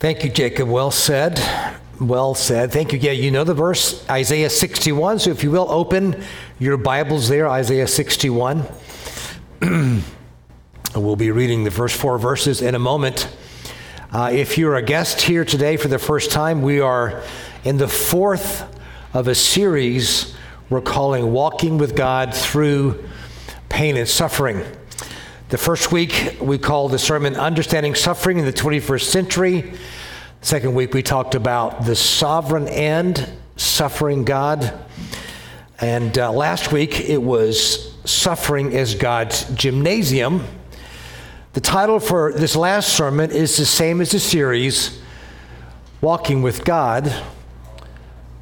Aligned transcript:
Thank 0.00 0.24
you, 0.24 0.30
Jacob. 0.30 0.70
Well 0.70 0.90
said. 0.90 1.38
Well 2.00 2.34
said. 2.34 2.72
Thank 2.72 2.94
you. 2.94 2.98
Yeah, 2.98 3.12
you 3.12 3.30
know 3.30 3.44
the 3.44 3.52
verse, 3.52 4.08
Isaiah 4.08 4.48
61. 4.48 5.18
So 5.18 5.30
if 5.30 5.44
you 5.44 5.50
will, 5.50 5.70
open 5.70 6.24
your 6.58 6.78
Bibles 6.78 7.28
there, 7.28 7.46
Isaiah 7.46 7.86
61. 7.86 8.64
we'll 10.96 11.16
be 11.16 11.30
reading 11.30 11.64
the 11.64 11.70
first 11.70 11.96
four 11.96 12.18
verses 12.18 12.62
in 12.62 12.74
a 12.74 12.78
moment. 12.78 13.28
Uh, 14.10 14.30
if 14.32 14.56
you're 14.56 14.76
a 14.76 14.82
guest 14.82 15.20
here 15.20 15.44
today 15.44 15.76
for 15.76 15.88
the 15.88 15.98
first 15.98 16.30
time, 16.30 16.62
we 16.62 16.80
are 16.80 17.22
in 17.64 17.76
the 17.76 17.86
fourth 17.86 18.64
of 19.12 19.28
a 19.28 19.34
series 19.34 20.34
we're 20.70 20.80
calling 20.80 21.30
Walking 21.30 21.76
with 21.76 21.94
God 21.94 22.34
Through 22.34 23.06
Pain 23.68 23.98
and 23.98 24.08
Suffering. 24.08 24.64
The 25.50 25.58
first 25.58 25.90
week 25.90 26.36
we 26.40 26.58
called 26.58 26.92
the 26.92 26.98
sermon 27.00 27.34
Understanding 27.34 27.96
Suffering 27.96 28.38
in 28.38 28.44
the 28.44 28.52
21st 28.52 29.02
Century. 29.02 29.72
Second 30.42 30.74
week 30.74 30.94
we 30.94 31.02
talked 31.02 31.34
about 31.34 31.84
the 31.86 31.96
sovereign 31.96 32.68
and 32.68 33.28
suffering 33.56 34.22
God. 34.22 34.72
And 35.80 36.16
uh, 36.16 36.30
last 36.30 36.70
week 36.70 37.00
it 37.00 37.20
was 37.20 37.96
Suffering 38.04 38.76
as 38.76 38.94
God's 38.94 39.42
Gymnasium. 39.54 40.44
The 41.54 41.60
title 41.60 41.98
for 41.98 42.32
this 42.32 42.54
last 42.54 42.96
sermon 42.96 43.32
is 43.32 43.56
the 43.56 43.66
same 43.66 44.00
as 44.00 44.12
the 44.12 44.20
series 44.20 45.02
Walking 46.00 46.42
with 46.42 46.64
God 46.64 47.12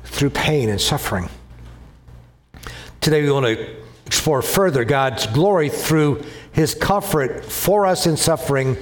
Through 0.04 0.30
Pain 0.30 0.68
and 0.68 0.78
Suffering. 0.78 1.30
Today 3.00 3.22
we 3.22 3.30
want 3.30 3.46
to 3.46 3.76
explore 4.04 4.42
further 4.42 4.84
God's 4.84 5.26
glory 5.26 5.70
through 5.70 6.22
his 6.52 6.74
comfort 6.74 7.44
for 7.44 7.86
us 7.86 8.06
in 8.06 8.16
suffering, 8.16 8.76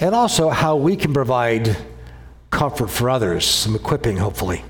and 0.00 0.14
also 0.14 0.48
how 0.50 0.76
we 0.76 0.96
can 0.96 1.12
provide 1.12 1.76
comfort 2.50 2.88
for 2.90 3.10
others, 3.10 3.44
some 3.44 3.74
equipping, 3.74 4.16
hopefully. 4.16 4.64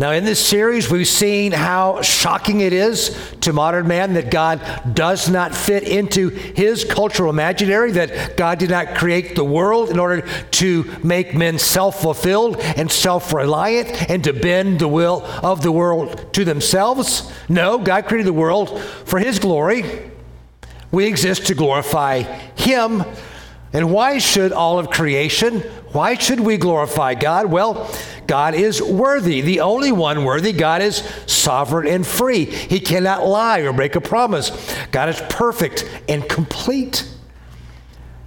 Now, 0.00 0.12
in 0.12 0.24
this 0.24 0.38
series, 0.38 0.88
we've 0.88 1.08
seen 1.08 1.50
how 1.50 2.02
shocking 2.02 2.60
it 2.60 2.72
is 2.72 3.18
to 3.40 3.52
modern 3.52 3.88
man 3.88 4.14
that 4.14 4.30
God 4.30 4.94
does 4.94 5.28
not 5.28 5.52
fit 5.52 5.82
into 5.82 6.28
his 6.28 6.84
cultural 6.84 7.30
imaginary, 7.30 7.90
that 7.92 8.36
God 8.36 8.60
did 8.60 8.70
not 8.70 8.94
create 8.94 9.34
the 9.34 9.42
world 9.42 9.90
in 9.90 9.98
order 9.98 10.20
to 10.52 10.84
make 11.02 11.34
men 11.34 11.58
self 11.58 12.00
fulfilled 12.00 12.58
and 12.60 12.92
self 12.92 13.32
reliant 13.32 14.08
and 14.08 14.22
to 14.22 14.32
bend 14.32 14.78
the 14.78 14.86
will 14.86 15.24
of 15.42 15.62
the 15.62 15.72
world 15.72 16.32
to 16.34 16.44
themselves. 16.44 17.32
No, 17.48 17.78
God 17.78 18.06
created 18.06 18.28
the 18.28 18.32
world 18.32 18.80
for 19.04 19.18
his 19.18 19.40
glory. 19.40 19.84
We 20.92 21.06
exist 21.06 21.48
to 21.48 21.54
glorify 21.54 22.22
him. 22.54 23.02
And 23.72 23.92
why 23.92 24.18
should 24.18 24.52
all 24.52 24.78
of 24.78 24.90
creation, 24.90 25.62
why 25.92 26.14
should 26.14 26.40
we 26.40 26.56
glorify 26.56 27.14
God? 27.14 27.46
Well, 27.46 27.90
God 28.26 28.54
is 28.54 28.82
worthy, 28.82 29.40
the 29.40 29.60
only 29.60 29.90
one 29.90 30.24
worthy. 30.24 30.52
God 30.52 30.82
is 30.82 30.98
sovereign 31.26 31.86
and 31.86 32.06
free. 32.06 32.44
He 32.44 32.78
cannot 32.78 33.26
lie 33.26 33.60
or 33.60 33.72
break 33.72 33.96
a 33.96 34.00
promise. 34.00 34.50
God 34.90 35.08
is 35.08 35.20
perfect 35.30 35.88
and 36.08 36.28
complete. 36.28 37.08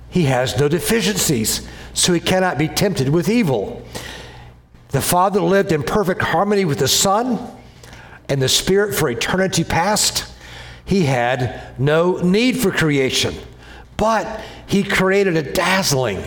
He 0.09 0.23
has 0.23 0.59
no 0.59 0.67
deficiencies, 0.67 1.67
so 1.93 2.13
he 2.13 2.19
cannot 2.19 2.57
be 2.57 2.67
tempted 2.67 3.09
with 3.09 3.29
evil. 3.29 3.85
The 4.89 5.01
Father 5.01 5.39
lived 5.39 5.71
in 5.71 5.83
perfect 5.83 6.21
harmony 6.21 6.65
with 6.65 6.79
the 6.79 6.87
Son 6.87 7.39
and 8.27 8.41
the 8.41 8.49
Spirit 8.49 8.95
for 8.95 9.09
eternity 9.09 9.63
past. 9.63 10.25
He 10.83 11.05
had 11.05 11.79
no 11.79 12.17
need 12.17 12.57
for 12.57 12.71
creation, 12.71 13.35
but 13.97 14.41
he 14.65 14.83
created 14.83 15.37
a 15.37 15.53
dazzling, 15.53 16.23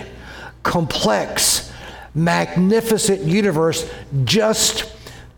complex, 0.64 1.72
magnificent 2.14 3.22
universe 3.22 3.88
just 4.24 4.92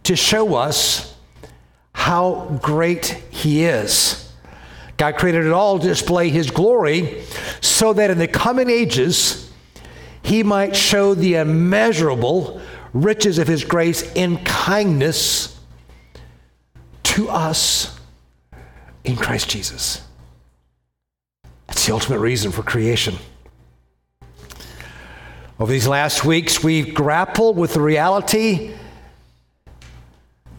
to 0.05 0.17
show 0.17 0.55
us 0.55 1.15
how 1.93 2.59
great 2.63 3.07
He 3.31 3.65
is. 3.65 4.33
God 4.97 5.17
created 5.17 5.45
it 5.45 5.53
all 5.53 5.79
to 5.79 5.87
display 5.87 6.31
His 6.31 6.51
glory 6.51 7.23
so 7.61 7.93
that 7.93 8.11
in 8.11 8.17
the 8.17 8.29
coming 8.29 8.71
ages, 8.71 9.53
He 10.23 10.43
might 10.43 10.75
show 10.75 11.15
the 11.15 11.35
immeasurable 11.35 12.63
riches 12.95 13.39
of 13.39 13.47
His 13.47 13.65
grace 13.65 14.11
in 14.15 14.39
kindness 14.45 15.59
to 17.03 17.29
us 17.29 17.99
in 19.05 19.17
Christ 19.17 19.51
Jesus. 19.51 20.03
That's 21.67 21.87
the 21.87 21.93
ultimate 21.93 22.21
reason 22.21 22.53
for 22.53 22.63
creation. 22.63 23.17
Over 25.59 25.73
these 25.73 25.89
last 25.89 26.23
weeks, 26.23 26.63
we've 26.63 26.95
grappled 26.95 27.57
with 27.57 27.73
the 27.73 27.81
reality 27.81 28.75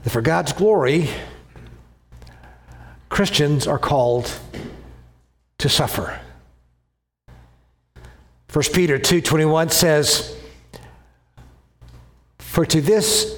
that 0.04 0.10
for 0.10 0.22
God's 0.22 0.54
glory, 0.54 1.12
Christians 3.08 3.68
are 3.68 3.78
called 3.78 4.40
to 5.60 5.70
suffer. 5.70 6.20
1 8.52 8.74
Peter 8.74 8.98
2:21 8.98 9.70
says, 9.70 10.36
"For 12.40 12.66
to 12.66 12.82
this 12.82 13.36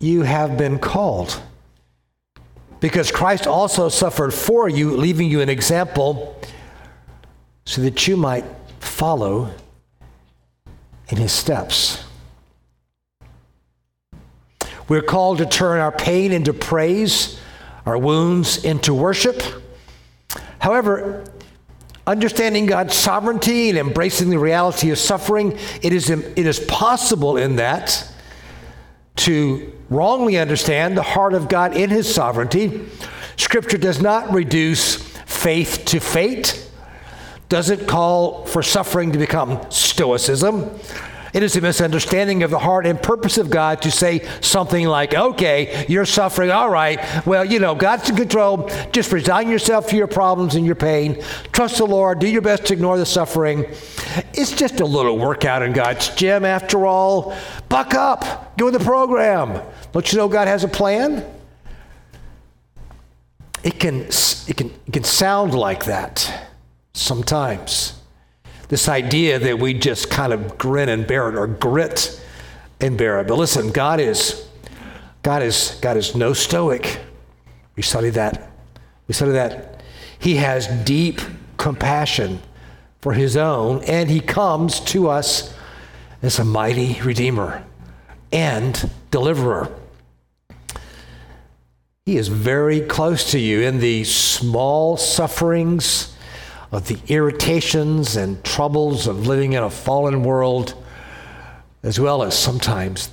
you 0.00 0.22
have 0.22 0.58
been 0.58 0.78
called, 0.78 1.40
because 2.80 3.10
Christ 3.10 3.46
also 3.46 3.88
suffered 3.88 4.34
for 4.34 4.68
you, 4.68 4.94
leaving 4.94 5.30
you 5.30 5.40
an 5.40 5.48
example 5.48 6.36
so 7.64 7.80
that 7.80 8.06
you 8.06 8.18
might 8.18 8.44
follow 8.80 9.50
in 11.10 11.18
his 11.18 11.32
steps. 11.32 12.04
We're 14.88 15.02
called 15.02 15.38
to 15.38 15.46
turn 15.46 15.78
our 15.78 15.92
pain 15.92 16.32
into 16.32 16.52
praise, 16.52 17.38
our 17.86 17.98
wounds 17.98 18.64
into 18.64 18.92
worship. 18.92 19.42
However, 20.58 21.24
understanding 22.06 22.66
God's 22.66 22.94
sovereignty 22.94 23.68
and 23.68 23.78
embracing 23.78 24.30
the 24.30 24.38
reality 24.38 24.90
of 24.90 24.98
suffering, 24.98 25.56
it 25.82 25.92
is, 25.92 26.10
it 26.10 26.38
is 26.38 26.58
possible 26.60 27.36
in 27.36 27.56
that 27.56 28.08
to 29.16 29.72
wrongly 29.90 30.38
understand 30.38 30.96
the 30.96 31.02
heart 31.02 31.34
of 31.34 31.48
God 31.48 31.76
in 31.76 31.90
his 31.90 32.12
sovereignty. 32.12 32.86
Scripture 33.36 33.78
does 33.78 34.00
not 34.00 34.32
reduce 34.32 34.96
faith 34.96 35.84
to 35.86 36.00
fate 36.00 36.69
doesn't 37.50 37.88
call 37.88 38.46
for 38.46 38.62
suffering 38.62 39.10
to 39.12 39.18
become 39.18 39.60
stoicism. 39.70 40.70
It 41.32 41.42
is 41.42 41.56
a 41.56 41.60
misunderstanding 41.60 42.44
of 42.44 42.50
the 42.50 42.60
heart 42.60 42.86
and 42.86 43.00
purpose 43.00 43.38
of 43.38 43.50
God 43.50 43.82
to 43.82 43.90
say 43.90 44.26
something 44.40 44.86
like, 44.86 45.14
okay, 45.14 45.84
you're 45.88 46.06
suffering, 46.06 46.50
all 46.50 46.70
right, 46.70 47.00
well, 47.26 47.44
you 47.44 47.58
know, 47.58 47.74
God's 47.74 48.08
in 48.08 48.16
control. 48.16 48.70
Just 48.92 49.12
resign 49.12 49.48
yourself 49.48 49.88
to 49.88 49.96
your 49.96 50.06
problems 50.06 50.54
and 50.54 50.64
your 50.64 50.76
pain. 50.76 51.22
Trust 51.52 51.78
the 51.78 51.86
Lord. 51.86 52.20
Do 52.20 52.28
your 52.28 52.40
best 52.40 52.66
to 52.66 52.72
ignore 52.72 52.98
the 52.98 53.06
suffering. 53.06 53.64
It's 54.32 54.52
just 54.52 54.80
a 54.80 54.86
little 54.86 55.18
workout 55.18 55.62
in 55.62 55.72
God's 55.72 56.08
gym, 56.10 56.44
after 56.44 56.86
all. 56.86 57.36
Buck 57.68 57.94
up. 57.94 58.56
Go 58.56 58.66
with 58.66 58.74
the 58.74 58.84
program. 58.84 59.60
Don't 59.92 60.12
you 60.12 60.18
know 60.18 60.28
God 60.28 60.46
has 60.46 60.62
a 60.62 60.68
plan? 60.68 61.24
It 63.64 63.78
can, 63.78 64.02
it 64.02 64.54
can, 64.56 64.70
it 64.86 64.92
can 64.92 65.04
sound 65.04 65.54
like 65.54 65.84
that 65.84 66.49
sometimes. 66.92 68.00
This 68.68 68.88
idea 68.88 69.38
that 69.38 69.58
we 69.58 69.74
just 69.74 70.10
kind 70.10 70.32
of 70.32 70.56
grin 70.56 70.88
and 70.88 71.06
bear 71.06 71.28
it 71.28 71.34
or 71.34 71.46
grit 71.46 72.22
and 72.80 72.96
bear 72.96 73.20
it. 73.20 73.26
But 73.26 73.36
listen, 73.36 73.70
God 73.70 74.00
is 74.00 74.46
God 75.22 75.42
is 75.42 75.78
God 75.82 75.96
is 75.96 76.14
no 76.14 76.32
stoic. 76.32 77.00
We 77.76 77.82
study 77.82 78.10
that. 78.10 78.50
We 79.08 79.14
study 79.14 79.32
that. 79.32 79.82
He 80.18 80.36
has 80.36 80.66
deep 80.84 81.20
compassion 81.56 82.40
for 83.00 83.12
his 83.12 83.36
own, 83.36 83.82
and 83.84 84.08
he 84.10 84.20
comes 84.20 84.80
to 84.80 85.08
us 85.08 85.54
as 86.22 86.38
a 86.38 86.44
mighty 86.44 87.00
redeemer 87.00 87.64
and 88.32 88.90
deliverer. 89.10 89.74
He 92.06 92.16
is 92.16 92.28
very 92.28 92.80
close 92.80 93.30
to 93.32 93.38
you 93.38 93.60
in 93.62 93.80
the 93.80 94.04
small 94.04 94.96
sufferings 94.96 96.14
of 96.72 96.86
the 96.86 96.98
irritations 97.08 98.16
and 98.16 98.42
troubles 98.44 99.06
of 99.06 99.26
living 99.26 99.54
in 99.54 99.62
a 99.62 99.70
fallen 99.70 100.22
world, 100.22 100.74
as 101.82 101.98
well 101.98 102.22
as 102.22 102.38
sometimes 102.38 103.10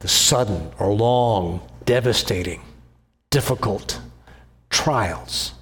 the 0.00 0.08
sudden 0.08 0.70
or 0.78 0.92
long, 0.92 1.60
devastating, 1.84 2.60
difficult 3.30 4.00
trials 4.68 5.52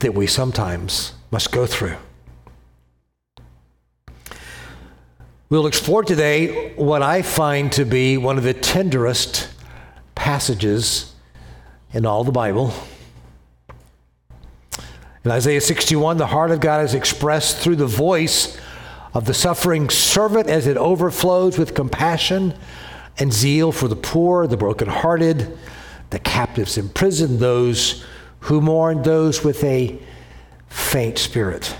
that 0.00 0.14
we 0.14 0.26
sometimes 0.26 1.12
must 1.30 1.52
go 1.52 1.64
through. 1.64 1.96
We'll 5.48 5.66
explore 5.66 6.02
today 6.02 6.72
what 6.74 7.02
I 7.02 7.22
find 7.22 7.70
to 7.72 7.84
be 7.84 8.16
one 8.16 8.38
of 8.38 8.44
the 8.44 8.54
tenderest 8.54 9.48
passages 10.14 11.14
in 11.92 12.06
all 12.06 12.24
the 12.24 12.32
Bible 12.32 12.72
In 15.24 15.30
Isaiah 15.30 15.60
61, 15.60 16.16
the 16.16 16.26
heart 16.26 16.50
of 16.50 16.58
God 16.58 16.84
is 16.84 16.94
expressed 16.94 17.58
through 17.58 17.76
the 17.76 17.86
voice 17.86 18.58
of 19.14 19.24
the 19.24 19.34
suffering 19.34 19.88
servant 19.88 20.48
as 20.48 20.66
it 20.66 20.76
overflows 20.76 21.58
with 21.58 21.74
compassion 21.74 22.54
and 23.18 23.32
zeal 23.32 23.70
for 23.70 23.86
the 23.86 23.96
poor, 23.96 24.48
the 24.48 24.56
brokenhearted, 24.56 25.56
the 26.10 26.18
captives 26.18 26.76
in 26.76 26.88
prison, 26.88 27.38
those 27.38 28.04
who 28.40 28.60
mourn, 28.60 29.02
those 29.02 29.44
with 29.44 29.62
a 29.62 29.96
faint 30.68 31.18
spirit. 31.18 31.76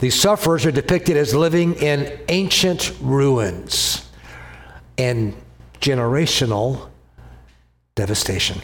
These 0.00 0.20
sufferers 0.20 0.66
are 0.66 0.72
depicted 0.72 1.16
as 1.16 1.34
living 1.34 1.74
in 1.74 2.18
ancient 2.28 2.92
ruins 3.00 4.10
and 4.98 5.34
generational 5.80 6.90
devastation. 7.94 8.60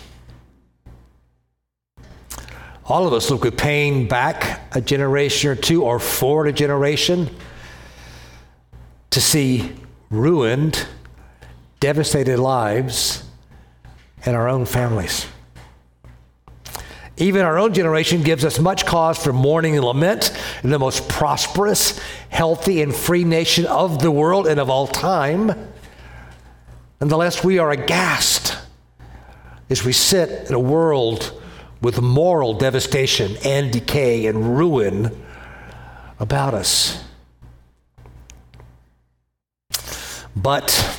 All 2.90 3.06
of 3.06 3.12
us 3.12 3.30
look 3.30 3.44
with 3.44 3.56
pain 3.56 4.08
back 4.08 4.74
a 4.74 4.80
generation 4.80 5.48
or 5.48 5.54
two 5.54 5.84
or 5.84 6.00
forward 6.00 6.48
a 6.48 6.52
generation 6.52 7.30
to 9.10 9.20
see 9.20 9.72
ruined, 10.10 10.88
devastated 11.78 12.40
lives 12.40 13.22
in 14.26 14.34
our 14.34 14.48
own 14.48 14.66
families. 14.66 15.28
Even 17.16 17.42
our 17.42 17.58
own 17.58 17.74
generation 17.74 18.22
gives 18.22 18.44
us 18.44 18.58
much 18.58 18.84
cause 18.86 19.22
for 19.22 19.32
mourning 19.32 19.76
and 19.76 19.84
lament 19.84 20.36
in 20.64 20.70
the 20.70 20.78
most 20.78 21.08
prosperous, 21.08 21.96
healthy, 22.28 22.82
and 22.82 22.92
free 22.92 23.22
nation 23.22 23.66
of 23.66 24.02
the 24.02 24.10
world 24.10 24.48
and 24.48 24.58
of 24.58 24.68
all 24.68 24.88
time. 24.88 25.52
Nonetheless, 27.00 27.44
we 27.44 27.60
are 27.60 27.70
aghast 27.70 28.58
as 29.68 29.84
we 29.84 29.92
sit 29.92 30.48
in 30.48 30.54
a 30.56 30.58
world 30.60 31.39
with 31.80 32.00
moral 32.00 32.54
devastation 32.54 33.36
and 33.44 33.72
decay 33.72 34.26
and 34.26 34.58
ruin 34.58 35.16
about 36.18 36.54
us. 36.54 37.02
But 40.36 40.96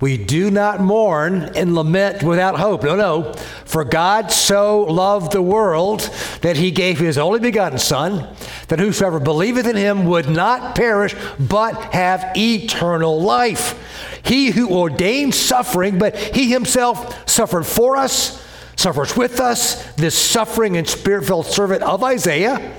we 0.00 0.16
do 0.16 0.50
not 0.50 0.80
mourn 0.80 1.50
and 1.56 1.74
lament 1.74 2.22
without 2.22 2.58
hope. 2.58 2.84
No, 2.84 2.94
no. 2.94 3.32
For 3.64 3.84
God 3.84 4.30
so 4.30 4.82
loved 4.82 5.32
the 5.32 5.42
world 5.42 6.00
that 6.42 6.56
he 6.56 6.70
gave 6.70 6.98
his 6.98 7.18
only 7.18 7.40
begotten 7.40 7.78
Son, 7.78 8.28
that 8.68 8.78
whosoever 8.78 9.18
believeth 9.18 9.66
in 9.66 9.76
him 9.76 10.04
would 10.06 10.28
not 10.28 10.76
perish, 10.76 11.16
but 11.40 11.92
have 11.92 12.32
eternal 12.36 13.20
life. 13.20 14.20
He 14.22 14.50
who 14.50 14.70
ordained 14.70 15.34
suffering, 15.34 15.98
but 15.98 16.16
he 16.16 16.50
himself 16.50 17.28
suffered 17.28 17.64
for 17.64 17.96
us, 17.96 18.44
suffers 18.78 19.16
with 19.16 19.40
us. 19.40 19.92
This 19.94 20.16
suffering 20.16 20.76
and 20.76 20.88
spirit 20.88 21.26
filled 21.26 21.46
servant 21.46 21.82
of 21.82 22.02
Isaiah 22.04 22.74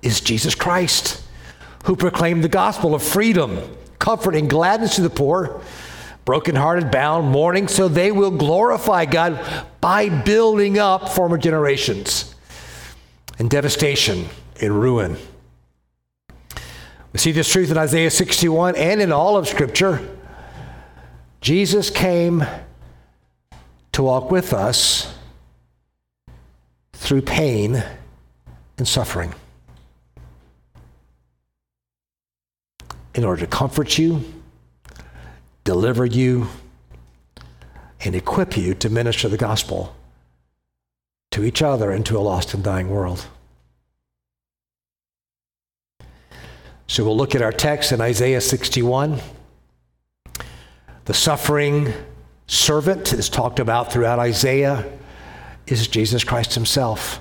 is 0.00 0.20
Jesus 0.20 0.54
Christ, 0.54 1.22
who 1.84 1.96
proclaimed 1.96 2.44
the 2.44 2.48
gospel 2.48 2.94
of 2.94 3.02
freedom, 3.02 3.60
comfort, 3.98 4.36
and 4.36 4.48
gladness 4.48 4.96
to 4.96 5.02
the 5.02 5.10
poor 5.10 5.60
brokenhearted, 6.24 6.90
bound, 6.90 7.28
mourning, 7.28 7.68
so 7.68 7.86
they 7.86 8.10
will 8.10 8.32
glorify 8.32 9.04
God 9.04 9.38
by 9.80 10.08
building 10.08 10.76
up 10.76 11.08
former 11.08 11.38
generations 11.38 12.34
in 13.38 13.46
devastation 13.46 14.26
and 14.60 14.80
ruin. 14.80 15.16
We 17.12 17.20
see 17.20 17.30
this 17.30 17.48
truth 17.48 17.70
in 17.70 17.78
Isaiah 17.78 18.10
61 18.10 18.74
and 18.74 19.00
in 19.00 19.12
all 19.12 19.36
of 19.36 19.46
Scripture. 19.46 20.00
Jesus 21.40 21.90
came 21.90 22.44
to 23.92 24.02
walk 24.02 24.32
with 24.32 24.52
us 24.52 25.15
through 27.06 27.22
pain 27.22 27.82
and 28.76 28.86
suffering 28.86 29.34
in 33.14 33.24
order 33.24 33.40
to 33.40 33.46
comfort 33.46 33.96
you 33.96 34.22
deliver 35.66 36.06
you, 36.06 36.46
and 38.04 38.14
equip 38.14 38.56
you 38.56 38.72
to 38.72 38.88
minister 38.88 39.28
the 39.28 39.36
gospel 39.36 39.94
to 41.32 41.42
each 41.44 41.60
other 41.60 41.90
and 41.90 42.06
to 42.06 42.16
a 42.16 42.20
lost 42.20 42.54
and 42.54 42.62
dying 42.62 42.88
world. 42.88 43.26
So 46.86 47.04
we'll 47.04 47.16
look 47.16 47.34
at 47.34 47.42
our 47.42 47.52
text 47.52 47.90
in 47.90 48.00
Isaiah 48.00 48.40
61. 48.40 49.20
The 51.06 51.14
suffering 51.14 51.92
servant 52.46 53.12
is 53.12 53.28
talked 53.28 53.58
about 53.58 53.92
throughout 53.92 54.20
Isaiah 54.20 54.88
is 55.66 55.88
Jesus 55.88 56.24
Christ 56.24 56.54
himself. 56.54 57.20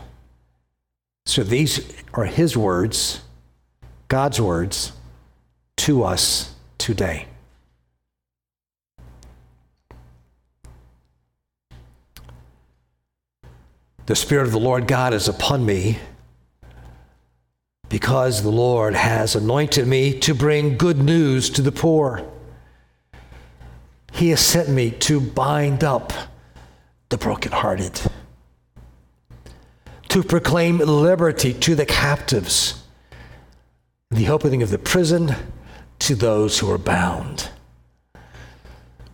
So 1.26 1.44
these 1.44 1.94
are 2.14 2.26
his 2.26 2.56
words, 2.56 3.22
God's 4.08 4.40
words, 4.40 4.92
to 5.78 6.04
us 6.04 6.54
today. 6.78 7.28
The 14.06 14.16
Spirit 14.16 14.46
of 14.46 14.52
the 14.52 14.60
Lord 14.60 14.88
God 14.88 15.16
is 15.16 15.28
upon 15.28 15.66
me 15.66 15.98
because 17.90 18.44
the 18.44 18.52
Lord 18.52 18.94
has 18.94 19.36
anointed 19.36 19.88
me 19.88 20.20
to 20.20 20.36
bring 20.36 20.78
good 20.78 21.00
news 21.00 21.50
to 21.52 21.64
the 21.64 21.72
poor. 21.72 22.24
He 24.14 24.30
has 24.30 24.40
sent 24.40 24.70
me 24.70 24.92
to 24.92 25.20
bind 25.20 25.84
up 25.84 26.14
the 27.10 27.18
brokenhearted, 27.18 28.00
to 30.16 30.24
proclaim 30.24 30.78
liberty 30.78 31.54
to 31.54 31.76
the 31.76 31.86
captives, 31.86 32.82
the 34.12 34.30
opening 34.30 34.64
of 34.64 34.70
the 34.70 34.78
prison 34.78 35.36
to 36.00 36.16
those 36.16 36.60
who 36.60 36.72
are 36.72 36.78
bound, 36.78 37.50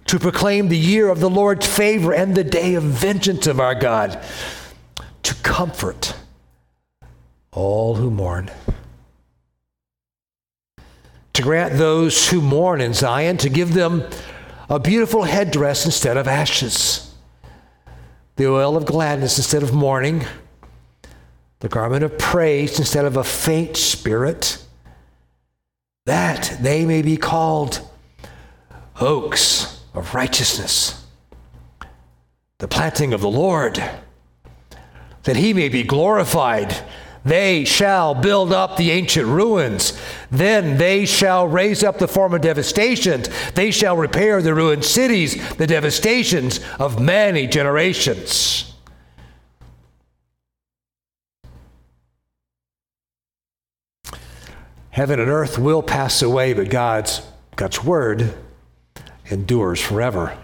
to 0.05 0.19
proclaim 0.19 0.69
the 0.69 0.77
year 0.77 1.09
of 1.09 1.19
the 1.19 1.27
Lord's 1.27 1.65
favor 1.65 2.13
and 2.13 2.35
the 2.35 2.43
day 2.43 2.75
of 2.75 2.83
vengeance 2.83 3.47
of 3.47 3.59
our 3.59 3.73
God. 3.73 4.23
To 5.23 5.33
comfort 5.41 6.13
all 7.51 7.95
who 7.95 8.11
mourn. 8.11 8.51
To 11.33 11.41
grant 11.41 11.79
those 11.79 12.29
who 12.29 12.43
mourn 12.43 12.79
in 12.79 12.93
Zion, 12.93 13.37
to 13.37 13.49
give 13.49 13.73
them 13.73 14.07
a 14.69 14.79
beautiful 14.79 15.23
headdress 15.23 15.83
instead 15.83 16.17
of 16.17 16.27
ashes, 16.27 17.11
the 18.35 18.47
oil 18.47 18.77
of 18.77 18.85
gladness 18.85 19.39
instead 19.39 19.63
of 19.63 19.73
mourning, 19.73 20.27
the 21.61 21.69
garment 21.69 22.03
of 22.03 22.17
praise 22.19 22.77
instead 22.77 23.05
of 23.05 23.17
a 23.17 23.23
faint 23.23 23.77
spirit, 23.77 24.63
that 26.05 26.57
they 26.61 26.85
may 26.85 27.01
be 27.01 27.17
called 27.17 27.81
oaks 28.99 29.81
of 29.93 30.13
righteousness, 30.13 31.05
the 32.59 32.67
planting 32.67 33.13
of 33.13 33.21
the 33.21 33.29
Lord 33.29 33.81
that 35.23 35.35
he 35.35 35.53
may 35.53 35.69
be 35.69 35.83
glorified. 35.83 36.75
They 37.23 37.65
shall 37.65 38.15
build 38.15 38.51
up 38.51 38.77
the 38.77 38.91
ancient 38.91 39.27
ruins. 39.27 39.99
Then 40.31 40.77
they 40.77 41.05
shall 41.05 41.47
raise 41.47 41.83
up 41.83 41.99
the 41.99 42.07
former 42.07 42.39
devastations. 42.39 43.29
They 43.53 43.69
shall 43.69 43.95
repair 43.95 44.41
the 44.41 44.55
ruined 44.55 44.83
cities, 44.83 45.55
the 45.57 45.67
devastations 45.67 46.59
of 46.79 46.99
many 46.99 47.45
generations. 47.45 48.70
Heaven 54.91 55.21
and 55.21 55.29
earth 55.29 55.57
will 55.57 55.81
pass 55.81 56.21
away, 56.21 56.53
but 56.53 56.69
God's, 56.69 57.21
God's 57.55 57.81
word 57.81 58.33
endures 59.29 59.79
forever. 59.79 60.37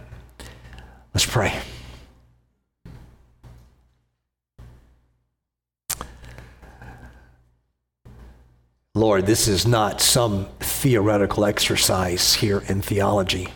Let's 1.13 1.25
pray. 1.25 1.59
Lord, 8.95 9.25
this 9.27 9.47
is 9.47 9.67
not 9.67 10.01
some 10.01 10.47
theoretical 10.59 11.45
exercise 11.45 12.35
here 12.35 12.63
in 12.67 12.81
theology. 12.81 13.49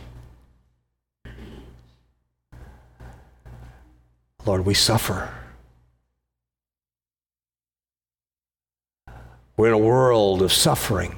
Lord, 4.44 4.66
we 4.66 4.74
suffer. 4.74 5.32
We're 9.56 9.68
in 9.68 9.74
a 9.74 9.78
world 9.78 10.42
of 10.42 10.52
suffering. 10.52 11.16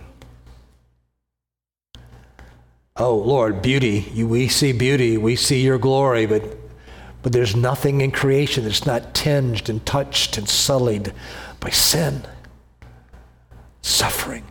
Oh, 2.97 3.17
Lord, 3.17 3.63
beauty. 3.63 4.11
You, 4.13 4.29
we 4.29 4.49
see 4.49 4.73
beauty, 4.73 5.17
we 5.17 5.37
see 5.37 5.63
your 5.63 5.79
glory, 5.79 6.27
but, 6.27 6.45
but 7.23 7.33
there's 7.33 7.57
nothing 7.57 8.01
in 8.01 8.11
creation 8.11 8.65
that's 8.65 8.87
not 8.87 9.15
tinged 9.15 9.69
and 9.69 9.85
touched 9.85 10.39
and 10.39 10.49
sullied 10.49 11.13
by 11.61 11.71
sin 11.71 12.23
suffering. 13.83 14.45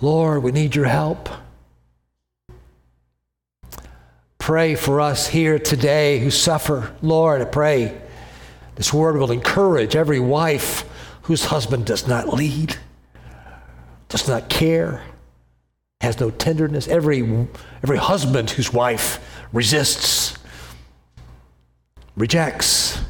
Lord, 0.00 0.42
we 0.42 0.50
need 0.50 0.74
your 0.74 0.86
help. 0.86 1.28
pray 4.42 4.74
for 4.74 5.00
us 5.00 5.28
here 5.28 5.56
today 5.56 6.18
who 6.18 6.28
suffer. 6.28 6.92
Lord, 7.00 7.40
I 7.40 7.44
pray 7.44 8.01
this 8.74 8.92
word 8.92 9.16
will 9.16 9.30
encourage 9.30 9.96
every 9.96 10.20
wife 10.20 10.88
whose 11.22 11.46
husband 11.46 11.86
does 11.86 12.06
not 12.06 12.28
lead, 12.28 12.76
does 14.08 14.26
not 14.28 14.48
care, 14.48 15.02
has 16.00 16.18
no 16.18 16.30
tenderness, 16.30 16.88
every, 16.88 17.46
every 17.82 17.98
husband 17.98 18.50
whose 18.50 18.72
wife 18.72 19.24
resists, 19.52 20.36
rejects, 22.16 23.00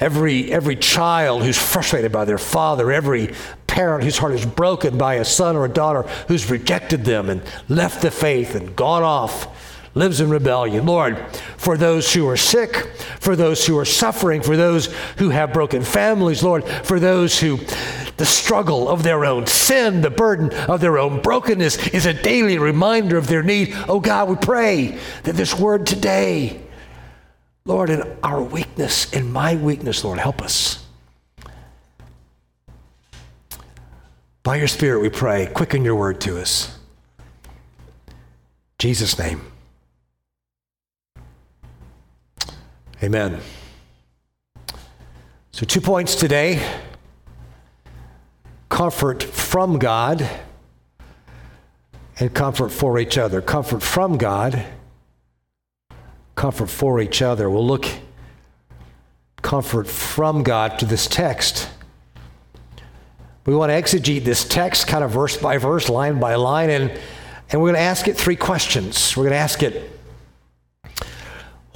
every, 0.00 0.50
every 0.50 0.76
child 0.76 1.42
who's 1.42 1.58
frustrated 1.58 2.10
by 2.10 2.24
their 2.24 2.38
father, 2.38 2.90
every 2.90 3.32
parent 3.66 4.02
whose 4.02 4.18
heart 4.18 4.32
is 4.32 4.44
broken 4.44 4.98
by 4.98 5.14
a 5.14 5.24
son 5.24 5.54
or 5.54 5.64
a 5.64 5.68
daughter 5.68 6.02
who's 6.26 6.50
rejected 6.50 7.04
them 7.04 7.30
and 7.30 7.42
left 7.68 8.02
the 8.02 8.10
faith 8.10 8.54
and 8.54 8.74
gone 8.74 9.02
off 9.02 9.54
lives 9.94 10.20
in 10.20 10.30
rebellion. 10.30 10.86
Lord, 10.86 11.18
for 11.56 11.76
those 11.76 12.12
who 12.12 12.28
are 12.28 12.36
sick, 12.36 12.74
for 13.20 13.36
those 13.36 13.66
who 13.66 13.78
are 13.78 13.84
suffering, 13.84 14.42
for 14.42 14.56
those 14.56 14.86
who 15.16 15.30
have 15.30 15.52
broken 15.52 15.82
families, 15.82 16.42
Lord, 16.42 16.64
for 16.64 17.00
those 17.00 17.38
who 17.40 17.58
the 18.18 18.26
struggle 18.26 18.88
of 18.88 19.04
their 19.04 19.24
own 19.24 19.46
sin, 19.46 20.00
the 20.00 20.10
burden 20.10 20.52
of 20.68 20.80
their 20.80 20.98
own 20.98 21.22
brokenness 21.22 21.88
is 21.88 22.04
a 22.04 22.12
daily 22.12 22.58
reminder 22.58 23.16
of 23.16 23.28
their 23.28 23.44
need. 23.44 23.72
Oh 23.88 24.00
God, 24.00 24.28
we 24.28 24.36
pray 24.36 24.98
that 25.22 25.36
this 25.36 25.54
word 25.54 25.86
today, 25.86 26.60
Lord, 27.64 27.90
in 27.90 28.02
our 28.22 28.42
weakness, 28.42 29.12
in 29.12 29.32
my 29.32 29.54
weakness, 29.54 30.02
Lord, 30.04 30.18
help 30.18 30.42
us. 30.42 30.84
By 34.42 34.56
your 34.56 34.68
Spirit, 34.68 35.00
we 35.00 35.10
pray, 35.10 35.46
quicken 35.46 35.84
your 35.84 35.94
word 35.94 36.20
to 36.22 36.40
us. 36.40 36.76
Jesus' 38.78 39.18
name. 39.18 39.42
Amen. 43.00 43.40
So, 45.52 45.64
two 45.64 45.80
points 45.80 46.16
today 46.16 46.66
comfort 48.68 49.22
from 49.22 49.78
God 49.78 50.28
and 52.18 52.34
comfort 52.34 52.70
for 52.70 52.98
each 52.98 53.16
other. 53.16 53.40
Comfort 53.40 53.84
from 53.84 54.18
God, 54.18 54.64
comfort 56.34 56.66
for 56.66 57.00
each 57.00 57.22
other. 57.22 57.48
We'll 57.48 57.64
look 57.64 57.86
comfort 59.42 59.86
from 59.86 60.42
God 60.42 60.80
to 60.80 60.84
this 60.84 61.06
text. 61.06 61.70
We 63.46 63.54
want 63.54 63.70
to 63.70 63.80
exegete 63.80 64.24
this 64.24 64.44
text 64.44 64.88
kind 64.88 65.04
of 65.04 65.12
verse 65.12 65.36
by 65.36 65.58
verse, 65.58 65.88
line 65.88 66.18
by 66.18 66.34
line, 66.34 66.70
and, 66.70 66.90
and 67.50 67.62
we're 67.62 67.68
going 67.68 67.74
to 67.74 67.80
ask 67.80 68.08
it 68.08 68.16
three 68.16 68.34
questions. 68.34 69.16
We're 69.16 69.22
going 69.22 69.34
to 69.34 69.38
ask 69.38 69.62
it 69.62 69.97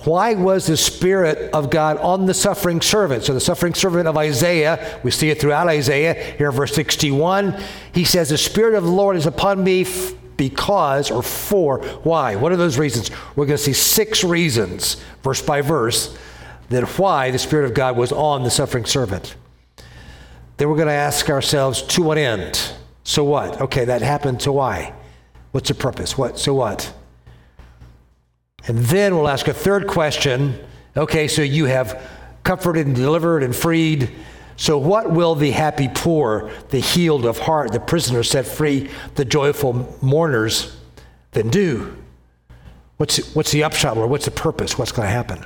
why 0.04 0.34
was 0.34 0.66
the 0.66 0.76
Spirit 0.76 1.50
of 1.52 1.70
God 1.70 1.96
on 1.98 2.26
the 2.26 2.34
suffering 2.34 2.80
servant? 2.80 3.24
So, 3.24 3.34
the 3.34 3.40
suffering 3.40 3.74
servant 3.74 4.08
of 4.08 4.16
Isaiah, 4.16 5.00
we 5.02 5.10
see 5.10 5.30
it 5.30 5.40
throughout 5.40 5.68
Isaiah. 5.68 6.14
Here, 6.14 6.50
verse 6.52 6.74
61, 6.74 7.60
he 7.92 8.04
says, 8.04 8.28
The 8.28 8.38
Spirit 8.38 8.74
of 8.74 8.84
the 8.84 8.90
Lord 8.90 9.16
is 9.16 9.26
upon 9.26 9.62
me 9.62 9.86
because 10.36 11.10
or 11.10 11.22
for. 11.22 11.82
Why? 12.02 12.36
What 12.36 12.52
are 12.52 12.56
those 12.56 12.78
reasons? 12.78 13.10
We're 13.36 13.46
going 13.46 13.58
to 13.58 13.62
see 13.62 13.72
six 13.72 14.24
reasons, 14.24 14.96
verse 15.22 15.42
by 15.42 15.60
verse, 15.60 16.16
that 16.70 16.82
why 16.98 17.30
the 17.30 17.38
Spirit 17.38 17.66
of 17.66 17.74
God 17.74 17.96
was 17.96 18.12
on 18.12 18.42
the 18.42 18.50
suffering 18.50 18.84
servant. 18.84 19.36
Then 20.56 20.68
we're 20.68 20.76
going 20.76 20.88
to 20.88 20.92
ask 20.92 21.30
ourselves, 21.30 21.82
to 21.82 22.02
what 22.02 22.18
end? 22.18 22.72
So 23.04 23.24
what? 23.24 23.60
Okay, 23.60 23.84
that 23.84 24.02
happened 24.02 24.42
So 24.42 24.52
why? 24.52 24.94
What's 25.50 25.68
the 25.68 25.74
purpose? 25.74 26.16
What? 26.16 26.38
So 26.38 26.54
what? 26.54 26.92
And 28.66 28.78
then 28.78 29.16
we'll 29.16 29.28
ask 29.28 29.48
a 29.48 29.54
third 29.54 29.86
question. 29.86 30.58
Okay, 30.96 31.26
so 31.26 31.42
you 31.42 31.66
have 31.66 32.00
comforted 32.44 32.86
and 32.86 32.94
delivered 32.94 33.42
and 33.42 33.54
freed. 33.54 34.10
So, 34.56 34.78
what 34.78 35.10
will 35.10 35.34
the 35.34 35.50
happy 35.50 35.88
poor, 35.92 36.50
the 36.68 36.78
healed 36.78 37.24
of 37.24 37.38
heart, 37.38 37.72
the 37.72 37.80
prisoner 37.80 38.22
set 38.22 38.46
free, 38.46 38.90
the 39.14 39.24
joyful 39.24 39.98
mourners 40.02 40.76
then 41.32 41.48
do? 41.48 41.96
What's, 42.98 43.34
what's 43.34 43.50
the 43.50 43.64
upshot 43.64 43.96
or 43.96 44.06
what's 44.06 44.26
the 44.26 44.30
purpose? 44.30 44.78
What's 44.78 44.92
going 44.92 45.06
to 45.06 45.12
happen? 45.12 45.44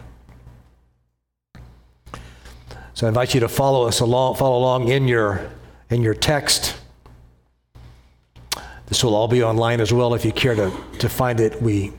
So 2.95 3.07
I 3.07 3.09
invite 3.09 3.35
you 3.35 3.41
to 3.41 3.49
follow 3.49 3.87
us 3.87 4.01
along, 4.01 4.37
follow 4.37 4.59
along 4.59 4.89
in 4.89 5.07
your, 5.07 5.51
in 5.89 6.03
your 6.03 6.15
text. 6.15 6.77
This 8.87 9.03
will 9.03 9.15
all 9.15 9.29
be 9.29 9.43
online 9.43 9.81
as 9.81 9.93
well 9.93 10.15
if 10.15 10.25
you 10.25 10.33
care 10.33 10.55
to, 10.55 10.73
to 10.99 11.09
find 11.09 11.41
it. 11.41 11.61
We 11.63 11.93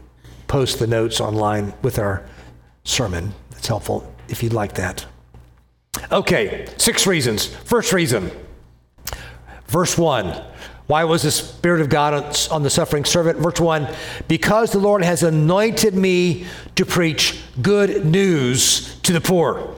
post 0.48 0.80
the 0.80 0.88
notes 0.88 1.20
online 1.20 1.74
with 1.82 2.00
our 2.00 2.26
sermon. 2.84 3.34
It's 3.52 3.68
helpful 3.68 4.14
if 4.30 4.44
you'd 4.44 4.54
like 4.54 4.74
that. 4.76 5.06
Okay, 6.12 6.68
six 6.78 7.08
reasons. 7.08 7.48
First 7.48 7.94
reason, 7.94 8.32
verse 9.68 9.98
1. 9.98 10.44
Why 10.88 11.04
was 11.04 11.24
the 11.24 11.32
Spirit 11.32 11.82
of 11.82 11.90
God 11.90 12.14
on 12.50 12.64
the 12.64 12.70
suffering 12.70 13.04
servant? 13.04 13.40
Verse 13.40 13.60
1 13.60 13.94
Because 14.30 14.72
the 14.72 14.80
Lord 14.80 15.04
has 15.04 15.22
anointed 15.22 15.94
me 15.94 16.46
to 16.76 16.86
preach 16.86 17.42
good 17.62 18.06
news 18.06 18.98
to 19.02 19.12
the 19.12 19.20
poor. 19.20 19.77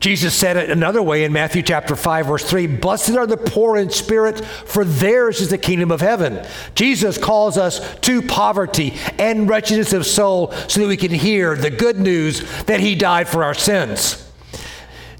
Jesus 0.00 0.34
said 0.34 0.56
it 0.56 0.70
another 0.70 1.02
way 1.02 1.24
in 1.24 1.32
Matthew 1.32 1.60
chapter 1.60 1.94
5 1.94 2.26
verse 2.26 2.42
3, 2.44 2.66
"Blessed 2.66 3.16
are 3.16 3.26
the 3.26 3.36
poor 3.36 3.76
in 3.76 3.90
spirit, 3.90 4.42
for 4.64 4.82
theirs 4.82 5.42
is 5.42 5.50
the 5.50 5.58
kingdom 5.58 5.90
of 5.90 6.00
heaven." 6.00 6.40
Jesus 6.74 7.18
calls 7.18 7.58
us 7.58 7.82
to 8.00 8.22
poverty 8.22 8.94
and 9.18 9.46
wretchedness 9.46 9.92
of 9.92 10.06
soul 10.06 10.54
so 10.68 10.80
that 10.80 10.88
we 10.88 10.96
can 10.96 11.12
hear 11.12 11.54
the 11.54 11.68
good 11.68 12.00
news 12.00 12.42
that 12.64 12.80
he 12.80 12.94
died 12.94 13.28
for 13.28 13.44
our 13.44 13.52
sins. 13.52 14.16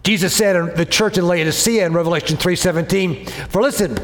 Jesus 0.02 0.32
said 0.32 0.56
in 0.56 0.70
the 0.74 0.86
church 0.86 1.18
in 1.18 1.28
Laodicea 1.28 1.84
in 1.84 1.92
Revelation 1.92 2.38
3:17, 2.38 3.26
"For 3.50 3.60
listen, 3.60 3.98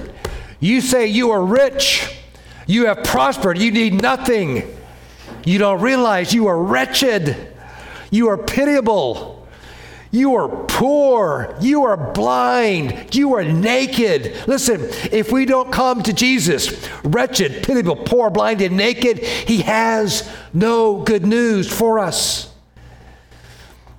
you 0.60 0.82
say 0.82 1.06
you 1.06 1.30
are 1.30 1.42
rich, 1.42 2.02
you 2.66 2.84
have 2.84 3.02
prospered, 3.02 3.56
you 3.56 3.70
need 3.70 4.02
nothing. 4.02 4.62
You 5.42 5.58
don't 5.58 5.80
realize 5.80 6.34
you 6.34 6.46
are 6.48 6.58
wretched, 6.58 7.34
you 8.10 8.28
are 8.28 8.36
pitiable." 8.36 9.35
You 10.16 10.36
are 10.36 10.48
poor. 10.48 11.54
You 11.60 11.84
are 11.84 12.12
blind. 12.14 13.14
You 13.14 13.34
are 13.34 13.44
naked. 13.44 14.34
Listen, 14.48 14.80
if 15.12 15.30
we 15.30 15.44
don't 15.44 15.70
come 15.70 16.02
to 16.04 16.12
Jesus, 16.14 16.88
wretched, 17.04 17.62
pitiable, 17.62 17.96
poor, 17.96 18.30
blind, 18.30 18.62
and 18.62 18.78
naked, 18.78 19.18
He 19.18 19.60
has 19.60 20.26
no 20.54 21.02
good 21.02 21.26
news 21.26 21.70
for 21.70 21.98
us. 21.98 22.50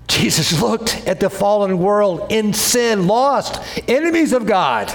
Jesus 0.07 0.59
looked 0.61 1.05
at 1.05 1.19
the 1.19 1.29
fallen 1.29 1.77
world 1.77 2.31
in 2.31 2.51
sin, 2.51 3.05
lost, 3.05 3.61
enemies 3.87 4.33
of 4.33 4.47
God, 4.47 4.91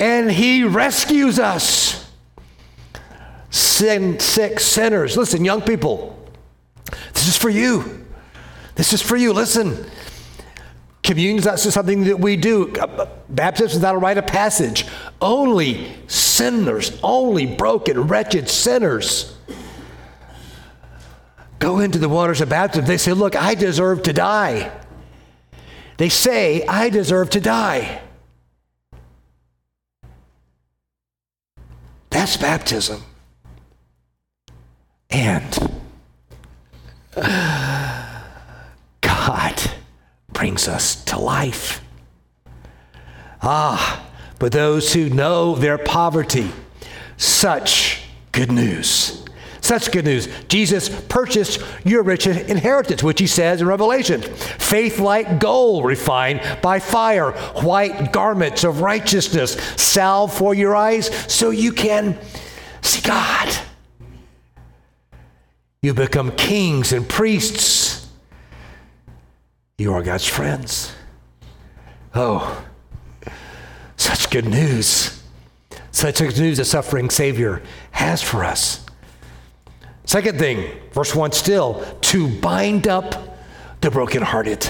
and 0.00 0.28
He 0.28 0.64
rescues 0.64 1.38
us. 1.38 2.10
Sin, 3.50 4.18
sick 4.18 4.58
sinners. 4.58 5.16
Listen, 5.16 5.44
young 5.44 5.62
people, 5.62 6.18
this 7.12 7.28
is 7.28 7.36
for 7.36 7.48
you. 7.48 8.03
This 8.74 8.92
is 8.92 9.00
for 9.00 9.16
you. 9.16 9.32
Listen, 9.32 9.86
communion 11.02 11.38
is 11.38 11.44
not 11.44 11.58
something 11.60 12.04
that 12.04 12.18
we 12.18 12.36
do. 12.36 12.72
Baptism 13.28 13.76
is 13.76 13.82
not 13.82 13.94
a 13.94 13.98
rite 13.98 14.18
of 14.18 14.26
passage. 14.26 14.86
Only 15.20 15.94
sinners, 16.06 16.98
only 17.02 17.46
broken, 17.46 18.08
wretched 18.08 18.48
sinners 18.48 19.34
go 21.64 21.78
into 21.78 21.98
the 21.98 22.10
waters 22.10 22.42
of 22.42 22.50
baptism. 22.50 22.84
They 22.84 22.98
say, 22.98 23.12
Look, 23.12 23.34
I 23.34 23.54
deserve 23.54 24.02
to 24.02 24.12
die. 24.12 24.70
They 25.96 26.10
say, 26.10 26.66
I 26.66 26.90
deserve 26.90 27.30
to 27.30 27.40
die. 27.40 28.02
That's 32.10 32.36
baptism. 32.36 33.02
And. 35.08 35.80
Uh, 37.16 37.93
brings 40.34 40.68
us 40.68 41.02
to 41.04 41.18
life. 41.18 41.82
Ah, 43.40 44.06
but 44.38 44.52
those 44.52 44.92
who 44.92 45.08
know 45.08 45.54
their 45.54 45.78
poverty, 45.78 46.50
such 47.16 48.02
good 48.32 48.52
news. 48.52 49.24
Such 49.60 49.90
good 49.92 50.04
news. 50.04 50.28
Jesus 50.48 50.90
purchased 51.08 51.58
your 51.86 52.02
rich 52.02 52.26
inheritance, 52.26 53.02
which 53.02 53.18
he 53.18 53.26
says 53.26 53.62
in 53.62 53.66
Revelation. 53.66 54.20
Faith 54.20 54.98
like 54.98 55.40
gold 55.40 55.86
refined 55.86 56.42
by 56.60 56.80
fire, 56.80 57.30
white 57.62 58.12
garments 58.12 58.62
of 58.64 58.82
righteousness, 58.82 59.52
salve 59.76 60.34
for 60.34 60.54
your 60.54 60.76
eyes 60.76 61.06
so 61.32 61.48
you 61.48 61.72
can 61.72 62.18
see 62.82 63.00
God. 63.00 63.56
You 65.80 65.94
become 65.94 66.32
kings 66.32 66.92
and 66.92 67.08
priests 67.08 67.83
you 69.78 69.92
are 69.92 70.02
God's 70.02 70.26
friends. 70.26 70.92
Oh, 72.14 72.64
such 73.96 74.30
good 74.30 74.46
news. 74.46 75.22
Such 75.90 76.18
good 76.18 76.38
news 76.38 76.58
a 76.58 76.64
suffering 76.64 77.10
Savior 77.10 77.62
has 77.92 78.22
for 78.22 78.44
us. 78.44 78.84
Second 80.04 80.38
thing, 80.38 80.70
verse 80.92 81.14
1 81.14 81.32
still, 81.32 81.84
to 82.02 82.28
bind 82.40 82.86
up 82.86 83.38
the 83.80 83.90
brokenhearted. 83.90 84.68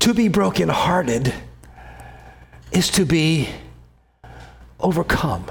To 0.00 0.14
be 0.14 0.28
brokenhearted 0.28 1.32
is 2.70 2.90
to 2.90 3.04
be 3.04 3.48
overcome 4.80 5.50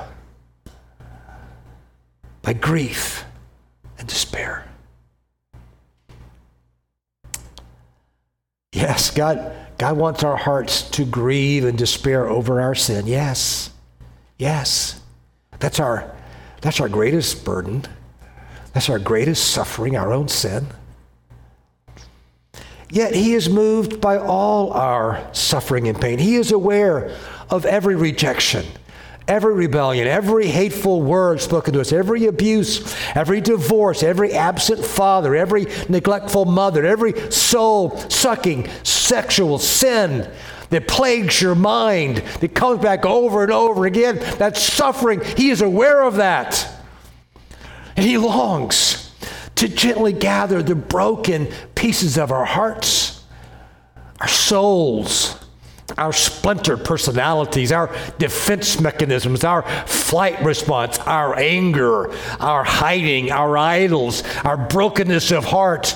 by 2.41 2.53
grief 2.53 3.25
and 3.97 4.07
despair. 4.07 4.70
Yes, 8.81 9.11
God, 9.11 9.55
God 9.77 9.95
wants 9.95 10.23
our 10.23 10.35
hearts 10.35 10.89
to 10.91 11.05
grieve 11.05 11.65
and 11.65 11.77
despair 11.77 12.27
over 12.27 12.59
our 12.59 12.73
sin. 12.73 13.05
Yes. 13.05 13.69
Yes. 14.39 14.99
That's 15.59 15.79
our 15.79 16.15
that's 16.61 16.79
our 16.79 16.89
greatest 16.89 17.45
burden. 17.45 17.83
That's 18.73 18.89
our 18.89 18.99
greatest 18.99 19.51
suffering, 19.51 19.95
our 19.97 20.11
own 20.11 20.27
sin. 20.27 20.67
Yet 22.89 23.13
he 23.13 23.33
is 23.33 23.49
moved 23.49 24.01
by 24.01 24.17
all 24.17 24.73
our 24.73 25.27
suffering 25.31 25.87
and 25.87 25.99
pain. 25.99 26.19
He 26.19 26.35
is 26.35 26.51
aware 26.51 27.15
of 27.49 27.65
every 27.65 27.95
rejection, 27.95 28.65
every 29.27 29.53
rebellion, 29.53 30.07
every 30.07 30.47
hateful 30.47 31.01
word 31.01 31.41
spoken 31.41 31.73
to 31.73 31.81
us, 31.81 31.91
every 31.91 32.25
abuse, 32.25 32.95
every 33.15 33.41
divorce, 33.41 34.03
every 34.03 34.33
absent 34.33 34.83
father, 34.83 35.35
every 35.35 35.67
neglectful 35.89 36.45
mother, 36.45 36.85
every 36.85 37.31
soul 37.31 37.97
sucking 38.09 38.69
sexual 38.83 39.57
sin 39.57 40.29
that 40.69 40.87
plagues 40.87 41.41
your 41.41 41.55
mind, 41.55 42.17
that 42.39 42.55
comes 42.55 42.81
back 42.81 43.05
over 43.05 43.43
and 43.43 43.51
over 43.51 43.85
again, 43.85 44.17
that 44.37 44.57
suffering. 44.57 45.21
He 45.37 45.49
is 45.49 45.61
aware 45.61 46.01
of 46.01 46.15
that. 46.15 46.67
And 47.95 48.05
he 48.05 48.17
longs 48.17 49.11
to 49.55 49.67
gently 49.67 50.13
gather 50.13 50.63
the 50.63 50.75
broken 50.75 51.47
pieces 51.75 52.17
of 52.17 52.31
our 52.31 52.45
hearts, 52.45 53.21
our 54.19 54.29
souls, 54.29 55.40
our 55.97 56.13
splintered 56.13 56.83
personalities, 56.85 57.71
our 57.71 57.93
defense 58.17 58.79
mechanisms, 58.79 59.43
our 59.43 59.63
flight 59.87 60.41
response, 60.43 60.99
our 60.99 61.37
anger, 61.37 62.11
our 62.39 62.63
hiding, 62.63 63.31
our 63.31 63.57
idols, 63.57 64.23
our 64.43 64.57
brokenness 64.57 65.31
of 65.31 65.45
heart. 65.45 65.95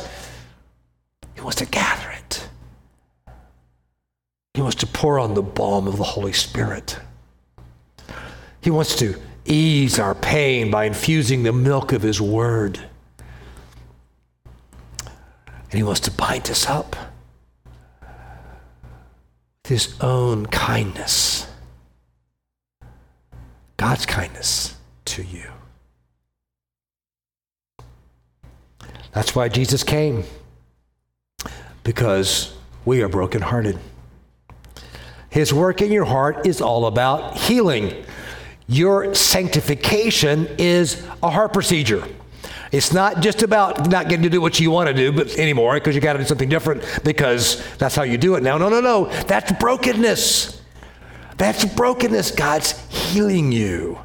He 1.35 1.41
wants 1.41 1.57
to 1.57 1.65
gather 1.65 2.09
it. 2.11 2.47
He 4.53 4.61
wants 4.61 4.77
to 4.77 4.87
pour 4.87 5.19
on 5.19 5.33
the 5.33 5.43
balm 5.43 5.87
of 5.87 5.97
the 5.97 6.03
Holy 6.03 6.33
Spirit. 6.33 6.97
He 8.61 8.71
wants 8.71 8.95
to 8.97 9.19
ease 9.45 9.99
our 9.99 10.15
pain 10.15 10.71
by 10.71 10.85
infusing 10.85 11.43
the 11.43 11.53
milk 11.53 11.91
of 11.91 12.01
His 12.01 12.19
Word. 12.19 12.79
And 15.05 15.73
He 15.73 15.83
wants 15.83 15.99
to 16.01 16.11
bind 16.11 16.49
us 16.49 16.67
up 16.67 16.95
his 19.65 19.99
own 19.99 20.45
kindness, 20.45 21.47
God's 23.77 24.05
kindness 24.05 24.75
to 25.05 25.23
you. 25.23 25.51
That's 29.11 29.33
why 29.35 29.49
Jesus 29.49 29.83
came, 29.83 30.23
because 31.83 32.55
we 32.85 33.01
are 33.01 33.09
brokenhearted. 33.09 33.79
His 35.29 35.53
work 35.53 35.81
in 35.81 35.91
your 35.91 36.05
heart 36.05 36.45
is 36.45 36.61
all 36.61 36.85
about 36.85 37.37
healing. 37.37 38.05
Your 38.67 39.13
sanctification 39.15 40.47
is 40.57 41.05
a 41.21 41.29
heart 41.29 41.53
procedure. 41.53 42.03
It's 42.75 42.91
not 42.91 43.21
just 43.21 43.41
about 43.41 43.89
not 43.89 44.09
getting 44.09 44.23
to 44.23 44.29
do 44.29 44.41
what 44.41 44.59
you 44.59 44.69
want 44.69 44.89
to 44.89 44.93
do 44.93 45.13
but 45.13 45.37
anymore 45.37 45.75
because 45.75 45.95
you 45.95 46.01
got 46.01 46.13
to 46.13 46.19
do 46.19 46.25
something 46.25 46.49
different 46.49 46.83
because 47.05 47.63
that's 47.77 47.95
how 47.95 48.03
you 48.03 48.17
do 48.17 48.35
it 48.35 48.43
now. 48.43 48.57
No, 48.57 48.67
no, 48.67 48.81
no. 48.81 49.05
That's 49.23 49.53
brokenness. 49.53 50.61
That's 51.37 51.63
brokenness. 51.63 52.31
God's 52.31 52.71
healing 52.93 53.53
you. 53.53 53.99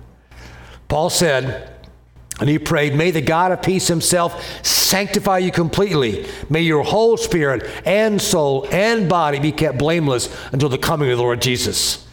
Paul 0.86 1.10
said, 1.10 1.68
and 2.38 2.48
he 2.48 2.60
prayed, 2.60 2.94
May 2.94 3.10
the 3.10 3.20
God 3.20 3.50
of 3.50 3.60
peace 3.60 3.88
himself 3.88 4.64
sanctify 4.64 5.38
you 5.38 5.50
completely. 5.50 6.26
May 6.48 6.62
your 6.62 6.84
whole 6.84 7.16
spirit 7.16 7.68
and 7.84 8.22
soul 8.22 8.68
and 8.70 9.08
body 9.08 9.40
be 9.40 9.50
kept 9.50 9.78
blameless 9.78 10.32
until 10.52 10.68
the 10.68 10.78
coming 10.78 11.10
of 11.10 11.18
the 11.18 11.24
Lord 11.24 11.42
Jesus. 11.42 12.06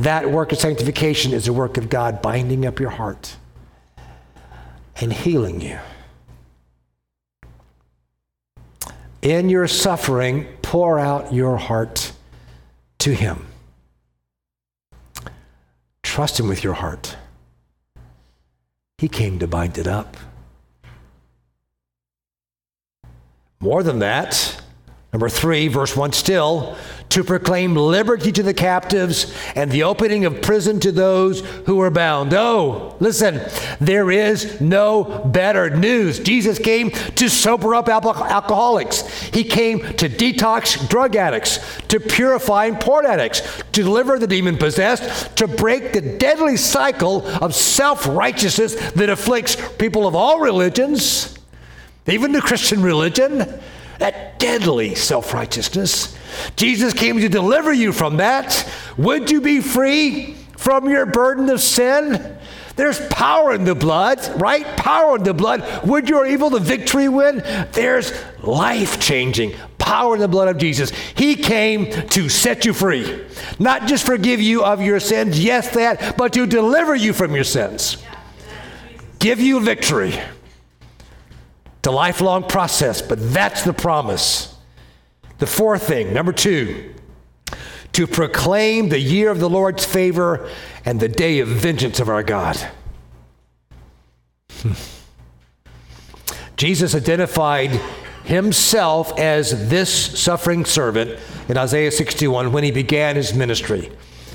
That 0.00 0.28
work 0.28 0.50
of 0.50 0.58
sanctification 0.58 1.32
is 1.32 1.46
a 1.46 1.52
work 1.52 1.76
of 1.76 1.88
God 1.88 2.20
binding 2.20 2.66
up 2.66 2.80
your 2.80 2.90
heart 2.90 3.36
and 4.96 5.12
healing 5.12 5.60
you. 5.60 5.78
In 9.22 9.50
your 9.50 9.66
suffering, 9.66 10.46
pour 10.62 10.98
out 10.98 11.32
your 11.32 11.58
heart 11.58 12.12
to 13.00 13.14
Him. 13.14 13.46
Trust 16.02 16.40
Him 16.40 16.48
with 16.48 16.64
your 16.64 16.74
heart. 16.74 17.16
He 18.98 19.08
came 19.08 19.38
to 19.38 19.46
bind 19.46 19.78
it 19.78 19.86
up. 19.86 20.16
More 23.60 23.82
than 23.82 23.98
that, 23.98 24.59
number 25.12 25.28
three, 25.28 25.68
verse 25.68 25.96
one 25.96 26.12
still, 26.12 26.76
to 27.10 27.24
proclaim 27.24 27.74
liberty 27.74 28.30
to 28.30 28.42
the 28.42 28.54
captives 28.54 29.34
and 29.56 29.70
the 29.70 29.82
opening 29.82 30.24
of 30.24 30.40
prison 30.40 30.78
to 30.78 30.92
those 30.92 31.40
who 31.66 31.80
are 31.80 31.90
bound. 31.90 32.32
Oh, 32.32 32.96
listen, 33.00 33.40
there 33.80 34.12
is 34.12 34.60
no 34.60 35.24
better 35.26 35.70
news. 35.70 36.20
Jesus 36.20 36.58
came 36.60 36.90
to 36.90 37.28
sober 37.28 37.74
up 37.74 37.88
alcoholics, 37.88 39.00
He 39.30 39.42
came 39.42 39.80
to 39.80 40.08
detox 40.08 40.88
drug 40.88 41.16
addicts, 41.16 41.58
to 41.88 41.98
purify 41.98 42.70
porn 42.70 43.06
addicts, 43.06 43.40
to 43.72 43.82
deliver 43.82 44.18
the 44.18 44.28
demon 44.28 44.56
possessed, 44.56 45.36
to 45.36 45.48
break 45.48 45.92
the 45.92 46.16
deadly 46.18 46.56
cycle 46.56 47.26
of 47.42 47.56
self 47.56 48.06
righteousness 48.06 48.92
that 48.92 49.10
afflicts 49.10 49.56
people 49.78 50.06
of 50.06 50.14
all 50.14 50.38
religions, 50.38 51.36
even 52.06 52.30
the 52.30 52.40
Christian 52.40 52.82
religion. 52.82 53.60
That 54.00 54.38
deadly 54.38 54.94
self 54.94 55.32
righteousness. 55.32 56.16
Jesus 56.56 56.92
came 56.92 57.20
to 57.20 57.28
deliver 57.28 57.72
you 57.72 57.92
from 57.92 58.16
that. 58.16 58.68
Would 58.96 59.30
you 59.30 59.40
be 59.40 59.60
free 59.60 60.34
from 60.56 60.88
your 60.88 61.06
burden 61.06 61.48
of 61.50 61.60
sin? 61.60 62.38
There's 62.76 62.98
power 63.08 63.52
in 63.52 63.64
the 63.64 63.74
blood, 63.74 64.20
right? 64.40 64.64
Power 64.78 65.16
in 65.16 65.22
the 65.22 65.34
blood. 65.34 65.86
Would 65.86 66.08
your 66.08 66.26
evil 66.26 66.48
the 66.48 66.60
victory 66.60 67.08
win? 67.08 67.42
There's 67.72 68.12
life 68.42 68.98
changing 69.00 69.54
power 69.76 70.14
in 70.14 70.20
the 70.20 70.28
blood 70.28 70.48
of 70.48 70.56
Jesus. 70.56 70.90
He 71.14 71.34
came 71.34 71.90
to 72.10 72.28
set 72.28 72.64
you 72.64 72.72
free, 72.72 73.26
not 73.58 73.86
just 73.86 74.06
forgive 74.06 74.40
you 74.40 74.64
of 74.64 74.80
your 74.80 75.00
sins, 75.00 75.42
yes, 75.42 75.74
that, 75.74 76.16
but 76.16 76.32
to 76.34 76.46
deliver 76.46 76.94
you 76.94 77.12
from 77.12 77.34
your 77.34 77.44
sins, 77.44 77.98
give 79.18 79.40
you 79.40 79.60
victory. 79.60 80.18
It's 81.80 81.86
a 81.86 81.90
lifelong 81.90 82.42
process, 82.42 83.00
but 83.00 83.32
that's 83.32 83.64
the 83.64 83.72
promise. 83.72 84.54
The 85.38 85.46
fourth 85.46 85.88
thing, 85.88 86.12
number 86.12 86.30
two, 86.30 86.94
to 87.92 88.06
proclaim 88.06 88.90
the 88.90 89.00
year 89.00 89.30
of 89.30 89.40
the 89.40 89.48
Lord's 89.48 89.86
favor 89.86 90.50
and 90.84 91.00
the 91.00 91.08
day 91.08 91.38
of 91.38 91.48
vengeance 91.48 91.98
of 91.98 92.10
our 92.10 92.22
God. 92.22 92.58
Hmm. 94.60 94.72
Jesus 96.58 96.94
identified 96.94 97.70
himself 98.24 99.18
as 99.18 99.70
this 99.70 100.20
suffering 100.20 100.66
servant 100.66 101.18
in 101.48 101.56
Isaiah 101.56 101.90
61 101.90 102.52
when 102.52 102.62
he 102.62 102.70
began 102.70 103.16
his 103.16 103.32
ministry. 103.32 103.90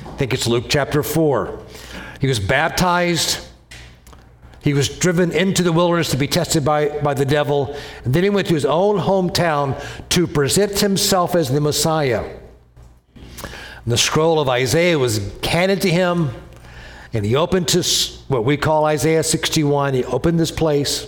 I 0.07 0.15
think 0.17 0.33
it's 0.33 0.47
Luke 0.47 0.65
chapter 0.67 1.03
4. 1.03 1.59
He 2.19 2.25
was 2.25 2.39
baptized 2.39 3.47
he 4.65 4.73
was 4.73 4.89
driven 4.89 5.31
into 5.31 5.61
the 5.61 5.71
wilderness 5.71 6.09
to 6.09 6.17
be 6.17 6.27
tested 6.27 6.65
by, 6.65 6.89
by 7.01 7.13
the 7.13 7.23
devil. 7.23 7.77
And 8.03 8.15
then 8.15 8.23
he 8.23 8.31
went 8.31 8.47
to 8.47 8.55
his 8.55 8.65
own 8.65 8.97
hometown 8.97 9.79
to 10.09 10.25
present 10.25 10.79
himself 10.79 11.35
as 11.35 11.49
the 11.49 11.61
Messiah. 11.61 12.25
And 13.13 13.93
the 13.93 13.95
scroll 13.95 14.39
of 14.39 14.49
Isaiah 14.49 14.97
was 14.97 15.21
handed 15.43 15.83
to 15.83 15.91
him, 15.91 16.31
and 17.13 17.23
he 17.23 17.35
opened 17.35 17.67
to 17.69 17.83
what 18.27 18.43
we 18.43 18.57
call 18.57 18.85
Isaiah 18.85 19.21
61. 19.21 19.93
He 19.93 20.03
opened 20.03 20.39
this 20.39 20.49
place, 20.49 21.07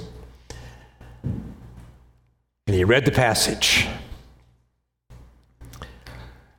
and 1.24 2.76
he 2.76 2.84
read 2.84 3.06
the 3.06 3.12
passage. 3.12 3.88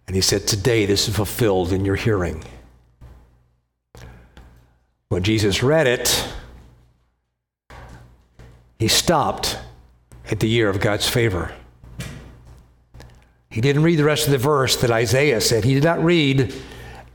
And 0.09 0.17
he 0.17 0.21
said, 0.21 0.49
Today 0.49 0.85
this 0.85 1.07
is 1.07 1.15
fulfilled 1.15 1.73
in 1.73 1.85
your 1.85 1.95
hearing. 1.95 2.43
When 5.11 5.23
Jesus 5.23 5.63
read 5.63 5.87
it, 5.87 6.29
he 8.79 8.89
stopped 8.89 9.59
at 10.31 10.41
the 10.41 10.49
year 10.49 10.69
of 10.69 10.81
God's 10.81 11.09
favor. 11.09 11.53
He 13.51 13.61
didn't 13.61 13.83
read 13.83 13.99
the 13.99 14.05
rest 14.05 14.27
of 14.27 14.33
the 14.33 14.39
verse 14.39 14.77
that 14.77 14.91
Isaiah 14.91 15.41
said. 15.41 15.65
He 15.65 15.75
did 15.75 15.85
not 15.85 16.03
read, 16.05 16.53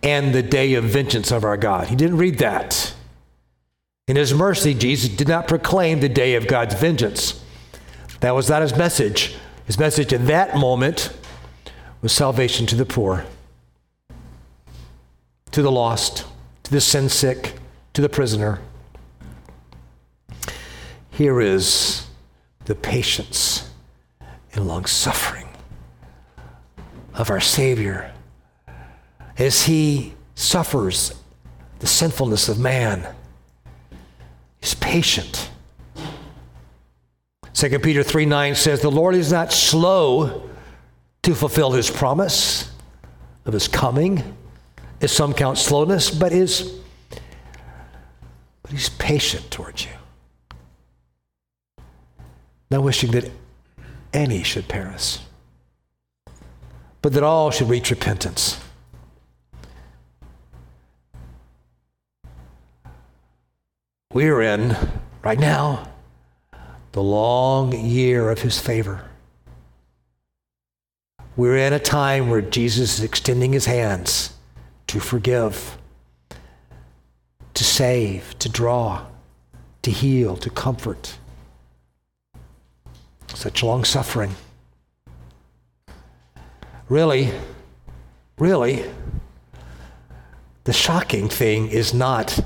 and 0.01 0.33
the 0.33 0.43
day 0.43 0.73
of 0.73 0.83
vengeance 0.83 1.31
of 1.31 1.43
our 1.43 1.57
God. 1.57 1.87
He 1.87 1.95
didn't 1.95 2.17
read 2.17 2.39
that. 2.39 2.93
In 4.07 4.17
his 4.17 4.33
mercy, 4.33 4.73
Jesus 4.73 5.09
did 5.09 5.29
not 5.29 5.47
proclaim 5.47 6.01
the 6.01 6.09
day 6.09 6.35
of 6.35 6.47
God's 6.47 6.75
vengeance. 6.75 7.41
That 8.19 8.35
was 8.35 8.49
not 8.49 8.61
his 8.61 8.75
message. 8.75 9.35
His 9.65 9.79
message 9.79 10.11
in 10.11 10.25
that 10.25 10.57
moment 10.57 11.15
was 12.01 12.11
salvation 12.11 12.65
to 12.67 12.75
the 12.75 12.85
poor, 12.85 13.25
to 15.51 15.61
the 15.61 15.71
lost, 15.71 16.25
to 16.63 16.71
the 16.71 16.81
sin 16.81 17.07
sick, 17.07 17.53
to 17.93 18.01
the 18.01 18.09
prisoner. 18.09 18.59
Here 21.13 21.39
is 21.39 22.07
the 22.65 22.73
patience 22.73 23.69
and 24.53 24.67
long 24.67 24.85
suffering 24.85 25.47
of 27.13 27.29
our 27.29 27.39
Savior 27.39 28.11
as 29.37 29.63
he 29.63 30.15
suffers 30.33 31.13
the 31.77 31.85
sinfulness 31.85 32.49
of 32.49 32.57
man. 32.57 33.07
He's 34.59 34.73
patient. 34.73 35.51
2 37.53 37.77
Peter 37.77 38.01
3 38.01 38.25
9 38.25 38.55
says, 38.55 38.81
The 38.81 38.89
Lord 38.89 39.13
is 39.13 39.31
not 39.31 39.53
slow 39.53 40.49
to 41.21 41.35
fulfill 41.35 41.73
his 41.73 41.91
promise 41.91 42.71
of 43.45 43.53
his 43.53 43.67
coming, 43.67 44.35
as 44.99 45.11
some 45.11 45.35
count 45.35 45.59
slowness, 45.59 46.09
but 46.09 46.31
is 46.31 46.79
but 48.63 48.71
he's 48.71 48.89
patient 48.89 49.51
towards 49.51 49.85
you. 49.85 49.91
Not 52.73 52.81
wishing 52.81 53.11
that 53.11 53.29
any 54.13 54.41
should 54.41 54.67
perish, 54.67 55.19
but 57.03 57.13
that 57.13 57.21
all 57.21 57.51
should 57.51 57.69
reach 57.69 57.91
repentance. 57.91 58.59
We 64.11 64.25
are 64.25 64.41
in, 64.41 64.75
right 65.23 65.37
now, 65.37 65.87
the 66.93 67.03
long 67.03 67.73
year 67.73 68.31
of 68.31 68.39
his 68.41 68.59
favor. 68.59 69.07
We're 71.35 71.57
in 71.57 71.73
a 71.73 71.79
time 71.79 72.31
where 72.31 72.41
Jesus 72.41 72.97
is 72.97 73.03
extending 73.03 73.53
his 73.53 73.67
hands 73.67 74.33
to 74.87 74.99
forgive, 74.99 75.77
to 77.53 77.63
save, 77.63 78.39
to 78.39 78.49
draw, 78.49 79.05
to 79.83 79.91
heal, 79.91 80.35
to 80.37 80.49
comfort. 80.49 81.19
Such 83.33 83.63
long 83.63 83.83
suffering. 83.83 84.35
Really, 86.89 87.31
really, 88.37 88.85
the 90.63 90.73
shocking 90.73 91.29
thing 91.29 91.67
is 91.69 91.93
not 91.93 92.39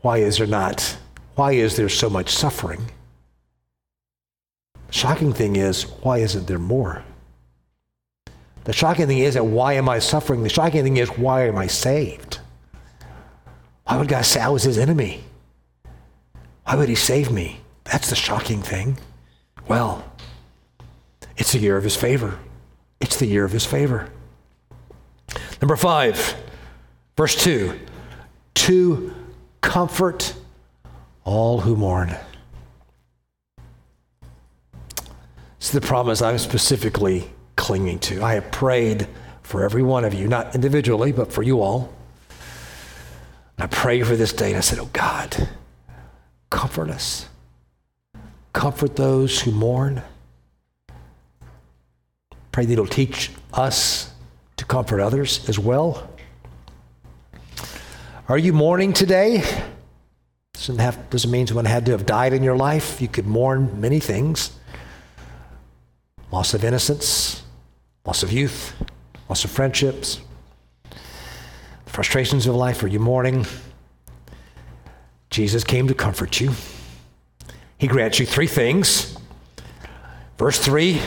why 0.00 0.18
is 0.18 0.38
there 0.38 0.46
not? 0.46 0.96
Why 1.34 1.52
is 1.52 1.76
there 1.76 1.88
so 1.88 2.08
much 2.08 2.30
suffering? 2.30 2.90
The 4.86 4.92
shocking 4.92 5.32
thing 5.32 5.56
is, 5.56 5.82
why 5.82 6.18
isn't 6.18 6.46
there 6.46 6.58
more? 6.58 7.04
The 8.64 8.72
shocking 8.72 9.06
thing 9.06 9.18
isn't 9.18 9.52
why 9.52 9.74
am 9.74 9.88
I 9.88 9.98
suffering? 9.98 10.42
The 10.42 10.48
shocking 10.48 10.82
thing 10.82 10.96
is 10.98 11.08
why 11.10 11.48
am 11.48 11.58
I 11.58 11.66
saved? 11.66 12.38
Why 13.84 13.96
would 13.96 14.08
God 14.08 14.24
say 14.24 14.40
I 14.40 14.48
was 14.48 14.62
his 14.62 14.78
enemy? 14.78 15.24
Why 16.64 16.76
would 16.76 16.88
he 16.88 16.94
save 16.94 17.30
me? 17.30 17.60
That's 17.84 18.10
the 18.10 18.16
shocking 18.16 18.62
thing. 18.62 18.98
Well, 19.68 20.04
it's 21.36 21.52
the 21.52 21.58
year 21.58 21.76
of 21.76 21.84
his 21.84 21.94
favor. 21.94 22.38
It's 23.00 23.16
the 23.16 23.26
year 23.26 23.44
of 23.44 23.52
his 23.52 23.64
favor. 23.64 24.10
Number 25.60 25.76
five, 25.76 26.36
verse 27.16 27.36
2 27.36 27.78
to 28.54 29.14
comfort 29.60 30.34
all 31.24 31.60
who 31.60 31.76
mourn. 31.76 32.16
It's 35.58 35.70
the 35.70 35.80
promise 35.80 36.22
I'm 36.22 36.38
specifically 36.38 37.30
clinging 37.56 37.98
to. 38.00 38.22
I 38.22 38.34
have 38.34 38.50
prayed 38.50 39.06
for 39.42 39.64
every 39.64 39.82
one 39.82 40.04
of 40.04 40.14
you, 40.14 40.28
not 40.28 40.54
individually, 40.54 41.12
but 41.12 41.32
for 41.32 41.42
you 41.42 41.60
all. 41.60 41.92
And 43.56 43.64
I 43.64 43.66
prayed 43.66 44.06
for 44.06 44.16
this 44.16 44.32
day 44.32 44.48
and 44.48 44.56
I 44.56 44.60
said, 44.60 44.78
Oh 44.78 44.88
God, 44.92 45.48
comfort 46.50 46.90
us. 46.90 47.28
Comfort 48.58 48.96
those 48.96 49.40
who 49.40 49.52
mourn. 49.52 50.02
Pray 52.50 52.64
that 52.64 52.72
it'll 52.72 52.88
teach 52.88 53.30
us 53.52 54.12
to 54.56 54.64
comfort 54.64 55.00
others 55.00 55.48
as 55.48 55.60
well. 55.60 56.10
Are 58.28 58.36
you 58.36 58.52
mourning 58.52 58.92
today? 58.92 59.44
Doesn't, 60.54 60.80
have, 60.80 61.08
doesn't 61.08 61.30
mean 61.30 61.46
someone 61.46 61.66
had 61.66 61.86
to 61.86 61.92
have 61.92 62.04
died 62.04 62.32
in 62.32 62.42
your 62.42 62.56
life. 62.56 63.00
You 63.00 63.06
could 63.06 63.28
mourn 63.28 63.80
many 63.80 64.00
things 64.00 64.50
loss 66.32 66.52
of 66.52 66.64
innocence, 66.64 67.44
loss 68.04 68.24
of 68.24 68.32
youth, 68.32 68.74
loss 69.28 69.44
of 69.44 69.52
friendships, 69.52 70.20
frustrations 71.86 72.48
of 72.48 72.56
life. 72.56 72.82
Are 72.82 72.88
you 72.88 72.98
mourning? 72.98 73.46
Jesus 75.30 75.62
came 75.62 75.86
to 75.86 75.94
comfort 75.94 76.40
you. 76.40 76.50
He 77.78 77.86
grants 77.86 78.18
you 78.18 78.26
three 78.26 78.46
things. 78.46 79.16
Verse 80.36 80.58
3 80.58 81.00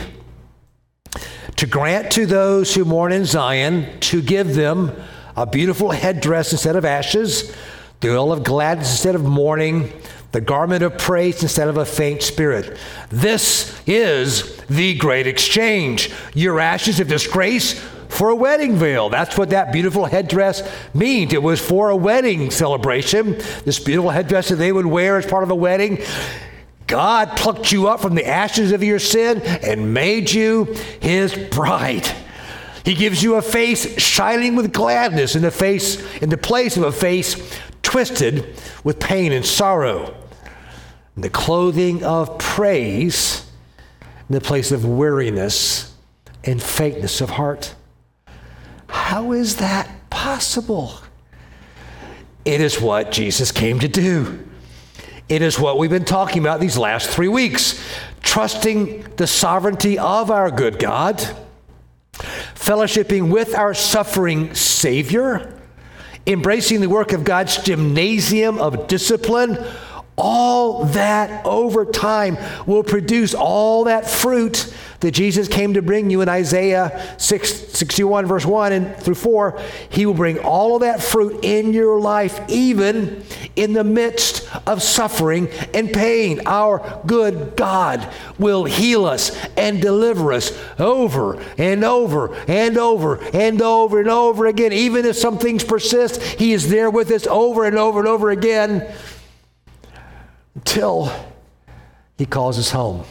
to 1.56 1.66
grant 1.66 2.10
to 2.12 2.26
those 2.26 2.74
who 2.74 2.84
mourn 2.84 3.12
in 3.12 3.24
Zion, 3.24 3.86
to 4.00 4.20
give 4.20 4.54
them 4.54 4.90
a 5.36 5.46
beautiful 5.46 5.90
headdress 5.90 6.50
instead 6.50 6.74
of 6.74 6.84
ashes, 6.84 7.54
the 8.00 8.16
oil 8.16 8.32
of 8.32 8.42
gladness 8.42 8.90
instead 8.90 9.14
of 9.14 9.22
mourning, 9.22 9.92
the 10.32 10.40
garment 10.40 10.82
of 10.82 10.98
praise 10.98 11.42
instead 11.42 11.68
of 11.68 11.76
a 11.76 11.84
faint 11.84 12.22
spirit. 12.22 12.78
This 13.10 13.80
is 13.86 14.56
the 14.66 14.96
great 14.96 15.26
exchange. 15.26 16.10
Your 16.34 16.58
ashes 16.58 17.00
of 17.00 17.06
disgrace 17.06 17.78
for 18.08 18.30
a 18.30 18.34
wedding 18.34 18.76
veil. 18.76 19.08
That's 19.08 19.38
what 19.38 19.50
that 19.50 19.72
beautiful 19.72 20.06
headdress 20.06 20.68
means. 20.94 21.32
It 21.32 21.42
was 21.42 21.60
for 21.60 21.90
a 21.90 21.96
wedding 21.96 22.50
celebration. 22.50 23.38
This 23.64 23.78
beautiful 23.78 24.10
headdress 24.10 24.48
that 24.48 24.56
they 24.56 24.72
would 24.72 24.86
wear 24.86 25.16
as 25.16 25.26
part 25.26 25.44
of 25.44 25.50
a 25.50 25.54
wedding. 25.54 26.02
God 26.86 27.36
plucked 27.36 27.72
you 27.72 27.88
up 27.88 28.00
from 28.00 28.14
the 28.14 28.26
ashes 28.26 28.72
of 28.72 28.82
your 28.82 28.98
sin 28.98 29.40
and 29.42 29.94
made 29.94 30.30
you 30.30 30.64
his 31.00 31.34
bride. 31.34 32.06
He 32.84 32.94
gives 32.94 33.22
you 33.22 33.36
a 33.36 33.42
face 33.42 34.00
shining 34.00 34.56
with 34.56 34.72
gladness 34.72 35.36
in 35.36 35.42
the 35.42 35.50
face 35.50 36.02
in 36.16 36.30
the 36.30 36.36
place 36.36 36.76
of 36.76 36.82
a 36.82 36.92
face 36.92 37.58
twisted 37.82 38.60
with 38.82 38.98
pain 38.98 39.32
and 39.32 39.46
sorrow. 39.46 40.14
The 41.16 41.30
clothing 41.30 42.02
of 42.02 42.38
praise 42.38 43.48
in 44.28 44.34
the 44.34 44.40
place 44.40 44.72
of 44.72 44.84
weariness 44.84 45.94
and 46.44 46.60
faintness 46.62 47.20
of 47.20 47.30
heart. 47.30 47.74
How 48.88 49.32
is 49.32 49.56
that 49.56 50.10
possible? 50.10 50.94
It 52.44 52.60
is 52.60 52.80
what 52.80 53.12
Jesus 53.12 53.52
came 53.52 53.78
to 53.78 53.88
do. 53.88 54.44
It 55.28 55.42
is 55.42 55.58
what 55.58 55.78
we've 55.78 55.90
been 55.90 56.04
talking 56.04 56.42
about 56.42 56.60
these 56.60 56.76
last 56.76 57.08
three 57.08 57.28
weeks. 57.28 57.82
Trusting 58.22 59.02
the 59.16 59.26
sovereignty 59.26 59.98
of 59.98 60.30
our 60.30 60.50
good 60.50 60.78
God 60.78 61.36
fellowshipping 62.62 63.30
with 63.30 63.56
our 63.56 63.74
suffering 63.74 64.54
Savior, 64.54 65.52
embracing 66.26 66.80
the 66.80 66.88
work 66.88 67.12
of 67.12 67.24
God's 67.24 67.60
gymnasium 67.62 68.58
of 68.58 68.86
discipline, 68.86 69.58
all 70.16 70.84
that 70.86 71.44
over 71.46 71.84
time 71.84 72.36
will 72.66 72.82
produce 72.82 73.34
all 73.34 73.84
that 73.84 74.08
fruit 74.08 74.72
that 75.02 75.10
Jesus 75.10 75.48
came 75.48 75.74
to 75.74 75.82
bring 75.82 76.10
you 76.10 76.20
in 76.20 76.28
Isaiah 76.28 77.16
6, 77.18 77.50
61, 77.72 78.26
verse 78.26 78.46
1 78.46 78.72
and 78.72 78.96
through 78.96 79.16
4. 79.16 79.60
He 79.88 80.06
will 80.06 80.14
bring 80.14 80.38
all 80.38 80.76
of 80.76 80.82
that 80.82 81.02
fruit 81.02 81.44
in 81.44 81.72
your 81.72 81.98
life, 81.98 82.40
even 82.48 83.24
in 83.56 83.72
the 83.72 83.82
midst 83.82 84.48
of 84.66 84.80
suffering 84.80 85.48
and 85.74 85.92
pain. 85.92 86.42
Our 86.46 87.02
good 87.04 87.56
God 87.56 88.08
will 88.38 88.64
heal 88.64 89.04
us 89.04 89.36
and 89.56 89.82
deliver 89.82 90.32
us 90.32 90.56
over 90.78 91.42
and 91.58 91.82
over 91.82 92.32
and 92.46 92.78
over 92.78 93.16
and 93.34 93.60
over 93.60 93.98
and 93.98 94.08
over 94.08 94.46
again. 94.46 94.72
Even 94.72 95.04
if 95.04 95.16
some 95.16 95.36
things 95.36 95.64
persist, 95.64 96.22
He 96.22 96.52
is 96.52 96.68
there 96.68 96.90
with 96.90 97.10
us 97.10 97.26
over 97.26 97.64
and 97.64 97.76
over 97.76 97.98
and 97.98 98.08
over 98.08 98.30
again 98.30 98.94
until 100.62 101.12
He 102.16 102.24
calls 102.24 102.56
us 102.56 102.70
home 102.70 103.04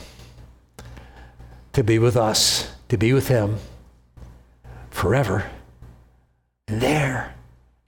to 1.73 1.83
be 1.83 1.99
with 1.99 2.15
us, 2.15 2.71
to 2.87 2.97
be 2.97 3.11
with 3.11 3.27
Him 3.27 3.57
forever. 4.89 5.49
And 6.69 6.79
there, 6.79 7.35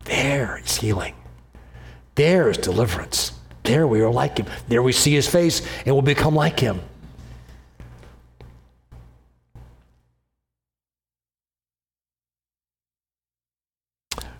there 0.04 0.62
is 0.63 0.78
healing. 0.78 1.15
There 2.15 2.49
is 2.49 2.58
deliverance. 2.58 3.32
There 3.63 3.88
we 3.88 4.02
are 4.02 4.12
like 4.12 4.38
Him. 4.38 4.47
There 4.67 4.84
we 4.84 4.91
see 4.91 5.13
His 5.13 5.30
face 5.30 5.65
and 5.86 5.95
we'll 5.95 6.02
become 6.02 6.36
like 6.36 6.60
Him. 6.60 6.82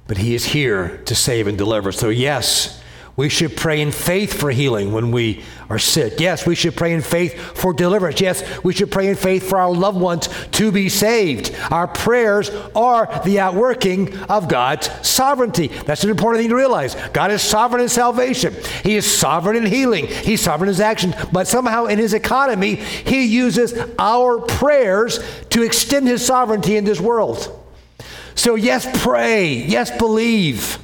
But 0.06 0.18
He 0.18 0.36
is 0.36 0.44
here 0.44 0.98
to 1.06 1.16
save 1.16 1.48
and 1.48 1.58
deliver. 1.58 1.94
So, 1.94 2.10
yes, 2.10 2.83
We 3.16 3.30
should 3.30 3.56
pray 3.56 3.80
in 3.80 3.92
faith 3.92 4.34
for 4.34 4.50
healing 4.50 4.92
when 4.92 5.12
we 5.12 5.44
are 5.70 5.78
sick. 5.78 6.20
Yes, 6.20 6.48
we 6.48 6.56
should 6.56 6.76
pray 6.76 6.94
in 6.94 7.02
faith 7.02 7.40
for 7.56 7.72
deliverance. 7.72 8.20
Yes, 8.20 8.44
we 8.64 8.74
should 8.74 8.92
pray 8.92 9.08
in 9.08 9.16
faith 9.16 9.48
for 9.48 9.60
our 9.60 9.72
loved 9.72 10.00
ones 10.00 10.30
to 10.54 10.72
be 10.72 10.90
saved. 10.90 11.56
Our 11.70 11.88
prayers 11.88 12.50
are 12.76 13.22
the 13.24 13.40
outworking 13.40 14.18
of 14.24 14.48
God's 14.48 14.90
sovereignty. 15.08 15.68
That's 15.68 16.04
an 16.04 16.10
important 16.10 16.42
thing 16.42 16.50
to 16.50 16.56
realize. 16.56 16.96
God 17.14 17.30
is 17.30 17.44
sovereign 17.44 17.84
in 17.84 17.90
salvation, 17.90 18.56
He 18.82 18.96
is 18.96 19.12
sovereign 19.12 19.58
in 19.58 19.68
healing, 19.68 20.08
He's 20.08 20.42
sovereign 20.42 20.70
in 20.70 20.74
His 20.74 20.82
action. 20.82 21.14
But 21.32 21.48
somehow 21.48 21.86
in 21.86 22.00
His 22.00 22.16
economy, 22.16 22.76
He 22.76 23.26
uses 23.26 23.76
our 24.00 24.40
prayers 24.40 25.20
to 25.52 25.62
extend 25.62 26.08
His 26.08 26.26
sovereignty 26.26 26.78
in 26.78 26.84
this 26.84 27.00
world. 27.00 27.60
So, 28.34 28.56
yes, 28.56 28.88
pray. 29.04 29.54
Yes, 29.54 29.96
believe. 29.96 30.80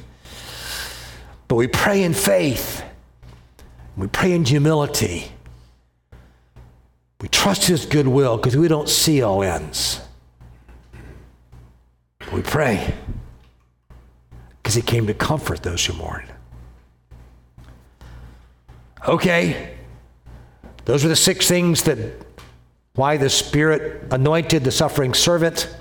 But 1.49 1.55
we 1.55 1.67
pray 1.67 2.03
in 2.03 2.13
faith. 2.13 2.83
We 3.97 4.07
pray 4.07 4.31
in 4.33 4.45
humility. 4.45 5.31
We 7.19 7.27
trust 7.27 7.65
His 7.65 7.85
goodwill 7.85 8.37
because 8.37 8.55
we 8.55 8.69
don't 8.69 8.87
see 8.87 9.21
all 9.23 9.43
ends. 9.43 9.99
But 12.19 12.31
we 12.31 12.41
pray 12.43 12.93
because 14.61 14.75
He 14.75 14.83
came 14.83 15.07
to 15.07 15.13
comfort 15.13 15.63
those 15.63 15.83
who 15.85 15.93
mourn. 15.93 16.25
Okay, 19.07 19.75
those 20.85 21.03
are 21.03 21.07
the 21.07 21.15
six 21.15 21.47
things 21.47 21.83
that 21.83 21.97
why 22.93 23.17
the 23.17 23.29
Spirit 23.29 24.03
anointed 24.11 24.63
the 24.63 24.71
suffering 24.71 25.13
servant. 25.15 25.75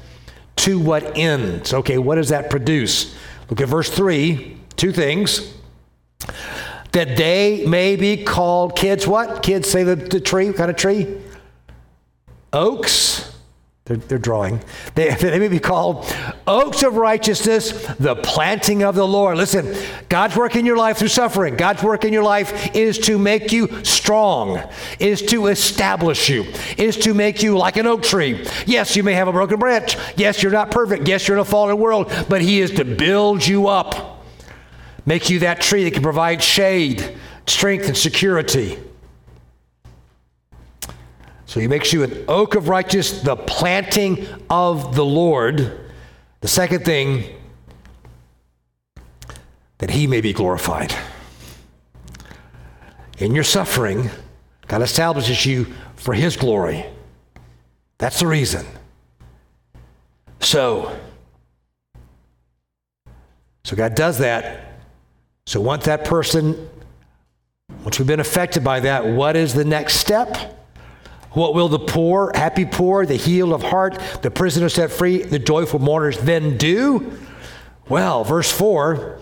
To 0.57 0.81
what 0.81 1.17
ends? 1.17 1.75
Okay, 1.75 1.99
what 1.99 2.15
does 2.15 2.31
that 2.31 2.49
produce? 2.49 3.15
Look 3.51 3.61
at 3.61 3.69
verse 3.69 3.91
3. 3.91 4.57
Two 4.77 4.93
things 4.93 5.55
that 6.99 7.17
they 7.17 7.65
may 7.65 7.95
be 7.95 8.25
called 8.25 8.75
kids 8.75 9.07
what? 9.07 9.41
Kids 9.41 9.71
say 9.71 9.85
the, 9.85 9.95
the 9.95 10.19
tree, 10.19 10.47
what 10.49 10.57
kind 10.57 10.69
of 10.69 10.77
tree? 10.77 11.07
Oaks. 12.53 13.37
They're, 13.85 13.99
they're 13.99 14.19
drawing. 14.19 14.61
They, 14.97 15.15
they 15.15 15.39
may 15.39 15.47
be 15.47 15.61
called 15.61 16.13
oaks 16.49 16.83
of 16.83 16.97
righteousness, 16.97 17.71
the 17.99 18.17
planting 18.17 18.83
of 18.83 18.97
the 18.97 19.07
Lord. 19.07 19.37
Listen, 19.37 19.77
God's 20.09 20.35
work 20.35 20.57
in 20.57 20.67
your 20.67 20.77
life 20.77 20.97
through 20.97 21.09
suffering. 21.09 21.57
God's 21.57 21.85
work 21.85 22.05
in 22.05 22.13
your 22.13 22.25
life 22.25 22.75
is 22.75 22.99
to 23.07 23.17
make 23.17 23.53
you 23.53 23.85
strong, 23.85 24.61
is 24.99 25.23
to 25.23 25.47
establish 25.47 26.29
you, 26.29 26.47
is 26.79 26.97
to 26.97 27.15
make 27.15 27.45
you 27.45 27.57
like 27.57 27.77
an 27.77 27.87
oak 27.87 28.03
tree. 28.03 28.45
Yes, 28.67 28.97
you 28.97 29.05
may 29.05 29.15
have 29.15 29.29
a 29.29 29.33
broken 29.33 29.61
branch. 29.61 29.97
Yes, 30.17 30.43
you're 30.43 30.51
not 30.51 30.73
perfect. 30.73 31.07
Yes, 31.07 31.29
you're 31.29 31.37
in 31.37 31.43
a 31.43 31.45
fallen 31.45 31.79
world, 31.79 32.13
but 32.29 32.43
He 32.43 32.61
is 32.61 32.73
to 32.73 32.85
build 32.85 33.47
you 33.47 33.69
up 33.69 34.18
make 35.09 35.31
you 35.31 35.39
that 35.39 35.63
tree 35.63 35.85
that 35.85 35.95
can 35.95 36.03
provide 36.03 36.43
shade, 36.43 37.17
strength, 37.47 37.87
and 37.87 37.97
security. 37.97 38.79
So 41.47 41.61
he 41.61 41.67
makes 41.67 41.95
you 41.95 42.03
an 42.03 42.27
oak 42.29 42.55
of 42.55 42.69
righteousness, 42.69 43.23
the 43.23 43.35
planting 43.35 44.27
of 44.51 44.95
the 44.95 45.05
Lord. 45.05 45.81
The 46.43 46.49
second 46.49 46.85
thing, 46.85 47.25
that 49.79 49.89
he 49.89 50.07
may 50.07 50.21
be 50.21 50.35
glorified. 50.35 50.95
In 53.17 53.35
your 53.35 53.45
suffering, 53.45 54.11
God 54.67 54.83
establishes 54.83 55.47
you 55.47 55.69
for 55.97 56.13
his 56.13 56.37
glory. 56.37 56.85
That's 57.97 58.21
the 58.21 58.27
reason. 58.27 58.67
So, 60.41 60.95
so 63.65 63.75
God 63.75 63.95
does 63.95 64.19
that 64.19 64.68
so, 65.49 65.63
once 65.63 65.87
that 65.87 66.05
person, 66.05 66.69
once 67.83 67.99
we've 67.99 68.07
been 68.07 68.21
affected 68.21 68.63
by 68.63 68.81
that, 68.81 69.07
what 69.07 69.35
is 69.35 69.55
the 69.55 69.65
next 69.65 69.95
step? 69.95 70.37
What 71.31 71.55
will 71.55 71.71
the 71.71 71.79
poor, 71.79 72.31
happy 72.35 72.67
poor, 72.67 73.07
the 73.07 73.15
healed 73.15 73.55
of 73.55 73.63
heart, 73.63 73.99
the 74.21 74.31
prisoner 74.31 74.69
set 74.69 74.91
free, 74.91 75.23
the 75.23 75.39
joyful 75.39 75.79
mourners 75.79 76.19
then 76.19 76.59
do? 76.59 77.19
Well, 77.89 78.25
verse 78.25 78.53
4 78.53 79.21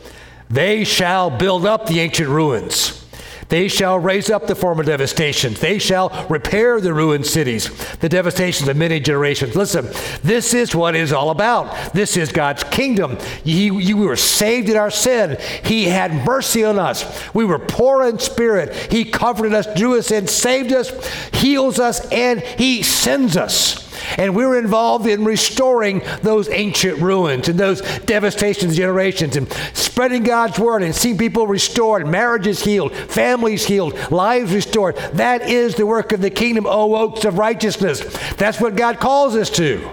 they 0.51 0.83
shall 0.83 1.31
build 1.31 1.65
up 1.65 1.87
the 1.87 2.01
ancient 2.01 2.29
ruins. 2.29 3.06
They 3.49 3.69
shall 3.69 3.99
raise 3.99 4.31
up 4.31 4.47
the 4.47 4.55
former 4.55 4.83
devastations. 4.83 5.61
They 5.61 5.79
shall 5.79 6.27
repair 6.29 6.81
the 6.81 6.93
ruined 6.93 7.27
cities, 7.27 7.71
the 7.97 8.09
devastations 8.09 8.69
of 8.69 8.77
many 8.77 9.01
generations. 9.01 9.55
Listen, 9.55 9.89
this 10.23 10.53
is 10.55 10.75
what 10.75 10.95
it 10.95 11.01
is 11.01 11.13
all 11.13 11.31
about. 11.31 11.93
This 11.93 12.17
is 12.17 12.33
God's 12.33 12.65
kingdom. 12.65 13.19
He, 13.45 13.71
we 13.71 13.95
were 13.95 14.17
saved 14.17 14.69
in 14.69 14.77
our 14.77 14.91
sin. 14.91 15.39
He 15.65 15.85
had 15.85 16.13
mercy 16.27 16.65
on 16.65 16.79
us. 16.79 17.05
We 17.35 17.45
were 17.45 17.59
poor 17.59 18.03
in 18.09 18.19
spirit. 18.19 18.75
He 18.93 19.05
comforted 19.05 19.55
us, 19.55 19.67
drew 19.75 19.99
us 19.99 20.11
in, 20.11 20.27
saved 20.27 20.73
us, 20.73 20.91
heals 21.31 21.79
us, 21.79 22.11
and 22.11 22.41
He 22.41 22.83
sends 22.83 23.37
us. 23.37 23.86
And 24.19 24.35
we're 24.35 24.59
involved 24.59 25.07
in 25.07 25.25
restoring 25.25 26.03
those 26.23 26.49
ancient 26.49 26.99
ruins 26.99 27.49
and 27.49 27.59
those 27.59 27.81
devastations 28.01 28.77
generations 28.77 29.37
and 29.37 29.53
spreading 29.75 30.23
God's 30.23 30.59
word 30.59 30.83
and 30.83 30.95
seeing 30.95 31.19
people 31.19 31.47
restored, 31.47 32.07
marriages 32.07 32.63
healed, 32.63 32.93
families 32.95 33.65
healed, 33.65 33.95
lives 34.11 34.53
restored. 34.53 34.97
That 35.15 35.43
is 35.43 35.75
the 35.75 35.87
work 35.87 36.13
of 36.13 36.21
the 36.21 36.31
kingdom, 36.31 36.67
O 36.67 36.95
oaks 36.95 37.25
of 37.25 37.39
righteousness. 37.39 38.01
That's 38.35 38.61
what 38.61 38.77
God 38.77 39.01
calls 39.01 39.35
us 39.35 39.51
to. 39.51 39.89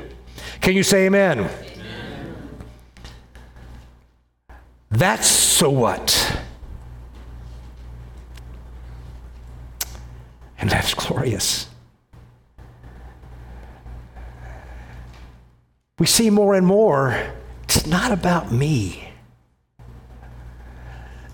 Can 0.61 0.75
you 0.75 0.83
say 0.83 1.05
amen? 1.05 1.39
amen. 1.39 1.49
That's 4.89 5.27
so 5.27 5.69
what? 5.69 6.39
And 10.57 10.69
that's 10.69 10.93
glorious. 10.93 11.67
We 16.03 16.07
see 16.07 16.29
more 16.29 16.53
and 16.53 16.67
more 16.67 17.17
it's 17.63 17.87
not 17.87 18.11
about 18.11 18.51
me. 18.51 19.07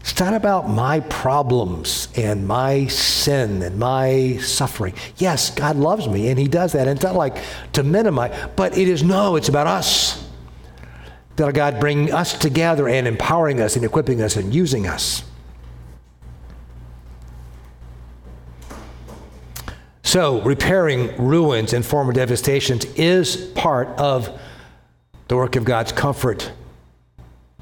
It's 0.02 0.20
not 0.20 0.36
about 0.36 0.70
my 0.70 1.00
problems 1.00 2.08
and 2.16 2.48
my 2.48 2.86
sin 2.86 3.64
and 3.64 3.80
my 3.80 4.38
suffering. 4.38 4.94
Yes, 5.18 5.50
God 5.50 5.76
loves 5.76 6.08
me 6.08 6.30
and 6.30 6.38
He 6.38 6.48
does 6.48 6.74
that. 6.74 6.88
And 6.88 6.98
it's 7.00 7.04
not 7.04 7.16
like 7.16 7.38
to 7.74 7.82
minimize, 7.82 8.48
but 8.56 8.78
it 8.78 8.88
is 8.88 9.02
no, 9.02 9.38
it's 9.38 9.50
about 9.50 9.66
us. 9.66 10.30
That 11.38 11.52
God 11.56 11.80
bring 11.80 12.14
us 12.14 12.38
together 12.38 12.88
and 12.88 13.08
empowering 13.08 13.62
us 13.62 13.76
and 13.76 13.84
equipping 13.84 14.22
us 14.22 14.36
and 14.36 14.54
using 14.54 14.86
us. 14.86 15.24
So, 20.04 20.42
repairing 20.44 21.18
ruins 21.18 21.74
and 21.74 21.84
former 21.84 22.14
devastations 22.14 22.86
is 22.94 23.36
part 23.56 23.88
of 23.98 24.40
the 25.30 25.36
work 25.36 25.56
of 25.56 25.64
God's 25.64 25.92
comfort 25.92 26.52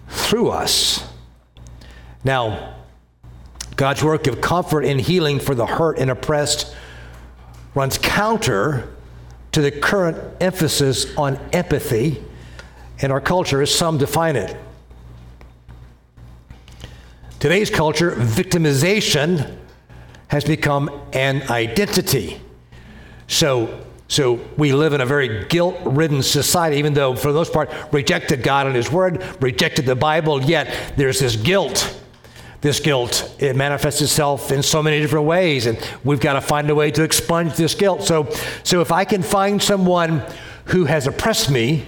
through 0.08 0.50
us. 0.50 1.06
Now, 2.24 2.76
God's 3.76 4.04
work 4.04 4.26
of 4.26 4.42
comfort 4.42 4.86
and 4.86 5.00
healing 5.00 5.40
for 5.40 5.54
the 5.54 5.66
hurt 5.66 6.00
and 6.00 6.10
oppressed 6.10 6.74
runs 7.76 7.98
counter 7.98 8.96
to 9.52 9.62
the 9.62 9.70
current 9.70 10.18
emphasis 10.42 11.16
on 11.18 11.38
empathy 11.52 12.24
in 13.00 13.12
our 13.12 13.22
culture, 13.22 13.62
as 13.62 13.74
some 13.74 13.98
define 13.98 14.38
it. 14.38 14.56
Today's 17.40 17.70
culture, 17.70 18.12
victimization 18.12 19.58
has 20.30 20.46
become 20.46 20.90
an 21.12 21.44
identity. 21.52 22.42
So 23.28 23.86
so 24.08 24.40
we 24.58 24.74
live 24.74 24.94
in 24.94 25.02
a 25.02 25.06
very 25.06 25.46
guilt 25.46 25.78
ridden 25.84 26.24
society, 26.24 26.78
even 26.78 26.94
though, 26.94 27.16
for 27.16 27.32
the 27.32 27.38
most 27.38 27.52
part, 27.52 27.70
rejected 27.92 28.42
God 28.42 28.68
and 28.68 28.76
His 28.76 28.92
Word, 28.92 29.24
rejected 29.42 29.86
the 29.86 29.96
Bible, 29.96 30.42
yet 30.42 30.94
there's 30.96 31.20
this 31.20 31.36
guilt. 31.36 31.94
This 32.62 32.80
guilt, 32.80 33.36
it 33.38 33.56
manifests 33.56 34.02
itself 34.02 34.52
in 34.52 34.64
so 34.64 34.82
many 34.82 35.00
different 35.00 35.28
ways, 35.28 35.68
and 35.68 35.78
we've 36.04 36.20
got 36.20 36.34
to 36.34 36.42
find 36.42 36.70
a 36.70 36.76
way 36.76 36.90
to 36.92 37.04
expunge 37.04 37.56
this 37.56 37.76
guilt. 37.76 38.02
So, 38.02 38.30
so 38.64 38.82
if 38.82 38.92
I 38.92 39.06
can 39.06 39.22
find 39.22 39.62
someone 39.62 40.24
who 40.66 40.86
has 40.86 41.06
oppressed 41.06 41.52
me, 41.52 41.86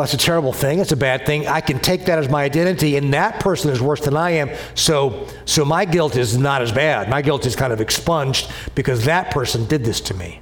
well, 0.00 0.06
that's 0.06 0.14
a 0.14 0.26
terrible 0.26 0.54
thing. 0.54 0.78
It's 0.78 0.92
a 0.92 0.96
bad 0.96 1.26
thing. 1.26 1.46
I 1.46 1.60
can 1.60 1.78
take 1.78 2.06
that 2.06 2.18
as 2.18 2.26
my 2.26 2.42
identity, 2.42 2.96
and 2.96 3.12
that 3.12 3.38
person 3.38 3.70
is 3.70 3.82
worse 3.82 4.00
than 4.00 4.16
I 4.16 4.30
am. 4.30 4.48
So, 4.74 5.26
so 5.44 5.62
my 5.62 5.84
guilt 5.84 6.16
is 6.16 6.38
not 6.38 6.62
as 6.62 6.72
bad. 6.72 7.10
My 7.10 7.20
guilt 7.20 7.44
is 7.44 7.54
kind 7.54 7.70
of 7.70 7.82
expunged 7.82 8.50
because 8.74 9.04
that 9.04 9.30
person 9.30 9.66
did 9.66 9.84
this 9.84 10.00
to 10.00 10.14
me. 10.14 10.40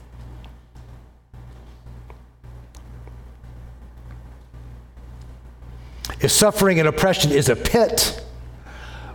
If 6.21 6.31
suffering 6.31 6.79
and 6.79 6.87
oppression 6.87 7.33
is 7.33 7.49
a 7.49 7.57
pit, 7.57 8.25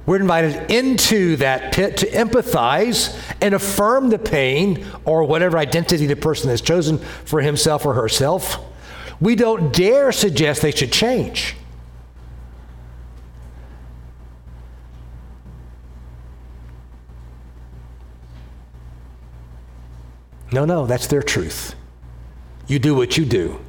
we're 0.06 0.20
invited 0.20 0.70
into 0.70 1.38
that 1.38 1.74
pit 1.74 1.96
to 2.00 2.08
empathize 2.08 3.18
and 3.40 3.54
affirm 3.54 4.10
the 4.10 4.20
pain 4.20 4.86
or 5.06 5.24
whatever 5.24 5.58
identity 5.58 6.06
the 6.06 6.18
person 6.18 6.50
has 6.50 6.60
chosen 6.60 6.98
for 6.98 7.40
himself 7.40 7.86
or 7.86 7.94
herself 7.94 8.60
we 9.24 9.38
don't 9.38 9.72
dare 9.72 10.12
suggest 10.12 10.62
they 10.62 10.72
should 10.72 10.92
change. 10.92 11.56
No, 20.52 20.66
no, 20.66 20.86
that's 20.86 21.08
their 21.08 21.24
truth. 21.24 21.74
You 22.68 22.80
do 22.80 22.94
what 22.96 23.18
you 23.18 23.24
do. 23.24 23.62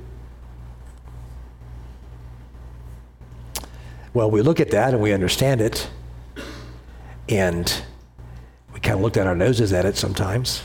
Well, 4.12 4.28
we 4.32 4.42
look 4.42 4.58
at 4.58 4.72
that 4.72 4.92
and 4.92 5.00
we 5.00 5.12
understand 5.12 5.60
it, 5.60 5.88
and 7.28 7.72
we 8.72 8.80
kind 8.80 8.96
of 8.96 9.02
look 9.02 9.12
down 9.12 9.28
our 9.28 9.36
noses 9.36 9.72
at 9.72 9.84
it 9.84 9.96
sometimes, 9.96 10.64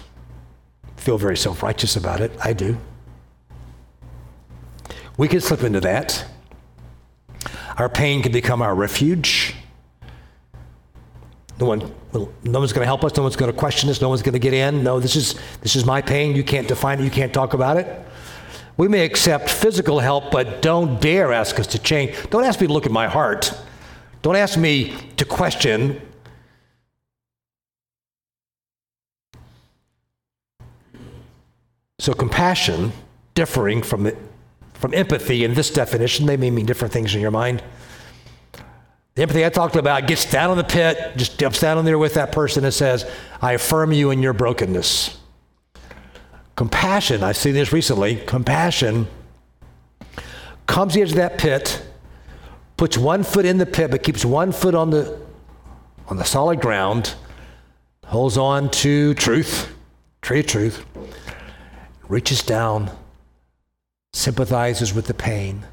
feel 0.97 1.19
very 1.19 1.38
self 1.38 1.62
righteous 1.62 1.95
about 1.95 2.21
it. 2.21 2.32
I 2.43 2.54
do. 2.54 2.80
We 5.19 5.27
can 5.27 5.41
slip 5.41 5.63
into 5.63 5.82
that. 5.82 6.25
Our 7.77 7.89
pain 7.89 8.23
can 8.23 8.32
become 8.32 8.62
our 8.62 8.73
refuge. 8.73 9.53
No 11.60 11.65
one, 11.65 11.93
no 12.13 12.60
one's 12.60 12.71
going 12.71 12.84
to 12.84 12.86
help 12.86 13.03
us. 13.03 13.17
No 13.17 13.23
one's 13.23 13.36
going 13.36 13.51
to 13.51 13.58
question 13.58 13.89
us. 13.89 13.99
No 13.99 14.08
one's 14.08 14.21
going 14.21 14.32
to 14.32 14.39
get 14.39 14.53
in. 14.53 14.82
No, 14.82 15.01
this 15.01 15.17
is 15.17 15.38
this 15.60 15.75
is 15.75 15.84
my 15.84 16.01
pain. 16.01 16.38
You 16.38 16.43
can't 16.45 16.69
define 16.69 17.01
it. 17.01 17.03
You 17.03 17.12
can't 17.12 17.34
talk 17.34 17.53
about 17.53 17.75
it. 17.75 18.01
We 18.77 18.88
may 18.88 19.03
accept 19.03 19.49
physical 19.49 19.99
help, 19.99 20.32
but 20.32 20.62
don't 20.62 21.01
dare 21.01 21.34
ask 21.34 21.60
us 21.60 21.67
to 21.67 21.79
change. 21.79 22.15
Don't 22.29 22.45
ask 22.45 22.62
me 22.62 22.67
to 22.67 22.73
look 22.73 22.86
at 22.86 22.93
my 22.93 23.10
heart. 23.10 23.53
Don't 24.21 24.38
ask 24.38 24.58
me 24.58 24.95
to 25.17 25.25
question. 25.25 26.01
So, 31.99 32.13
compassion, 32.13 32.93
differing 33.36 33.84
from, 33.84 34.10
from 34.79 34.93
empathy 34.93 35.43
in 35.43 35.53
this 35.53 35.69
definition, 35.69 36.25
they 36.25 36.37
may 36.37 36.49
mean 36.49 36.65
different 36.65 36.93
things 36.93 37.13
in 37.13 37.21
your 37.21 37.31
mind. 37.31 37.61
The 39.15 39.23
empathy 39.23 39.45
I 39.45 39.49
talked 39.49 39.75
about 39.75 40.07
gets 40.07 40.29
down 40.31 40.51
in 40.51 40.57
the 40.57 40.63
pit, 40.63 41.17
just 41.17 41.37
jumps 41.37 41.59
down 41.59 41.77
in 41.77 41.85
there 41.85 41.97
with 41.97 42.13
that 42.13 42.31
person 42.31 42.63
and 42.63 42.73
says, 42.73 43.09
I 43.41 43.53
affirm 43.53 43.91
you 43.91 44.11
in 44.11 44.21
your 44.21 44.31
brokenness. 44.31 45.17
Compassion, 46.55 47.23
I've 47.23 47.35
seen 47.35 47.53
this 47.53 47.73
recently, 47.73 48.15
compassion 48.15 49.07
comes 50.67 50.93
the 50.93 51.01
edge 51.01 51.09
of 51.09 51.15
that 51.15 51.37
pit, 51.37 51.81
puts 52.77 52.97
one 52.97 53.23
foot 53.23 53.45
in 53.45 53.57
the 53.57 53.65
pit, 53.65 53.91
but 53.91 54.03
keeps 54.03 54.23
one 54.23 54.51
foot 54.51 54.75
on 54.75 54.91
the, 54.91 55.19
on 56.07 56.17
the 56.17 56.23
solid 56.23 56.61
ground, 56.61 57.15
holds 58.05 58.37
on 58.37 58.69
to 58.69 59.13
truth, 59.15 59.73
tree 60.21 60.41
of 60.41 60.45
truth, 60.45 60.85
reaches 62.07 62.43
down, 62.43 62.91
sympathizes 64.13 64.93
with 64.93 65.08
the 65.08 65.13
pain, 65.13 65.65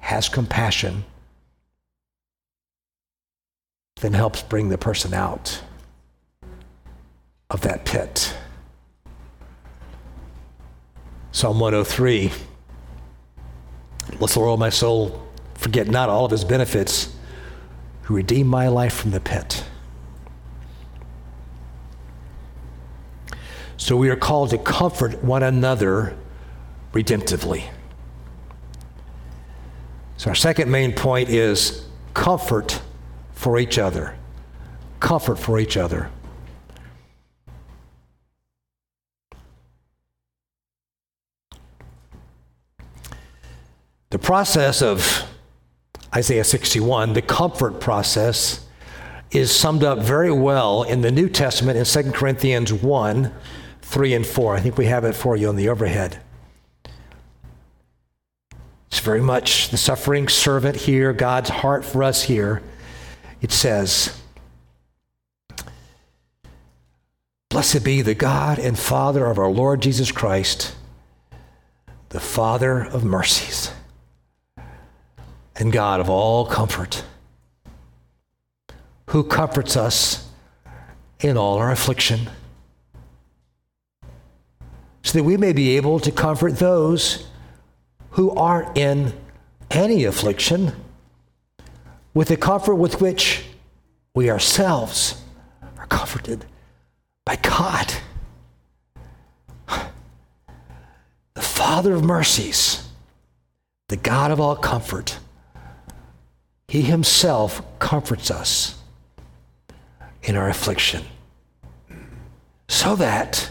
has 0.00 0.28
compassion, 0.28 1.04
then 4.00 4.12
helps 4.12 4.42
bring 4.42 4.68
the 4.68 4.78
person 4.78 5.14
out 5.14 5.62
of 7.50 7.60
that 7.62 7.84
pit. 7.84 8.34
Psalm 11.32 11.58
103 11.58 12.30
Bless 14.18 14.34
the 14.34 14.40
Lord, 14.40 14.60
my 14.60 14.68
soul, 14.68 15.26
forget 15.54 15.88
not 15.88 16.08
all 16.08 16.26
of 16.26 16.30
his 16.30 16.44
benefits, 16.44 17.14
who 18.02 18.14
redeemed 18.14 18.50
my 18.50 18.68
life 18.68 18.94
from 18.94 19.10
the 19.10 19.20
pit. 19.20 19.64
So 23.76 23.96
we 23.96 24.10
are 24.10 24.16
called 24.16 24.50
to 24.50 24.58
comfort 24.58 25.24
one 25.24 25.42
another 25.42 26.16
redemptively. 26.92 27.64
So 30.24 30.30
our 30.30 30.34
second 30.34 30.70
main 30.70 30.94
point 30.94 31.28
is 31.28 31.84
comfort 32.14 32.80
for 33.34 33.58
each 33.58 33.76
other. 33.76 34.16
Comfort 34.98 35.38
for 35.38 35.60
each 35.60 35.76
other. 35.76 36.08
The 44.08 44.18
process 44.18 44.80
of 44.80 45.28
Isaiah 46.16 46.42
61, 46.42 47.12
the 47.12 47.20
comfort 47.20 47.78
process, 47.78 48.66
is 49.30 49.54
summed 49.54 49.84
up 49.84 49.98
very 49.98 50.32
well 50.32 50.84
in 50.84 51.02
the 51.02 51.10
New 51.10 51.28
Testament 51.28 51.76
in 51.76 51.84
2 51.84 52.12
Corinthians 52.12 52.72
1 52.72 53.30
3 53.82 54.14
and 54.14 54.26
4. 54.26 54.56
I 54.56 54.60
think 54.60 54.78
we 54.78 54.86
have 54.86 55.04
it 55.04 55.12
for 55.12 55.36
you 55.36 55.50
on 55.50 55.56
the 55.56 55.68
overhead. 55.68 56.23
It's 58.94 59.00
very 59.00 59.20
much 59.20 59.70
the 59.70 59.76
suffering 59.76 60.28
servant 60.28 60.76
here, 60.76 61.12
God's 61.12 61.50
heart 61.50 61.84
for 61.84 62.04
us 62.04 62.22
here. 62.22 62.62
It 63.40 63.50
says, 63.50 64.16
Blessed 67.48 67.82
be 67.82 68.02
the 68.02 68.14
God 68.14 68.60
and 68.60 68.78
Father 68.78 69.26
of 69.26 69.36
our 69.36 69.50
Lord 69.50 69.82
Jesus 69.82 70.12
Christ, 70.12 70.76
the 72.10 72.20
Father 72.20 72.84
of 72.84 73.02
mercies 73.02 73.72
and 75.56 75.72
God 75.72 75.98
of 75.98 76.08
all 76.08 76.46
comfort, 76.46 77.02
who 79.06 79.24
comforts 79.24 79.76
us 79.76 80.30
in 81.18 81.36
all 81.36 81.58
our 81.58 81.72
affliction, 81.72 82.30
so 85.02 85.18
that 85.18 85.24
we 85.24 85.36
may 85.36 85.52
be 85.52 85.76
able 85.76 85.98
to 85.98 86.12
comfort 86.12 86.58
those 86.58 87.26
who 88.14 88.30
are 88.32 88.70
in 88.74 89.12
any 89.70 90.04
affliction 90.04 90.72
with 92.12 92.28
the 92.28 92.36
comfort 92.36 92.76
with 92.76 93.00
which 93.00 93.44
we 94.14 94.30
ourselves 94.30 95.20
are 95.78 95.86
comforted 95.86 96.44
by 97.24 97.36
God. 97.36 97.92
The 101.34 101.42
Father 101.42 101.94
of 101.94 102.04
mercies, 102.04 102.88
the 103.88 103.96
God 103.96 104.30
of 104.30 104.40
all 104.40 104.56
comfort 104.56 105.18
he 106.68 106.82
himself 106.82 107.62
comforts 107.78 108.30
us 108.30 108.76
in 110.22 110.36
our 110.36 110.48
affliction. 110.48 111.04
So 112.68 112.96
that, 112.96 113.50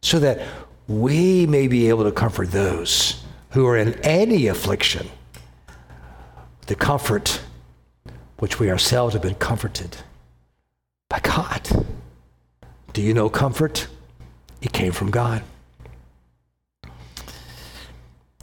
so 0.00 0.18
that 0.20 0.46
we 0.88 1.46
may 1.46 1.68
be 1.68 1.88
able 1.88 2.04
to 2.04 2.12
comfort 2.12 2.50
those 2.50 3.21
who 3.52 3.66
are 3.66 3.76
in 3.76 3.94
any 4.02 4.46
affliction, 4.46 5.08
the 6.66 6.74
comfort 6.74 7.40
which 8.38 8.58
we 8.58 8.70
ourselves 8.70 9.12
have 9.12 9.22
been 9.22 9.34
comforted 9.34 9.96
by 11.08 11.20
God. 11.20 11.86
Do 12.92 13.02
you 13.02 13.14
know 13.14 13.28
comfort? 13.28 13.86
It 14.60 14.72
came 14.72 14.92
from 14.92 15.10
God. 15.10 15.42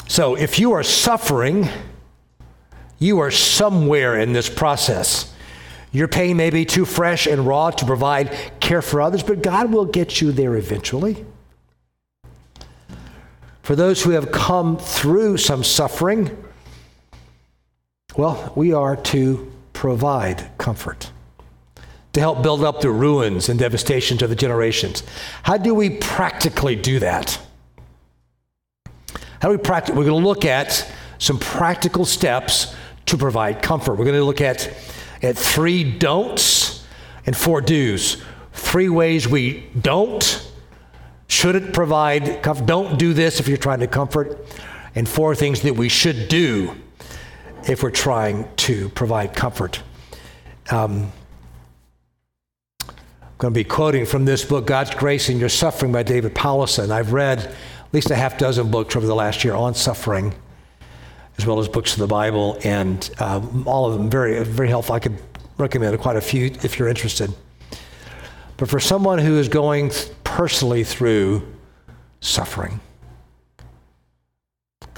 So 0.08 0.36
if 0.36 0.60
you 0.60 0.74
are 0.74 0.84
suffering, 0.84 1.68
you 2.98 3.20
are 3.20 3.32
somewhere 3.32 4.20
in 4.20 4.34
this 4.34 4.50
process. 4.50 5.34
Your 5.92 6.08
pain 6.08 6.38
may 6.38 6.50
be 6.50 6.66
too 6.66 6.86
fresh 6.86 7.26
and 7.26 7.48
raw 7.48 7.72
to 7.72 7.86
provide 7.86 8.36
care 8.60 8.82
for 8.82 9.02
others, 9.02 9.24
but 9.24 9.42
God 9.42 9.72
will 9.72 9.86
get 9.86 10.22
you 10.22 10.32
there 10.32 10.56
eventually. 10.56 11.26
For 13.70 13.76
those 13.76 14.02
who 14.02 14.10
have 14.10 14.32
come 14.32 14.80
through 14.80 15.38
some 15.38 15.64
suffering, 15.64 16.36
well, 18.18 18.52
we 18.56 18.74
are 18.74 18.96
to 18.96 19.52
provide 19.74 20.50
comfort, 20.58 21.12
to 22.14 22.20
help 22.20 22.42
build 22.42 22.64
up 22.64 22.82
the 22.82 22.90
ruins 22.90 23.48
and 23.48 23.60
devastations 23.60 24.24
of 24.24 24.32
the 24.32 24.36
generations. 24.36 25.04
How 25.44 25.58
do 25.58 25.76
we 25.76 25.92
practically 25.92 26.76
do 26.76 26.98
that? 26.98 27.40
How 29.40 29.50
do 29.50 29.56
we 29.56 29.58
practice? 29.58 29.96
We're 29.96 30.06
going 30.06 30.20
to 30.20 30.28
look 30.28 30.46
at 30.46 30.92
some 31.20 31.38
practical 31.38 32.06
steps 32.06 32.76
to 33.06 33.18
provide 33.18 33.62
comfort. 33.62 34.00
We're 34.00 34.06
going 34.06 34.18
to 34.18 34.24
look 34.24 34.42
at, 34.42 34.68
at 35.22 35.38
three 35.38 35.84
don'ts 35.84 36.88
and 37.28 37.38
four 37.38 37.62
do's. 37.62 38.20
Three 38.52 38.90
ways 38.90 39.28
we 39.28 39.70
don't, 39.80 40.49
shouldn't 41.30 41.74
provide 41.74 42.44
comfort. 42.44 42.66
Don't 42.66 43.00
do 43.00 43.14
this 43.14 43.40
if 43.40 43.48
you're 43.48 43.58
trying 43.58 43.80
to 43.80 43.88
comfort. 43.88 44.46
And 44.96 45.08
four 45.08 45.36
things 45.36 45.62
that 45.62 45.76
we 45.76 45.88
should 45.88 46.28
do 46.28 46.76
if 47.68 47.82
we're 47.84 47.92
trying 47.92 48.48
to 48.58 48.90
provide 48.90 49.34
comfort. 49.34 49.82
Um, 50.72 51.12
I'm 52.82 52.96
going 53.38 53.54
to 53.54 53.58
be 53.58 53.64
quoting 53.64 54.06
from 54.06 54.26
this 54.26 54.44
book, 54.44 54.68
God's 54.68 54.94
Grace 54.94 55.30
in 55.30 55.40
Your 55.40 55.50
Suffering 55.50 55.92
by 55.92 56.04
David 56.04 56.36
Powlison. 56.36 56.90
I've 56.92 57.14
read 57.14 57.40
at 57.40 57.94
least 57.94 58.12
a 58.12 58.16
half 58.16 58.38
dozen 58.38 58.70
books 58.70 58.96
over 58.96 59.06
the 59.06 59.16
last 59.16 59.44
year 59.44 59.56
on 59.56 59.76
suffering 59.76 60.36
as 61.40 61.46
well 61.46 61.60
as 61.60 61.70
books 61.70 61.94
of 61.94 62.00
the 62.00 62.08
Bible, 62.08 62.60
and 62.66 63.10
um, 63.20 63.66
all 63.66 63.90
of 63.90 63.98
them 63.98 64.10
very, 64.10 64.44
very 64.44 64.68
helpful. 64.68 64.94
I 64.94 65.00
could 65.00 65.18
recommend 65.58 65.98
quite 66.00 66.18
a 66.18 66.22
few 66.22 66.48
if 66.64 66.78
you're 66.78 66.90
interested. 66.90 67.34
But 68.58 68.68
for 68.68 68.82
someone 68.82 69.20
who 69.20 69.40
is 69.40 69.48
going 69.48 69.92
personally 70.40 70.86
through 70.86 71.46
suffering, 72.22 72.80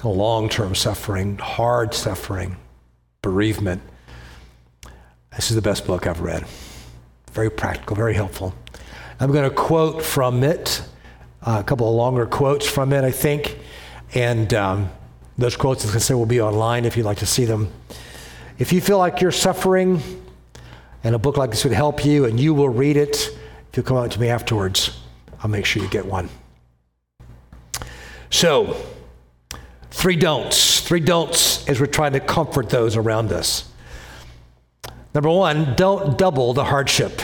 long 0.04 0.48
term 0.48 0.76
suffering, 0.76 1.36
hard 1.40 1.96
suffering, 1.96 2.56
bereavement, 3.24 3.82
this 5.36 5.50
is 5.50 5.56
the 5.56 5.62
best 5.64 5.88
book 5.88 6.06
I've 6.06 6.22
read. 6.22 6.46
Very 7.32 7.50
practical, 7.50 7.96
very 7.96 8.14
helpful. 8.14 8.54
I'm 9.20 9.32
going 9.32 9.50
to 9.50 9.56
quote 9.56 10.04
from 10.04 10.44
it 10.44 10.84
uh, 11.42 11.58
a 11.60 11.64
couple 11.64 11.90
of 11.90 11.96
longer 11.96 12.28
quotes 12.28 12.70
from 12.70 12.94
it, 12.94 13.04
I 13.04 13.10
think. 13.10 13.58
And 14.14 14.54
um, 14.54 14.92
those 15.40 15.58
quotes, 15.58 15.84
as 15.86 15.96
I 15.96 16.00
say, 16.00 16.14
will 16.14 16.28
be 16.28 16.40
online 16.40 16.86
if 16.86 16.96
you'd 16.96 17.08
like 17.08 17.18
to 17.18 17.26
see 17.26 17.46
them. 17.46 17.72
If 18.60 18.72
you 18.72 18.80
feel 18.80 19.00
like 19.00 19.22
you're 19.22 19.32
suffering 19.32 20.04
and 21.04 21.16
a 21.16 21.20
book 21.20 21.36
like 21.36 21.50
this 21.50 21.64
would 21.64 21.74
help 21.74 22.06
you 22.06 22.26
and 22.26 22.40
you 22.40 22.54
will 22.54 22.70
read 22.70 22.96
it, 22.96 23.16
if 23.16 23.78
you'll 23.78 23.88
come 23.88 23.98
out 23.98 24.12
to 24.12 24.20
me 24.20 24.30
afterwards, 24.30 25.01
I'll 25.44 25.50
make 25.50 25.66
sure 25.66 25.82
you 25.82 25.90
get 25.90 26.06
one. 26.06 26.30
So, 28.30 28.76
three 29.90 30.16
don'ts. 30.16 30.82
Three 30.82 31.00
don'ts 31.00 31.68
as 31.68 31.80
we're 31.80 31.86
trying 31.88 32.14
to 32.14 32.20
comfort 32.20 32.70
those 32.70 32.96
around 32.96 33.32
us. 33.32 33.70
Number 35.14 35.30
one, 35.30 35.76
don't 35.76 36.18
double 36.18 36.54
the 36.54 36.64
hardship. 36.64 37.22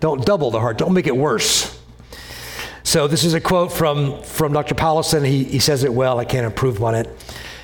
Don't 0.00 0.24
double 0.24 0.50
the 0.50 0.60
hard, 0.60 0.78
don't 0.78 0.94
make 0.94 1.06
it 1.06 1.16
worse. 1.16 1.78
So 2.82 3.06
this 3.06 3.22
is 3.22 3.34
a 3.34 3.40
quote 3.40 3.70
from, 3.70 4.22
from 4.22 4.52
Dr. 4.52 4.74
Powlison. 4.74 5.24
He, 5.24 5.44
he 5.44 5.58
says 5.58 5.84
it 5.84 5.92
well. 5.92 6.18
I 6.18 6.24
can't 6.24 6.46
improve 6.46 6.82
on 6.82 6.94
it. 6.94 7.08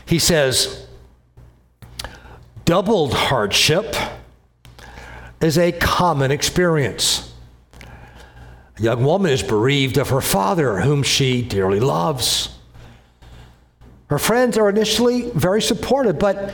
He 0.04 0.18
says, 0.18 0.86
doubled 2.64 3.14
hardship 3.14 3.96
is 5.40 5.58
a 5.58 5.72
common 5.72 6.30
experience. 6.30 7.25
A 8.78 8.82
young 8.82 9.04
woman 9.04 9.30
is 9.30 9.42
bereaved 9.42 9.96
of 9.96 10.10
her 10.10 10.20
father, 10.20 10.80
whom 10.80 11.02
she 11.02 11.42
dearly 11.42 11.80
loves. 11.80 12.50
Her 14.08 14.18
friends 14.18 14.58
are 14.58 14.68
initially 14.68 15.30
very 15.30 15.62
supportive, 15.62 16.18
but 16.18 16.52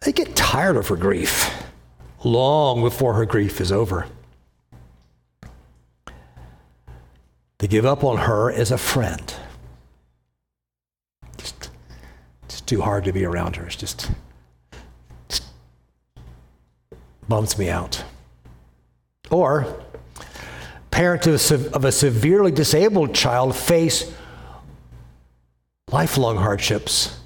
they 0.00 0.12
get 0.12 0.36
tired 0.36 0.76
of 0.76 0.88
her 0.88 0.96
grief 0.96 1.50
long 2.22 2.82
before 2.82 3.14
her 3.14 3.26
grief 3.26 3.60
is 3.60 3.72
over. 3.72 4.06
They 7.58 7.66
give 7.66 7.86
up 7.86 8.04
on 8.04 8.18
her 8.18 8.50
as 8.52 8.70
a 8.70 8.78
friend. 8.78 9.34
It's 11.38 12.60
too 12.60 12.82
hard 12.82 13.04
to 13.04 13.12
be 13.12 13.24
around 13.24 13.56
her. 13.56 13.66
It's 13.66 13.76
just, 13.76 14.10
just 15.28 15.44
bums 17.26 17.58
me 17.58 17.70
out. 17.70 18.04
Or 19.30 19.83
parents 20.94 21.50
of 21.50 21.84
a 21.84 21.90
severely 21.90 22.52
disabled 22.52 23.12
child 23.12 23.56
face 23.56 24.14
lifelong 25.90 26.36
hardships 26.36 27.18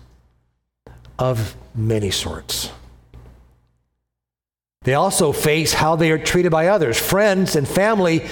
of 1.18 1.54
many 1.74 2.10
sorts. 2.10 2.70
They 4.88 4.94
also 4.94 5.32
face 5.32 5.74
how 5.74 5.96
they 5.96 6.10
are 6.12 6.18
treated 6.18 6.50
by 6.50 6.68
others. 6.68 6.98
Friends 6.98 7.56
and 7.56 7.68
family 7.68 8.24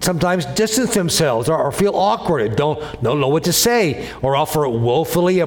sometimes 0.00 0.44
distance 0.44 0.92
themselves 0.92 1.48
or, 1.48 1.56
or 1.56 1.70
feel 1.70 1.94
awkward, 1.94 2.56
don't, 2.56 2.80
don't 3.00 3.20
know 3.20 3.28
what 3.28 3.44
to 3.44 3.52
say, 3.52 4.10
or 4.20 4.34
offer 4.34 4.68
woefully 4.68 5.38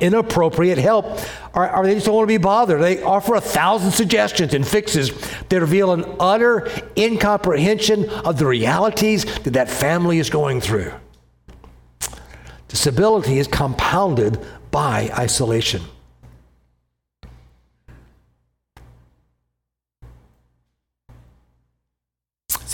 inappropriate 0.00 0.78
help, 0.78 1.06
or, 1.54 1.72
or, 1.72 1.86
they 1.86 1.94
just 1.94 2.06
don't 2.06 2.16
want 2.16 2.24
to 2.24 2.34
be 2.34 2.36
bothered. 2.36 2.82
They 2.82 3.00
offer 3.00 3.36
a 3.36 3.40
thousand 3.40 3.92
suggestions 3.92 4.54
and 4.54 4.66
fixes 4.66 5.12
that 5.50 5.60
reveal 5.60 5.92
an 5.92 6.04
utter 6.18 6.68
incomprehension 6.96 8.10
of 8.10 8.40
the 8.40 8.46
realities 8.46 9.24
that 9.44 9.52
that 9.52 9.70
family 9.70 10.18
is 10.18 10.30
going 10.30 10.60
through. 10.60 10.92
Disability 12.66 13.38
is 13.38 13.46
compounded 13.46 14.44
by 14.72 15.10
isolation. 15.16 15.82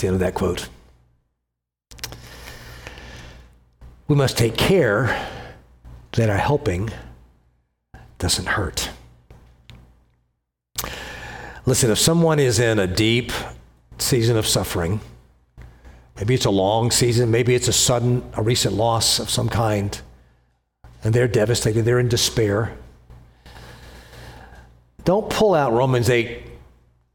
The 0.03 0.07
end 0.09 0.15
of 0.15 0.19
that 0.19 0.33
quote. 0.33 0.67
We 4.07 4.15
must 4.15 4.37
take 4.37 4.57
care 4.57 5.29
that 6.11 6.29
our 6.29 6.37
helping 6.37 6.89
doesn't 8.19 8.45
hurt. 8.45 8.89
Listen, 11.65 11.89
if 11.89 11.97
someone 11.97 12.39
is 12.39 12.59
in 12.59 12.79
a 12.79 12.85
deep 12.85 13.31
season 13.97 14.35
of 14.35 14.45
suffering, 14.45 14.99
maybe 16.17 16.33
it's 16.33 16.45
a 16.45 16.51
long 16.51 16.91
season, 16.91 17.31
maybe 17.31 17.55
it's 17.55 17.69
a 17.69 17.73
sudden, 17.73 18.29
a 18.33 18.43
recent 18.43 18.75
loss 18.75 19.19
of 19.19 19.29
some 19.29 19.47
kind, 19.47 20.01
and 21.05 21.13
they're 21.13 21.29
devastated, 21.29 21.83
they're 21.83 21.99
in 21.99 22.09
despair, 22.09 22.77
don't 25.05 25.29
pull 25.29 25.53
out 25.55 25.71
Romans 25.71 26.09
8 26.09 26.45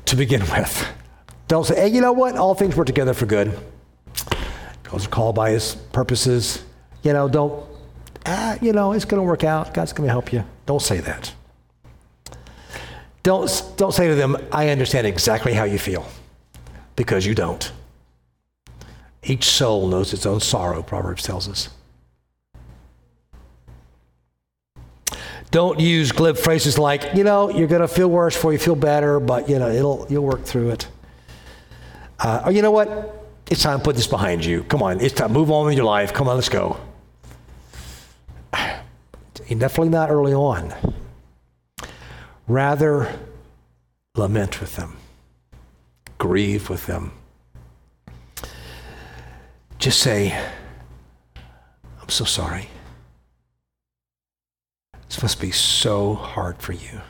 to 0.06 0.16
begin 0.16 0.40
with. 0.56 0.97
Don't 1.48 1.64
say, 1.64 1.76
hey, 1.76 1.88
you 1.88 2.02
know 2.02 2.12
what? 2.12 2.36
All 2.36 2.54
things 2.54 2.76
work 2.76 2.86
together 2.86 3.14
for 3.14 3.26
good. 3.26 3.58
God's 4.82 5.06
called 5.06 5.34
by 5.34 5.50
his 5.50 5.74
purposes. 5.92 6.62
You 7.02 7.14
know, 7.14 7.28
don't, 7.28 7.66
ah, 8.26 8.58
you 8.60 8.72
know, 8.72 8.92
it's 8.92 9.06
going 9.06 9.18
to 9.20 9.26
work 9.26 9.44
out. 9.44 9.72
God's 9.72 9.94
going 9.94 10.06
to 10.06 10.12
help 10.12 10.32
you. 10.32 10.44
Don't 10.66 10.82
say 10.82 11.00
that. 11.00 11.32
Don't, 13.22 13.72
don't 13.76 13.92
say 13.92 14.08
to 14.08 14.14
them, 14.14 14.36
I 14.52 14.68
understand 14.68 15.06
exactly 15.06 15.52
how 15.52 15.64
you 15.64 15.78
feel, 15.78 16.06
because 16.96 17.26
you 17.26 17.34
don't. 17.34 17.72
Each 19.22 19.44
soul 19.44 19.88
knows 19.88 20.12
its 20.12 20.24
own 20.24 20.40
sorrow, 20.40 20.82
Proverbs 20.82 21.22
tells 21.22 21.48
us. 21.48 21.68
Don't 25.50 25.80
use 25.80 26.12
glib 26.12 26.36
phrases 26.36 26.78
like, 26.78 27.14
you 27.14 27.24
know, 27.24 27.50
you're 27.50 27.68
going 27.68 27.80
to 27.80 27.88
feel 27.88 28.08
worse 28.08 28.34
before 28.34 28.52
you 28.52 28.58
feel 28.58 28.76
better, 28.76 29.18
but, 29.18 29.48
you 29.48 29.58
know, 29.58 29.70
it'll, 29.70 30.06
you'll 30.08 30.24
work 30.24 30.44
through 30.44 30.70
it. 30.70 30.88
Uh, 32.18 32.42
or 32.46 32.52
you 32.52 32.62
know 32.62 32.70
what? 32.70 33.26
It's 33.50 33.62
time 33.62 33.78
to 33.78 33.84
put 33.84 33.96
this 33.96 34.06
behind 34.06 34.44
you. 34.44 34.64
Come 34.64 34.82
on, 34.82 35.00
it's 35.00 35.14
time. 35.14 35.32
Move 35.32 35.50
on 35.50 35.66
with 35.66 35.76
your 35.76 35.84
life. 35.84 36.12
Come 36.12 36.28
on, 36.28 36.36
let's 36.36 36.48
go. 36.48 36.78
Definitely 39.48 39.88
not 39.88 40.10
early 40.10 40.34
on. 40.34 40.74
Rather, 42.46 43.18
lament 44.14 44.60
with 44.60 44.76
them, 44.76 44.96
grieve 46.18 46.68
with 46.68 46.86
them. 46.86 47.12
Just 49.78 50.00
say, 50.00 50.32
I'm 52.00 52.08
so 52.08 52.24
sorry. 52.24 52.68
This 55.08 55.22
must 55.22 55.40
be 55.40 55.50
so 55.50 56.14
hard 56.14 56.60
for 56.60 56.72
you. 56.72 57.00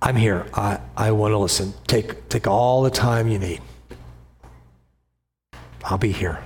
I'm 0.00 0.16
here. 0.16 0.46
I, 0.54 0.80
I 0.96 1.12
want 1.12 1.32
to 1.32 1.38
listen. 1.38 1.74
Take, 1.86 2.28
take 2.28 2.46
all 2.46 2.82
the 2.82 2.90
time 2.90 3.28
you 3.28 3.38
need. 3.38 3.60
I'll 5.84 5.98
be 5.98 6.12
here. 6.12 6.44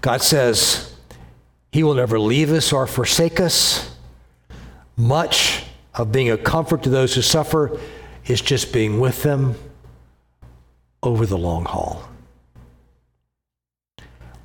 God 0.00 0.22
says 0.22 0.94
He 1.70 1.82
will 1.82 1.94
never 1.94 2.18
leave 2.18 2.50
us 2.52 2.72
or 2.72 2.86
forsake 2.86 3.40
us. 3.40 3.94
Much 4.96 5.64
of 5.94 6.12
being 6.12 6.30
a 6.30 6.38
comfort 6.38 6.82
to 6.84 6.88
those 6.90 7.14
who 7.14 7.22
suffer 7.22 7.78
is 8.26 8.40
just 8.40 8.72
being 8.72 9.00
with 9.00 9.22
them 9.22 9.54
over 11.02 11.26
the 11.26 11.38
long 11.38 11.64
haul. 11.64 12.08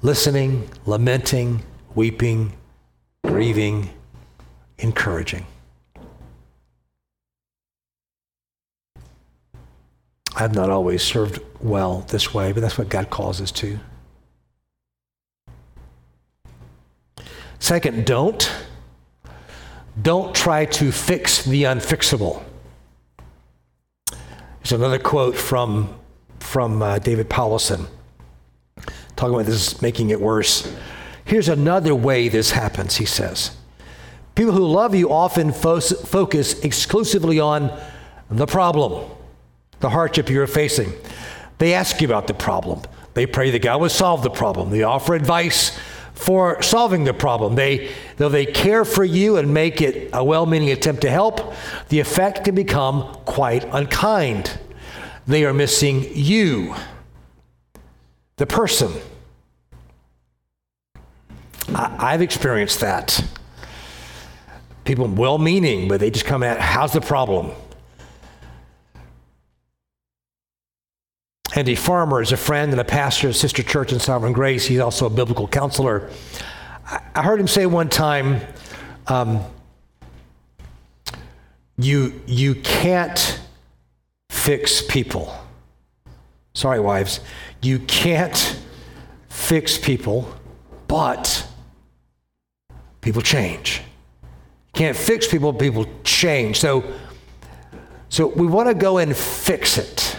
Listening, 0.02 0.70
lamenting, 0.86 1.64
weeping, 1.96 2.54
grieving 3.24 3.90
encouraging. 4.80 5.46
I've 10.36 10.54
not 10.54 10.70
always 10.70 11.02
served 11.02 11.40
well 11.60 12.06
this 12.10 12.34
way, 12.34 12.52
but 12.52 12.62
that's 12.62 12.78
what 12.78 12.90
God 12.90 13.10
calls 13.10 13.42
us 13.42 13.52
to. 13.54 13.80
Second, 17.60 18.06
don't. 18.06 18.52
Don't 20.00 20.36
try 20.36 20.66
to 20.66 20.92
fix 20.92 21.44
the 21.44 21.64
unfixable. 21.64 22.44
There's 24.60 24.74
another 24.74 25.00
quote 25.00 25.36
from, 25.36 25.98
from 26.40 26.84
uh, 26.84 27.00
David 27.00 27.30
Powlison 27.30 27.88
talking 29.16 29.34
about 29.34 29.48
this 29.48 29.82
making 29.82 30.12
it 30.12 30.22
worse. 30.22 30.72
Here's 31.26 31.50
another 31.50 31.96
way 31.96 32.30
this 32.30 32.52
happens, 32.52 32.98
he 32.98 33.06
says. 33.06 33.58
People 34.38 34.54
who 34.54 34.68
love 34.68 34.94
you 34.94 35.12
often 35.12 35.52
fo- 35.52 35.80
focus 35.80 36.60
exclusively 36.60 37.40
on 37.40 37.76
the 38.30 38.46
problem, 38.46 39.10
the 39.80 39.90
hardship 39.90 40.30
you're 40.30 40.46
facing. 40.46 40.94
They 41.58 41.74
ask 41.74 42.00
you 42.02 42.08
about 42.08 42.28
the 42.28 42.36
problem. 42.36 42.84
They 43.16 43.26
pray 43.26 43.50
that 43.50 43.64
God 43.64 43.82
would 43.82 43.90
solve 43.90 44.22
the 44.22 44.30
problem. 44.30 44.70
They 44.70 44.84
offer 44.84 45.16
advice 45.16 45.76
for 46.14 46.62
solving 46.62 47.04
the 47.04 47.16
problem. 47.16 47.56
They, 47.56 47.92
though 48.18 48.30
they 48.30 48.46
care 48.46 48.86
for 48.86 49.04
you 49.04 49.38
and 49.38 49.56
make 49.56 49.82
it 49.82 50.12
a 50.14 50.24
well 50.24 50.46
meaning 50.46 50.70
attempt 50.70 51.02
to 51.02 51.10
help, 51.10 51.56
the 51.90 52.00
effect 52.00 52.44
can 52.44 52.54
become 52.54 53.18
quite 53.26 53.64
unkind. 53.72 54.60
They 55.26 55.46
are 55.46 55.54
missing 55.54 56.06
you, 56.14 56.76
the 58.36 58.46
person. 58.46 58.92
I, 61.74 62.12
have 62.12 62.22
experienced 62.22 62.82
that 62.82 63.20
people 64.88 65.06
well 65.06 65.38
meaning, 65.38 65.90
but 65.90 66.00
they 66.00 66.10
just 66.10 66.26
come 66.26 66.42
at, 66.42 66.60
how's 66.60 66.94
the 66.94 67.02
problem? 67.02 67.52
Andy 71.56 71.76
Farmer 71.76 72.22
is 72.22 72.32
a 72.32 72.38
friend 72.38 72.72
and 72.72 72.80
a 72.80 72.86
pastor 72.86 73.28
of 73.28 73.36
Sister 73.36 73.64
Church 73.64 73.92
in 73.92 74.00
Sovereign 74.00 74.32
Grace. 74.32 74.66
He's 74.66 74.80
also 74.80 75.06
a 75.06 75.10
biblical 75.10 75.48
counselor. 75.48 76.10
I 77.14 77.22
heard 77.22 77.40
him 77.40 77.48
say 77.48 77.66
one 77.66 77.90
time, 77.90 78.40
um, 79.08 79.44
you, 81.78 82.22
you 82.26 82.56
can't 82.56 83.42
fix 84.30 84.82
people. 84.82 85.36
Sorry, 86.54 86.80
wives. 86.80 87.20
You 87.62 87.80
can't 87.80 88.58
fix 89.28 89.78
people, 89.78 90.34
but 90.88 91.46
people 93.02 93.22
change. 93.22 93.82
Can't 94.78 94.96
fix 94.96 95.28
people, 95.28 95.52
people 95.54 95.88
change. 96.04 96.60
So, 96.60 96.84
so 98.10 98.28
we 98.28 98.46
want 98.46 98.70
to 98.70 98.76
go 98.76 99.00
and 99.00 99.18
fix 99.18 99.80
it. 99.80 100.16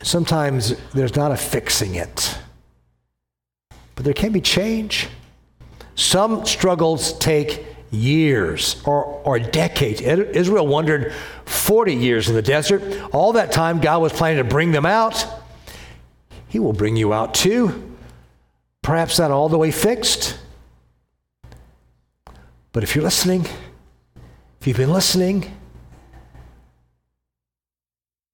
Sometimes 0.00 0.76
there's 0.94 1.16
not 1.16 1.32
a 1.32 1.36
fixing 1.36 1.96
it, 1.96 2.38
but 3.96 4.04
there 4.04 4.14
can 4.14 4.30
be 4.30 4.40
change. 4.40 5.08
Some 5.96 6.46
struggles 6.46 7.18
take 7.18 7.66
years 7.90 8.80
or, 8.84 9.02
or 9.24 9.40
decades. 9.40 10.00
Israel 10.00 10.68
wandered 10.68 11.14
40 11.46 11.96
years 11.96 12.28
in 12.28 12.36
the 12.36 12.42
desert. 12.42 12.80
All 13.12 13.32
that 13.32 13.50
time, 13.50 13.80
God 13.80 14.00
was 14.00 14.12
planning 14.12 14.38
to 14.38 14.48
bring 14.48 14.70
them 14.70 14.86
out. 14.86 15.26
He 16.46 16.60
will 16.60 16.72
bring 16.72 16.94
you 16.94 17.12
out 17.12 17.34
too. 17.34 17.96
Perhaps 18.82 19.18
not 19.18 19.32
all 19.32 19.48
the 19.48 19.58
way 19.58 19.72
fixed. 19.72 20.38
But 22.76 22.82
if 22.82 22.94
you're 22.94 23.04
listening, 23.04 23.46
if 24.60 24.66
you've 24.66 24.76
been 24.76 24.92
listening, 24.92 25.50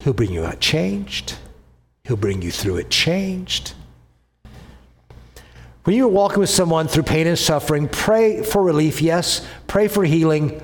He'll 0.00 0.14
bring 0.14 0.32
you 0.32 0.44
out 0.44 0.58
changed. 0.58 1.36
He'll 2.02 2.16
bring 2.16 2.42
you 2.42 2.50
through 2.50 2.78
it 2.78 2.90
changed. 2.90 3.74
When 5.84 5.94
you're 5.94 6.08
walking 6.08 6.40
with 6.40 6.50
someone 6.50 6.88
through 6.88 7.04
pain 7.04 7.28
and 7.28 7.38
suffering, 7.38 7.86
pray 7.86 8.42
for 8.42 8.64
relief, 8.64 9.00
yes, 9.00 9.46
pray 9.68 9.86
for 9.86 10.02
healing, 10.04 10.60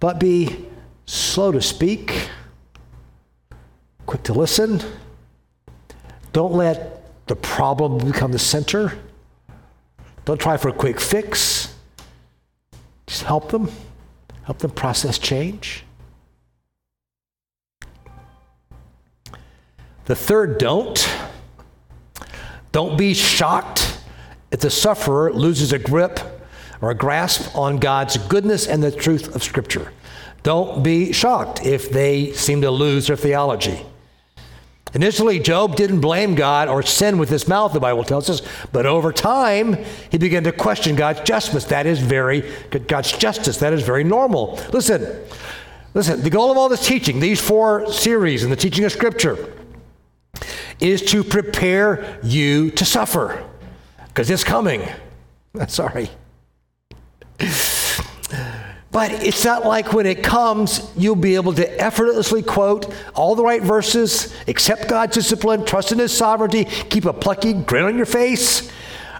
but 0.00 0.18
be 0.18 0.66
slow 1.04 1.52
to 1.52 1.62
speak, 1.62 2.28
quick 4.06 4.24
to 4.24 4.32
listen. 4.32 4.82
Don't 6.32 6.54
let 6.54 7.28
the 7.28 7.36
problem 7.36 8.04
become 8.10 8.32
the 8.32 8.40
center. 8.40 8.98
Don't 10.24 10.40
try 10.40 10.56
for 10.56 10.70
a 10.70 10.72
quick 10.72 10.98
fix. 10.98 11.65
Just 13.06 13.22
help 13.22 13.50
them, 13.50 13.70
help 14.44 14.58
them 14.58 14.70
process 14.70 15.18
change. 15.18 15.84
The 20.06 20.16
third 20.16 20.58
don't. 20.58 21.08
Don't 22.72 22.96
be 22.96 23.14
shocked 23.14 23.98
if 24.50 24.60
the 24.60 24.70
sufferer 24.70 25.32
loses 25.32 25.72
a 25.72 25.78
grip 25.78 26.20
or 26.80 26.90
a 26.90 26.94
grasp 26.94 27.56
on 27.56 27.78
God's 27.78 28.16
goodness 28.16 28.66
and 28.66 28.82
the 28.82 28.92
truth 28.92 29.34
of 29.34 29.42
Scripture. 29.42 29.92
Don't 30.42 30.82
be 30.82 31.12
shocked 31.12 31.64
if 31.64 31.90
they 31.90 32.32
seem 32.32 32.60
to 32.62 32.70
lose 32.70 33.08
their 33.08 33.16
theology. 33.16 33.84
Initially, 34.94 35.40
Job 35.40 35.76
didn't 35.76 36.00
blame 36.00 36.34
God 36.34 36.68
or 36.68 36.82
sin 36.82 37.18
with 37.18 37.28
his 37.28 37.48
mouth, 37.48 37.72
the 37.72 37.80
Bible 37.80 38.04
tells 38.04 38.30
us, 38.30 38.40
but 38.72 38.86
over 38.86 39.12
time, 39.12 39.76
he 40.10 40.16
began 40.16 40.44
to 40.44 40.52
question 40.52 40.96
God's 40.96 41.20
justice. 41.20 41.64
That 41.64 41.86
is 41.86 41.98
very, 41.98 42.50
God's 42.86 43.12
justice. 43.12 43.58
That 43.58 43.72
is 43.72 43.82
very 43.82 44.04
normal. 44.04 44.60
Listen, 44.72 45.24
listen, 45.92 46.22
the 46.22 46.30
goal 46.30 46.50
of 46.50 46.56
all 46.56 46.68
this 46.68 46.86
teaching, 46.86 47.20
these 47.20 47.40
four 47.40 47.92
series 47.92 48.44
in 48.44 48.50
the 48.50 48.56
teaching 48.56 48.84
of 48.84 48.92
Scripture, 48.92 49.52
is 50.80 51.02
to 51.02 51.24
prepare 51.24 52.18
you 52.22 52.70
to 52.70 52.84
suffer 52.84 53.44
because 54.08 54.30
it's 54.30 54.44
coming. 54.44 54.88
Sorry. 55.68 56.10
But 58.96 59.12
it's 59.12 59.44
not 59.44 59.66
like 59.66 59.92
when 59.92 60.06
it 60.06 60.22
comes, 60.22 60.90
you'll 60.96 61.16
be 61.16 61.34
able 61.34 61.52
to 61.52 61.78
effortlessly 61.78 62.42
quote 62.42 62.90
all 63.12 63.34
the 63.34 63.44
right 63.44 63.60
verses, 63.62 64.34
accept 64.48 64.88
God's 64.88 65.16
discipline, 65.16 65.66
trust 65.66 65.92
in 65.92 65.98
His 65.98 66.16
sovereignty, 66.16 66.64
keep 66.64 67.04
a 67.04 67.12
plucky 67.12 67.52
grin 67.52 67.84
on 67.84 67.98
your 67.98 68.06
face, 68.06 68.72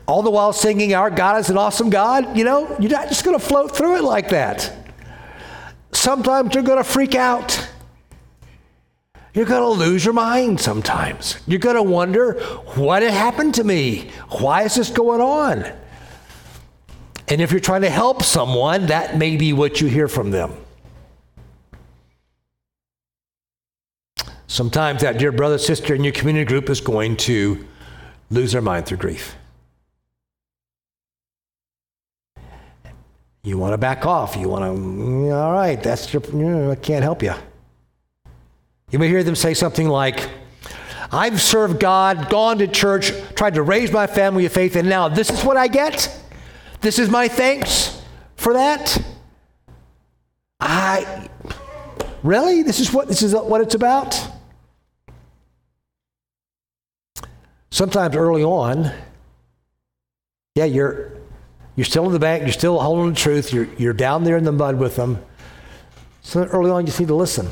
all 0.06 0.22
the 0.22 0.30
while 0.30 0.54
singing, 0.54 0.94
Our 0.94 1.10
God 1.10 1.40
is 1.40 1.50
an 1.50 1.58
awesome 1.58 1.90
God. 1.90 2.38
You 2.38 2.44
know, 2.44 2.74
you're 2.80 2.90
not 2.90 3.08
just 3.08 3.22
going 3.22 3.38
to 3.38 3.46
float 3.46 3.76
through 3.76 3.96
it 3.96 4.02
like 4.02 4.30
that. 4.30 4.74
Sometimes 5.92 6.54
you're 6.54 6.64
going 6.64 6.82
to 6.82 6.82
freak 6.82 7.14
out. 7.14 7.68
You're 9.34 9.44
going 9.44 9.60
to 9.60 9.84
lose 9.84 10.06
your 10.06 10.14
mind 10.14 10.58
sometimes. 10.58 11.36
You're 11.46 11.58
going 11.58 11.76
to 11.76 11.82
wonder, 11.82 12.40
what 12.76 13.02
happened 13.02 13.56
to 13.56 13.64
me? 13.64 14.08
Why 14.40 14.62
is 14.62 14.76
this 14.76 14.88
going 14.88 15.20
on? 15.20 15.70
And 17.28 17.40
if 17.40 17.50
you're 17.50 17.60
trying 17.60 17.82
to 17.82 17.90
help 17.90 18.22
someone, 18.22 18.86
that 18.86 19.18
may 19.18 19.36
be 19.36 19.52
what 19.52 19.80
you 19.80 19.88
hear 19.88 20.08
from 20.08 20.30
them. 20.30 20.52
Sometimes 24.46 25.02
that 25.02 25.18
dear 25.18 25.32
brother, 25.32 25.58
sister 25.58 25.94
in 25.94 26.04
your 26.04 26.12
community 26.12 26.44
group 26.44 26.70
is 26.70 26.80
going 26.80 27.16
to 27.18 27.66
lose 28.30 28.52
their 28.52 28.62
mind 28.62 28.86
through 28.86 28.98
grief. 28.98 29.34
You 33.42 33.58
want 33.58 33.74
to 33.74 33.78
back 33.78 34.06
off. 34.06 34.36
You 34.36 34.48
want 34.48 34.64
to, 34.64 34.80
mm, 34.80 35.32
all 35.32 35.52
right, 35.52 35.80
that's 35.80 36.12
your, 36.12 36.22
I 36.70 36.74
can't 36.76 37.02
help 37.02 37.22
you. 37.22 37.34
You 38.90 38.98
may 38.98 39.08
hear 39.08 39.22
them 39.22 39.36
say 39.36 39.54
something 39.54 39.88
like, 39.88 40.28
I've 41.12 41.40
served 41.40 41.78
God, 41.78 42.28
gone 42.28 42.58
to 42.58 42.66
church, 42.66 43.12
tried 43.34 43.54
to 43.54 43.62
raise 43.62 43.92
my 43.92 44.06
family 44.06 44.46
of 44.46 44.52
faith, 44.52 44.74
and 44.74 44.88
now 44.88 45.08
this 45.08 45.30
is 45.30 45.44
what 45.44 45.56
I 45.56 45.68
get? 45.68 46.12
This 46.86 47.00
is 47.00 47.10
my 47.10 47.26
thanks 47.26 48.00
for 48.36 48.52
that? 48.52 49.04
I 50.60 51.28
really? 52.22 52.62
This 52.62 52.78
is 52.78 52.92
what 52.92 53.08
this 53.08 53.22
is 53.22 53.34
what 53.34 53.60
it's 53.60 53.74
about? 53.74 54.16
Sometimes 57.72 58.14
early 58.14 58.44
on, 58.44 58.92
yeah, 60.54 60.66
you're 60.66 61.10
you're 61.74 61.84
still 61.84 62.06
in 62.06 62.12
the 62.12 62.20
bank, 62.20 62.44
you're 62.44 62.52
still 62.52 62.78
holding 62.78 63.14
the 63.14 63.18
truth, 63.18 63.52
you're 63.52 63.66
you're 63.78 63.92
down 63.92 64.22
there 64.22 64.36
in 64.36 64.44
the 64.44 64.52
mud 64.52 64.78
with 64.78 64.94
them. 64.94 65.20
So 66.22 66.44
early 66.44 66.70
on 66.70 66.82
you 66.82 66.86
just 66.86 67.00
need 67.00 67.08
to 67.08 67.16
listen. 67.16 67.48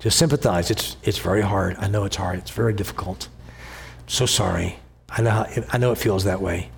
Just 0.00 0.18
sympathize. 0.18 0.72
It's, 0.72 0.96
it's 1.04 1.18
very 1.18 1.42
hard. 1.42 1.76
I 1.78 1.86
know 1.86 2.02
it's 2.06 2.16
hard. 2.16 2.40
It's 2.40 2.50
very 2.50 2.72
difficult. 2.72 3.28
I'm 4.00 4.08
so 4.08 4.26
sorry. 4.26 4.80
I 5.08 5.22
know, 5.22 5.30
how, 5.30 5.46
I 5.72 5.78
know 5.78 5.92
it 5.92 5.98
feels 5.98 6.24
that 6.24 6.40
way. 6.40 6.70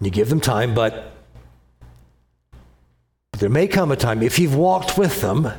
And 0.00 0.06
you 0.06 0.10
give 0.10 0.30
them 0.30 0.40
time, 0.40 0.74
but, 0.74 1.12
there 3.38 3.48
may 3.48 3.66
come 3.66 3.90
a 3.90 3.96
time, 3.96 4.22
if 4.22 4.38
you've 4.38 4.54
walked 4.54 4.98
with 4.98 5.22
them, 5.22 5.50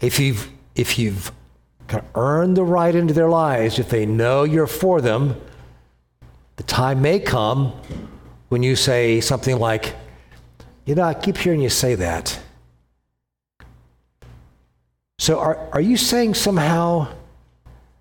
if 0.00 0.18
you've, 0.18 0.50
if 0.74 0.98
you've 0.98 1.30
kind 1.86 2.02
of 2.02 2.10
earned 2.16 2.56
the 2.56 2.64
right 2.64 2.94
into 2.94 3.14
their 3.14 3.28
lives, 3.28 3.78
if 3.78 3.88
they 3.88 4.04
know 4.04 4.42
you're 4.42 4.66
for 4.66 5.00
them, 5.00 5.40
the 6.56 6.64
time 6.64 7.00
may 7.00 7.20
come 7.20 7.72
when 8.48 8.64
you 8.64 8.74
say 8.74 9.20
something 9.20 9.58
like, 9.58 9.94
you 10.84 10.96
know, 10.96 11.02
I 11.02 11.14
keep 11.14 11.36
hearing 11.36 11.60
you 11.60 11.70
say 11.70 11.94
that. 11.94 12.40
So, 15.18 15.38
are, 15.38 15.68
are 15.72 15.80
you 15.80 15.96
saying 15.96 16.34
somehow 16.34 17.06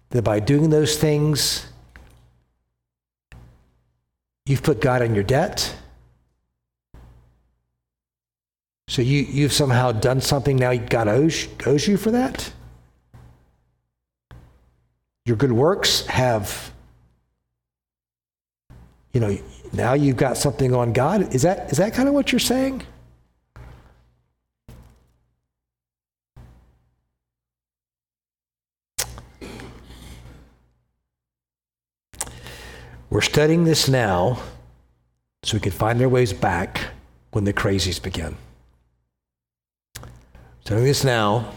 that 0.10 0.24
by 0.24 0.40
doing 0.40 0.72
those 0.72 0.98
things, 0.98 1.68
you've 4.52 4.62
put 4.62 4.82
God 4.82 5.02
in 5.02 5.16
your 5.16 5.24
debt? 5.24 5.74
So, 8.88 9.02
you, 9.02 9.22
you've 9.22 9.54
somehow 9.54 9.94
done 9.94 10.20
something 10.20 10.58
now 10.58 10.76
God 10.76 11.08
owes, 11.08 11.48
owes 11.66 11.88
you 11.88 11.96
for 11.96 12.12
that? 12.12 12.52
Your 15.26 15.38
good 15.38 15.54
works 15.54 16.06
have, 16.08 16.72
you 19.14 19.22
know, 19.22 19.38
now 19.72 19.94
you've 19.94 20.18
got 20.18 20.36
something 20.36 20.76
on 20.76 20.92
God. 20.92 21.34
Is 21.34 21.44
that, 21.44 21.72
is 21.72 21.78
that 21.78 21.94
kind 21.94 22.10
of 22.10 22.14
what 22.14 22.34
you're 22.34 22.40
saying? 22.40 22.84
We're 33.12 33.20
studying 33.20 33.66
this 33.66 33.90
now 33.90 34.42
so 35.44 35.58
we 35.58 35.60
can 35.60 35.74
find 35.74 36.02
our 36.02 36.08
ways 36.08 36.32
back 36.32 36.80
when 37.32 37.44
the 37.44 37.52
crazies 37.52 38.02
begin. 38.02 38.38
Studying 40.62 40.88
this 40.88 41.04
now 41.04 41.52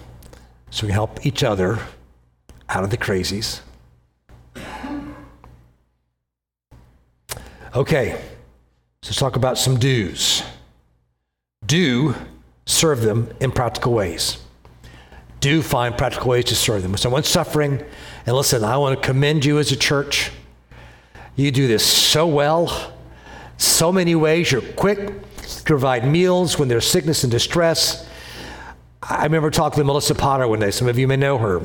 so 0.71 0.83
we 0.83 0.89
can 0.89 0.95
help 0.95 1.25
each 1.25 1.45
other 1.45 1.79
out 2.69 2.83
of 2.83 2.91
the 2.91 2.97
crazies. 2.97 3.61
Okay, 7.77 8.21
so 9.03 9.11
let's 9.11 9.17
talk 9.17 9.37
about 9.37 9.57
some 9.57 9.79
do's. 9.79 10.43
do 11.67 12.17
serve 12.67 13.03
them 13.03 13.33
in 13.39 13.53
practical 13.53 13.93
ways. 13.93 14.39
Do 15.39 15.63
find 15.63 15.97
practical 15.97 16.31
ways 16.31 16.47
to 16.47 16.57
serve 16.57 16.83
them. 16.83 16.91
When 16.91 16.99
someone's 16.99 17.29
suffering, 17.29 17.81
and 18.27 18.35
listen, 18.35 18.65
I 18.65 18.77
want 18.77 19.01
to 19.01 19.07
commend 19.07 19.45
you 19.45 19.61
as 19.61 19.71
a 19.71 19.77
church. 19.77 20.33
You 21.37 21.51
do 21.51 21.67
this 21.67 21.85
so 21.85 22.27
well, 22.27 22.93
so 23.57 23.91
many 23.91 24.15
ways. 24.15 24.53
You're 24.53 24.63
quick 24.63 24.99
to 25.37 25.63
provide 25.65 26.07
meals 26.07 26.59
when 26.59 26.69
there's 26.69 26.87
sickness 26.87 27.25
and 27.25 27.31
distress. 27.31 28.09
I 29.03 29.25
remember 29.25 29.51
talking 29.51 29.79
to 29.79 29.85
Melissa 29.85 30.15
Potter 30.15 30.47
one 30.47 30.61
day. 30.61 30.71
Some 30.71 30.89
of 30.89 30.99
you 30.99 31.09
may 31.09 31.17
know 31.17 31.39
her. 31.39 31.61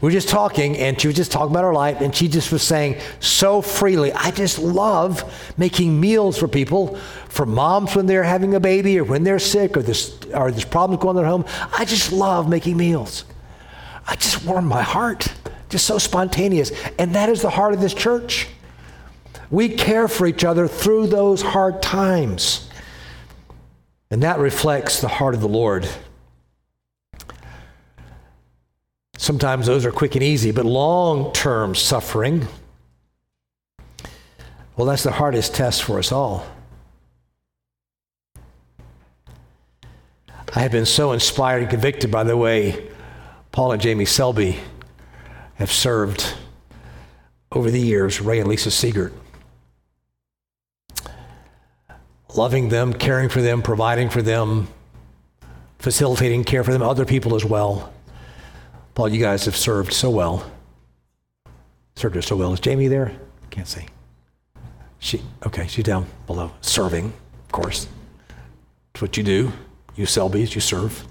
We 0.00 0.08
were 0.08 0.10
just 0.10 0.28
talking, 0.28 0.76
and 0.76 1.00
she 1.00 1.08
was 1.08 1.16
just 1.16 1.32
talking 1.32 1.50
about 1.50 1.64
her 1.64 1.72
life, 1.72 2.00
and 2.00 2.14
she 2.14 2.28
just 2.28 2.52
was 2.52 2.62
saying 2.62 3.00
so 3.18 3.60
freely, 3.60 4.12
I 4.12 4.30
just 4.30 4.58
love 4.58 5.24
making 5.56 5.98
meals 5.98 6.38
for 6.38 6.46
people, 6.46 6.96
for 7.28 7.46
moms 7.46 7.96
when 7.96 8.06
they're 8.06 8.22
having 8.22 8.54
a 8.54 8.60
baby 8.60 8.98
or 8.98 9.04
when 9.04 9.24
they're 9.24 9.38
sick 9.38 9.76
or 9.76 9.80
or 10.34 10.52
there's 10.52 10.64
problems 10.64 11.02
going 11.02 11.16
on 11.16 11.24
at 11.24 11.28
home. 11.28 11.44
I 11.76 11.84
just 11.84 12.12
love 12.12 12.48
making 12.48 12.76
meals. 12.76 13.24
I 14.06 14.14
just 14.14 14.44
warm 14.44 14.66
my 14.66 14.82
heart, 14.82 15.32
just 15.68 15.86
so 15.86 15.98
spontaneous. 15.98 16.70
And 16.98 17.14
that 17.14 17.28
is 17.28 17.42
the 17.42 17.50
heart 17.50 17.74
of 17.74 17.80
this 17.80 17.94
church. 17.94 18.48
We 19.50 19.68
care 19.68 20.08
for 20.08 20.26
each 20.26 20.44
other 20.44 20.66
through 20.68 21.08
those 21.08 21.42
hard 21.42 21.82
times. 21.82 22.68
And 24.10 24.22
that 24.22 24.38
reflects 24.38 25.00
the 25.00 25.08
heart 25.08 25.34
of 25.34 25.40
the 25.40 25.48
Lord. 25.48 25.88
Sometimes 29.18 29.66
those 29.66 29.84
are 29.84 29.92
quick 29.92 30.14
and 30.14 30.22
easy, 30.22 30.52
but 30.52 30.64
long 30.64 31.32
term 31.32 31.74
suffering, 31.74 32.46
well, 34.76 34.86
that's 34.86 35.02
the 35.02 35.12
hardest 35.12 35.54
test 35.54 35.82
for 35.82 35.98
us 35.98 36.12
all. 36.12 36.46
I 40.54 40.60
have 40.60 40.70
been 40.70 40.86
so 40.86 41.12
inspired 41.12 41.62
and 41.62 41.70
convicted 41.70 42.10
by 42.10 42.24
the 42.24 42.36
way 42.36 42.88
Paul 43.52 43.72
and 43.72 43.82
Jamie 43.82 44.04
Selby 44.04 44.58
have 45.56 45.72
served 45.72 46.34
over 47.52 47.70
the 47.70 47.80
years, 47.80 48.20
Ray 48.20 48.40
and 48.40 48.48
Lisa 48.48 48.70
Siegert. 48.70 49.12
Loving 52.34 52.68
them, 52.68 52.92
caring 52.92 53.28
for 53.28 53.40
them, 53.40 53.62
providing 53.62 54.10
for 54.10 54.20
them, 54.20 54.68
facilitating 55.78 56.44
care 56.44 56.62
for 56.62 56.72
them, 56.72 56.82
other 56.82 57.04
people 57.04 57.34
as 57.34 57.44
well. 57.44 57.92
Paul, 58.94 59.08
you 59.08 59.20
guys 59.20 59.44
have 59.46 59.56
served 59.56 59.92
so 59.92 60.10
well. 60.10 60.50
Served 61.96 62.22
so 62.24 62.36
well. 62.36 62.52
Is 62.52 62.60
Jamie 62.60 62.88
there? 62.88 63.16
Can't 63.50 63.68
see. 63.68 63.86
She 64.98 65.22
okay, 65.46 65.66
she's 65.66 65.84
down 65.84 66.06
below. 66.26 66.52
Serving, 66.60 67.12
of 67.44 67.52
course. 67.52 67.88
It's 68.92 69.00
what 69.02 69.16
you 69.16 69.22
do. 69.22 69.52
You 69.94 70.04
Selbys, 70.04 70.54
you 70.54 70.60
serve. 70.60 71.06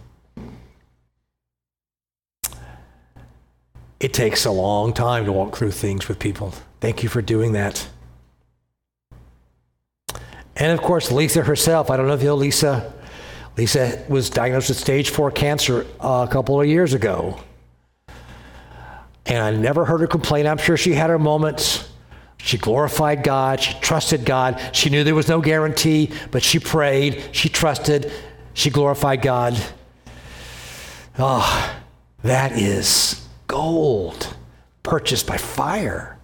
It 4.00 4.14
takes 4.14 4.46
a 4.46 4.52
long 4.52 4.94
time 4.94 5.26
to 5.26 5.32
walk 5.32 5.56
through 5.56 5.72
things 5.72 6.08
with 6.08 6.20
people. 6.20 6.54
Thank 6.82 7.02
you 7.04 7.10
for 7.10 7.22
doing 7.22 7.54
that. 7.54 7.88
And 10.58 10.72
of 10.72 10.82
course, 10.82 11.12
Lisa 11.12 11.44
herself. 11.44 11.90
I 11.90 11.98
don't 11.98 12.08
know 12.08 12.14
if 12.14 12.22
you 12.22 12.28
know 12.28 12.36
Lisa. 12.36 12.94
Lisa 13.58 14.04
was 14.10 14.30
diagnosed 14.30 14.70
with 14.70 14.78
stage 14.78 15.10
four 15.10 15.32
cancer 15.32 15.86
a 16.00 16.28
couple 16.30 16.60
of 16.60 16.68
years 16.68 16.94
ago. 16.94 17.40
And 19.26 19.42
I 19.42 19.52
never 19.52 19.86
heard 19.86 20.02
her 20.02 20.08
complain. 20.08 20.46
I'm 20.46 20.58
sure 20.58 20.78
she 20.78 20.94
had 20.94 21.10
her 21.10 21.18
moments. 21.18 21.90
She 22.38 22.58
glorified 22.58 23.24
God. 23.24 23.60
She 23.60 23.74
trusted 23.80 24.24
God. 24.24 24.62
She 24.74 24.90
knew 24.90 25.04
there 25.04 25.16
was 25.16 25.30
no 25.30 25.42
guarantee, 25.42 26.12
but 26.32 26.44
she 26.44 26.60
prayed. 26.60 27.24
She 27.32 27.50
trusted. 27.50 28.12
She 28.54 28.70
glorified 28.70 29.22
God. 29.22 29.60
Oh, 31.18 31.76
that 32.22 32.52
is 32.52 33.25
gold 33.56 34.36
purchased 34.84 35.26
by 35.26 35.38
fire. 35.38 36.18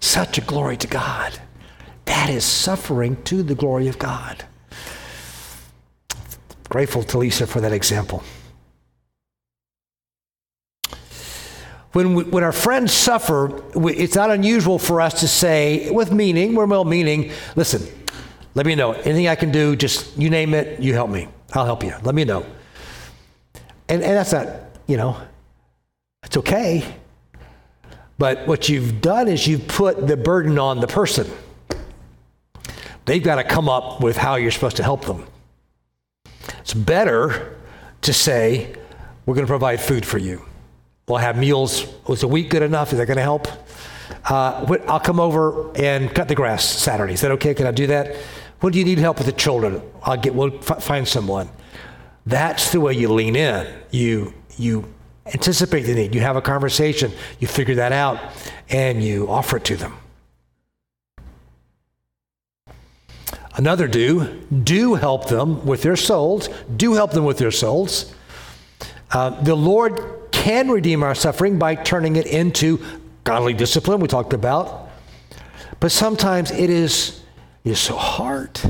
Such 0.00 0.38
a 0.38 0.40
glory 0.40 0.76
to 0.78 0.88
God. 0.88 1.38
That 2.06 2.28
is 2.28 2.44
suffering 2.44 3.22
to 3.24 3.44
the 3.44 3.54
glory 3.54 3.86
of 3.86 3.96
God. 3.98 4.44
Grateful 6.68 7.04
to 7.04 7.18
Lisa 7.18 7.46
for 7.46 7.60
that 7.60 7.72
example. 7.72 8.24
when, 11.92 12.14
we, 12.14 12.24
when 12.24 12.44
our 12.44 12.52
friends 12.52 12.92
suffer, 12.92 13.46
we, 13.74 13.94
it's 13.94 14.16
not 14.16 14.30
unusual 14.30 14.78
for 14.78 15.00
us 15.00 15.20
to 15.20 15.28
say, 15.28 15.88
with 15.90 16.12
meaning, 16.12 16.54
we're 16.54 16.66
well 16.66 16.84
meaning, 16.84 17.30
listen, 17.54 17.82
let 18.54 18.66
me 18.66 18.74
know. 18.74 18.92
Anything 18.92 19.28
I 19.28 19.36
can 19.36 19.50
do, 19.50 19.76
just 19.76 20.18
you 20.18 20.28
name 20.28 20.52
it, 20.54 20.80
you 20.80 20.92
help 20.92 21.08
me. 21.08 21.28
I'll 21.54 21.64
help 21.64 21.84
you. 21.84 21.94
Let 22.02 22.14
me 22.14 22.24
know. 22.24 22.44
And, 23.88 24.02
and 24.02 24.16
that's 24.16 24.32
not, 24.32 24.48
you 24.86 24.96
know, 24.98 25.16
it's 26.36 26.46
okay. 26.46 26.84
But 28.18 28.46
what 28.46 28.68
you've 28.68 29.00
done 29.00 29.28
is 29.28 29.46
you've 29.46 29.68
put 29.68 30.06
the 30.06 30.16
burden 30.16 30.58
on 30.58 30.80
the 30.80 30.86
person. 30.86 31.30
They've 33.06 33.22
got 33.22 33.36
to 33.36 33.44
come 33.44 33.68
up 33.68 34.02
with 34.02 34.16
how 34.16 34.34
you're 34.34 34.50
supposed 34.50 34.76
to 34.76 34.82
help 34.82 35.06
them. 35.06 35.26
It's 36.60 36.74
better 36.74 37.56
to 38.02 38.12
say, 38.12 38.74
we're 39.24 39.34
going 39.34 39.46
to 39.46 39.50
provide 39.50 39.80
food 39.80 40.04
for 40.04 40.18
you. 40.18 40.42
We'll 41.08 41.18
have 41.18 41.38
meals. 41.38 41.86
Was 42.06 42.22
a 42.22 42.28
week 42.28 42.50
good 42.50 42.62
enough? 42.62 42.92
Is 42.92 42.98
that 42.98 43.06
going 43.06 43.16
to 43.16 43.22
help? 43.22 43.48
Uh, 44.28 44.76
I'll 44.88 45.00
come 45.00 45.20
over 45.20 45.72
and 45.76 46.12
cut 46.14 46.28
the 46.28 46.34
grass 46.34 46.64
Saturday. 46.64 47.14
Is 47.14 47.20
that 47.20 47.30
okay? 47.32 47.54
Can 47.54 47.66
I 47.66 47.70
do 47.70 47.86
that? 47.86 48.14
When 48.60 48.72
do 48.72 48.78
you 48.78 48.84
need 48.84 48.98
help 48.98 49.18
with 49.18 49.26
the 49.26 49.32
children? 49.32 49.80
I'll 50.02 50.16
get. 50.16 50.34
We'll 50.34 50.56
f- 50.56 50.82
find 50.82 51.06
someone. 51.06 51.48
That's 52.24 52.72
the 52.72 52.80
way 52.80 52.94
you 52.94 53.12
lean 53.12 53.36
in. 53.36 53.72
You 53.90 54.34
you 54.56 54.84
anticipate 55.26 55.82
the 55.82 55.94
need. 55.94 56.14
You 56.14 56.20
have 56.20 56.36
a 56.36 56.42
conversation. 56.42 57.12
You 57.40 57.48
figure 57.48 57.74
that 57.76 57.92
out, 57.92 58.20
and 58.68 59.02
you 59.02 59.28
offer 59.28 59.56
it 59.56 59.64
to 59.64 59.76
them. 59.76 59.96
Another 63.56 63.88
do 63.88 64.42
do 64.50 64.94
help 64.94 65.28
them 65.28 65.64
with 65.64 65.82
their 65.82 65.96
souls. 65.96 66.48
Do 66.76 66.92
help 66.92 67.12
them 67.12 67.24
with 67.24 67.38
their 67.38 67.50
souls. 67.50 68.14
Uh, 69.10 69.30
the 69.42 69.54
Lord 69.54 70.28
can 70.30 70.70
redeem 70.70 71.02
our 71.02 71.14
suffering 71.14 71.58
by 71.58 71.74
turning 71.74 72.16
it 72.16 72.26
into 72.26 72.84
godly 73.24 73.54
discipline, 73.54 74.00
we 74.00 74.08
talked 74.08 74.32
about. 74.32 74.90
But 75.80 75.90
sometimes 75.90 76.50
it 76.50 76.70
is, 76.70 77.22
it 77.64 77.70
is 77.72 77.78
so 77.78 77.96
hard. 77.96 78.60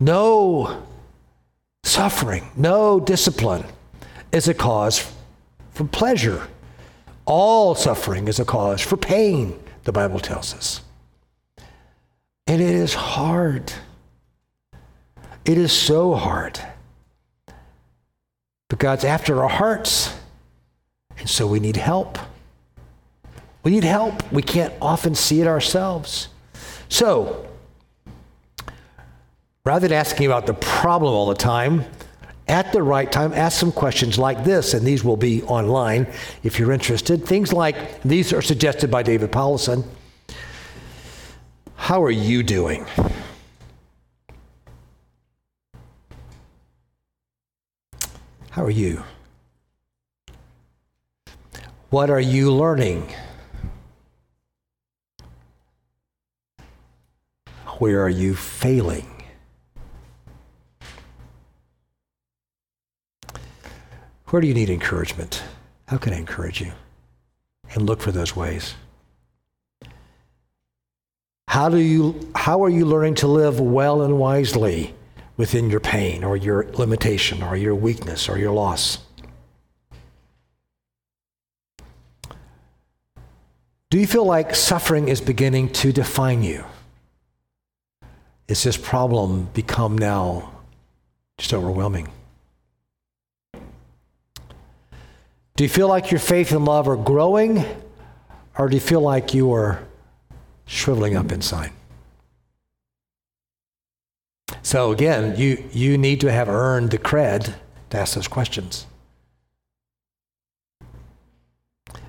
No 0.00 0.82
suffering, 1.84 2.50
no 2.56 2.98
discipline 3.00 3.64
is 4.34 4.48
a 4.48 4.54
cause 4.54 5.10
for 5.70 5.84
pleasure. 5.84 6.48
All 7.24 7.74
suffering 7.74 8.28
is 8.28 8.40
a 8.40 8.44
cause 8.44 8.80
for 8.80 8.96
pain, 8.96 9.58
the 9.84 9.92
Bible 9.92 10.18
tells 10.18 10.52
us. 10.52 10.82
And 12.46 12.60
it 12.60 12.74
is 12.74 12.94
hard. 12.94 13.72
It 15.44 15.56
is 15.56 15.72
so 15.72 16.14
hard. 16.14 16.60
But 18.68 18.78
God's 18.78 19.04
after 19.04 19.42
our 19.42 19.48
hearts. 19.48 20.14
And 21.16 21.30
so 21.30 21.46
we 21.46 21.60
need 21.60 21.76
help. 21.76 22.18
We 23.62 23.70
need 23.70 23.84
help. 23.84 24.30
We 24.32 24.42
can't 24.42 24.74
often 24.82 25.14
see 25.14 25.40
it 25.40 25.46
ourselves. 25.46 26.28
So, 26.88 27.48
rather 29.64 29.88
than 29.88 29.96
asking 29.96 30.26
about 30.26 30.46
the 30.46 30.54
problem 30.54 31.14
all 31.14 31.26
the 31.26 31.34
time, 31.34 31.84
at 32.46 32.72
the 32.72 32.82
right 32.82 33.10
time, 33.10 33.32
ask 33.32 33.58
some 33.58 33.72
questions 33.72 34.18
like 34.18 34.44
this, 34.44 34.74
and 34.74 34.86
these 34.86 35.02
will 35.02 35.16
be 35.16 35.42
online 35.44 36.06
if 36.42 36.58
you're 36.58 36.72
interested. 36.72 37.24
Things 37.24 37.52
like 37.52 38.02
these 38.02 38.32
are 38.32 38.42
suggested 38.42 38.90
by 38.90 39.02
David 39.02 39.32
Powlison. 39.32 39.84
How 41.76 42.02
are 42.02 42.10
you 42.10 42.42
doing? 42.42 42.86
How 48.50 48.62
are 48.62 48.70
you? 48.70 49.02
What 51.90 52.10
are 52.10 52.20
you 52.20 52.52
learning? 52.52 53.12
Where 57.78 58.02
are 58.02 58.08
you 58.08 58.34
failing? 58.36 59.13
Where 64.34 64.40
do 64.40 64.48
you 64.48 64.54
need 64.54 64.68
encouragement? 64.68 65.44
How 65.86 65.96
can 65.96 66.12
I 66.12 66.16
encourage 66.16 66.60
you? 66.60 66.72
And 67.72 67.86
look 67.86 68.00
for 68.00 68.10
those 68.10 68.34
ways. 68.34 68.74
How, 71.46 71.68
do 71.68 71.76
you, 71.76 72.32
how 72.34 72.64
are 72.64 72.68
you 72.68 72.84
learning 72.84 73.14
to 73.16 73.28
live 73.28 73.60
well 73.60 74.02
and 74.02 74.18
wisely? 74.18 74.92
within 75.36 75.70
your 75.70 75.78
pain 75.78 76.24
or 76.24 76.36
your 76.36 76.64
limitation 76.72 77.44
or 77.44 77.56
your 77.56 77.76
weakness 77.76 78.28
or 78.28 78.36
your 78.36 78.52
loss. 78.52 78.98
Do 83.90 84.00
you 84.00 84.06
feel 84.08 84.24
like 84.24 84.56
suffering 84.56 85.08
is 85.08 85.20
beginning 85.20 85.70
to 85.74 85.92
define 85.92 86.42
you? 86.42 86.64
is 88.48 88.64
this 88.64 88.76
problem 88.76 89.48
become 89.54 89.96
now 89.96 90.52
just 91.38 91.54
overwhelming? 91.54 92.08
Do 95.56 95.62
you 95.62 95.70
feel 95.70 95.86
like 95.86 96.10
your 96.10 96.20
faith 96.20 96.50
and 96.50 96.64
love 96.64 96.88
are 96.88 96.96
growing, 96.96 97.64
or 98.58 98.68
do 98.68 98.74
you 98.74 98.80
feel 98.80 99.00
like 99.00 99.34
you 99.34 99.52
are 99.52 99.84
shriveling 100.66 101.16
up 101.16 101.30
inside? 101.30 101.70
So 104.62 104.90
again, 104.90 105.36
you, 105.36 105.62
you 105.72 105.96
need 105.96 106.20
to 106.22 106.32
have 106.32 106.48
earned 106.48 106.90
the 106.90 106.98
cred 106.98 107.54
to 107.90 107.98
ask 107.98 108.14
those 108.14 108.26
questions. 108.26 108.86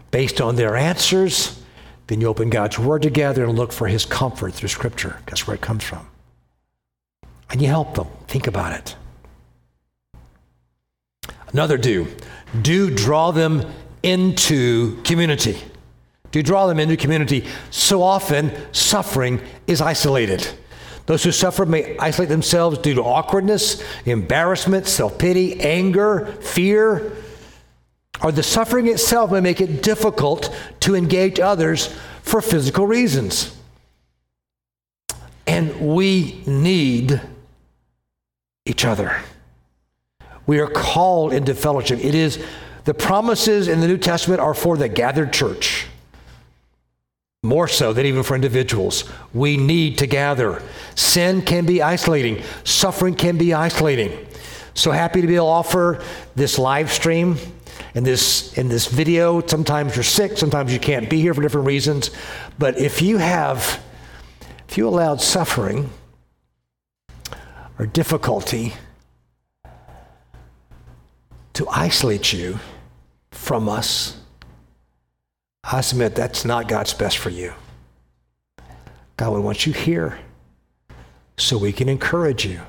Based 0.10 0.42
on 0.42 0.56
their 0.56 0.76
answers, 0.76 1.62
then 2.08 2.22
you 2.22 2.28
open 2.28 2.50
God's 2.50 2.80
Word 2.80 3.04
together 3.04 3.44
and 3.44 3.56
look 3.56 3.72
for 3.72 3.88
His 3.88 4.06
comfort 4.06 4.54
through 4.56 4.70
Scripture. 4.70 5.22
That's 5.28 5.46
where 5.46 5.56
it 5.56 5.62
comes 5.62 5.84
from. 5.84 6.08
And 7.52 7.62
you 7.62 7.68
help 7.68 7.94
them. 7.94 8.08
Think 8.28 8.48
about 8.48 8.74
it. 8.74 8.96
Another 11.52 11.78
do 11.78 12.08
do 12.62 12.90
draw 12.90 13.32
them 13.32 13.66
into 14.04 15.02
community. 15.04 15.58
Do 16.32 16.44
draw 16.44 16.68
them 16.68 16.80
into 16.80 16.98
community. 16.98 17.46
So 17.72 18.02
often, 18.02 18.52
suffering 18.72 19.42
is 19.68 19.82
isolated. 19.82 20.48
Those 21.06 21.24
who 21.24 21.32
suffer 21.32 21.66
may 21.66 21.98
isolate 21.98 22.30
themselves 22.30 22.80
due 22.80 22.96
to 22.96 23.04
awkwardness, 23.04 23.84
embarrassment, 24.06 24.88
self 24.88 25.18
pity, 25.18 25.60
anger, 25.62 26.26
fear, 26.42 27.14
or 28.24 28.32
the 28.32 28.44
suffering 28.44 28.88
itself 28.88 29.32
may 29.32 29.40
make 29.40 29.62
it 29.62 29.84
difficult 29.84 30.56
to 30.82 30.96
engage 30.96 31.40
others 31.40 31.94
for 32.22 32.42
physical 32.42 32.88
reasons. 32.88 33.56
And 35.46 35.96
we 35.96 36.42
need 36.48 37.22
each 38.66 38.84
other. 38.84 39.22
We 40.48 40.60
are 40.60 40.68
called 40.68 41.34
into 41.34 41.56
fellowship. 41.56 42.04
It 42.04 42.16
is 42.16 42.44
the 42.86 42.94
promises 42.94 43.68
in 43.68 43.82
the 43.82 43.88
New 43.88 43.98
Testament 43.98 44.40
are 44.40 44.54
for 44.54 44.78
the 44.78 44.88
gathered 44.88 45.34
church. 45.34 45.88
More 47.44 47.68
so 47.68 47.94
than 47.94 48.06
even 48.06 48.24
for 48.24 48.36
individuals. 48.36 49.10
We 49.34 49.58
need 49.58 49.98
to 50.00 50.08
gather. 50.08 50.62
Sin 50.96 51.42
can 51.42 51.66
be 51.66 51.82
isolating, 51.82 52.44
suffering 52.64 53.16
can 53.16 53.38
be 53.38 53.54
isolating. 53.54 54.26
So 54.76 54.92
happy 54.92 55.22
to 55.22 55.28
be 55.28 55.36
able 55.36 55.46
to 55.46 55.52
offer 55.52 56.04
this 56.36 56.60
live 56.60 56.92
stream 56.92 57.38
and 57.96 58.06
this 58.06 58.58
in 58.58 58.68
this 58.68 58.88
video. 58.88 59.46
Sometimes 59.46 59.96
you're 59.96 60.04
sick, 60.04 60.38
sometimes 60.38 60.74
you 60.74 60.80
can't 60.80 61.10
be 61.10 61.22
here 61.22 61.34
for 61.34 61.42
different 61.42 61.66
reasons. 61.66 62.12
But 62.60 62.78
if 62.78 63.02
you 63.02 63.18
have 63.18 63.82
if 64.68 64.78
you 64.78 64.88
allowed 64.88 65.22
suffering 65.22 65.90
or 67.80 67.86
difficulty 67.86 68.74
to 71.56 71.68
isolate 71.70 72.32
you 72.32 72.60
from 73.32 73.68
us, 73.68 74.18
I 75.64 75.82
submit 75.82 76.16
that's 76.16 76.46
not 76.46 76.68
God's 76.68 76.94
best 76.94 77.18
for 77.18 77.30
you. 77.30 77.54
God 79.18 79.32
would 79.32 79.44
want 79.44 79.66
you 79.66 79.74
here 79.74 80.20
so 81.38 81.58
we 81.58 81.72
can 81.72 81.90
encourage 81.90 82.46
you, 82.46 82.62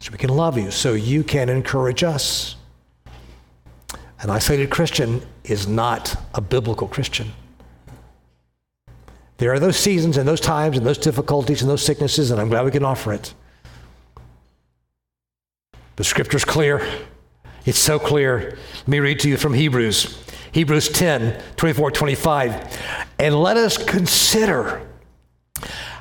so 0.00 0.12
we 0.12 0.18
can 0.18 0.30
love 0.30 0.56
you, 0.56 0.70
so 0.70 0.92
you 0.92 1.24
can 1.24 1.48
encourage 1.48 2.04
us. 2.04 2.56
An 4.20 4.30
isolated 4.30 4.70
Christian 4.70 5.22
is 5.44 5.66
not 5.66 6.16
a 6.34 6.40
biblical 6.40 6.88
Christian. 6.88 7.32
There 9.38 9.52
are 9.52 9.60
those 9.60 9.76
seasons 9.76 10.16
and 10.16 10.28
those 10.28 10.40
times 10.40 10.76
and 10.76 10.84
those 10.84 10.98
difficulties 10.98 11.62
and 11.62 11.70
those 11.70 11.82
sicknesses, 11.82 12.30
and 12.30 12.40
I'm 12.40 12.48
glad 12.48 12.64
we 12.64 12.70
can 12.70 12.84
offer 12.84 13.12
it. 13.12 13.32
The 15.96 16.04
scripture's 16.04 16.44
clear. 16.44 16.86
It's 17.64 17.78
so 17.78 17.98
clear. 17.98 18.58
Let 18.78 18.88
me 18.88 19.00
read 19.00 19.20
to 19.20 19.28
you 19.28 19.36
from 19.36 19.54
Hebrews. 19.54 20.22
Hebrews 20.52 20.88
10, 20.88 21.42
24, 21.56 21.90
25. 21.90 22.78
And 23.18 23.34
let 23.34 23.56
us 23.56 23.76
consider 23.76 24.86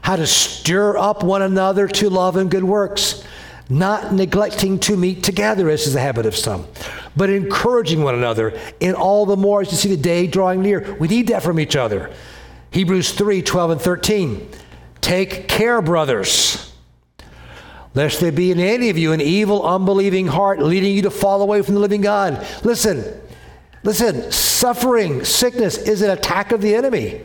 how 0.02 0.16
to 0.16 0.28
stir 0.28 0.98
up 0.98 1.24
one 1.24 1.42
another 1.42 1.88
to 1.88 2.10
love 2.10 2.38
and 2.38 2.50
good 2.50 2.64
works, 2.64 3.24
not 3.70 4.14
neglecting 4.14 4.80
to 4.80 4.96
meet 4.96 5.24
together, 5.24 5.70
as 5.70 5.86
is 5.86 5.94
the 5.94 6.00
habit 6.00 6.26
of 6.26 6.36
some, 6.36 6.66
but 7.18 7.30
encouraging 7.30 8.04
one 8.04 8.16
another, 8.16 8.58
in 8.80 8.96
all 8.96 9.26
the 9.26 9.36
more 9.36 9.62
as 9.62 9.72
you 9.72 9.78
see 9.78 9.90
the 9.90 10.02
day 10.02 10.28
drawing 10.28 10.62
near. 10.62 10.96
We 11.00 11.10
need 11.10 11.28
that 11.28 11.44
from 11.44 11.60
each 11.60 11.76
other. 11.76 12.14
Hebrews 12.72 13.12
3, 13.12 13.42
12, 13.42 13.72
and 13.72 13.82
13. 13.82 14.50
Take 15.02 15.48
care, 15.50 15.82
brothers 15.82 16.67
lest 17.98 18.20
there 18.20 18.32
be 18.32 18.52
in 18.52 18.60
any 18.60 18.92
of 18.92 18.98
you 18.98 19.12
an 19.12 19.20
evil, 19.20 19.66
unbelieving 19.66 20.28
heart 20.28 20.60
leading 20.60 20.96
you 20.96 21.02
to 21.02 21.10
fall 21.10 21.42
away 21.42 21.64
from 21.64 21.74
the 21.74 21.80
living 21.80 22.00
God. 22.00 22.46
Listen, 22.64 23.04
listen, 23.82 24.32
suffering, 24.32 25.26
sickness 25.26 25.80
is 25.80 26.04
an 26.04 26.12
attack 26.12 26.52
of 26.52 26.62
the 26.62 26.76
enemy. 26.76 27.22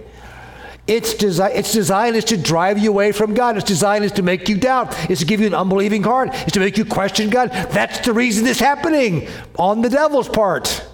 Its, 0.87 1.13
desi- 1.15 1.55
its 1.55 1.73
design 1.73 2.15
is 2.15 2.25
to 2.25 2.39
drive 2.39 2.79
you 2.79 2.89
away 2.89 3.13
from 3.13 3.35
God. 3.35 3.59
Its 3.59 3.67
design 3.67 4.03
is 4.03 4.13
to 4.13 4.23
make 4.23 4.49
you 4.49 4.57
doubt. 4.57 4.97
It's 5.11 5.21
to 5.21 5.27
give 5.27 5.41
you 5.41 5.47
an 5.47 5.55
unbelieving 5.55 6.03
heart. 6.03 6.31
It's 6.33 6.53
to 6.53 6.61
make 6.61 6.79
you 6.79 6.87
question 6.87 7.29
God. 7.29 7.51
That's 7.51 8.01
the 8.01 8.15
reason 8.15 8.47
it's 8.47 8.59
happening 8.59 9.29
on 9.59 9.83
the 9.83 9.91
devil's 9.91 10.29
part. 10.29 10.85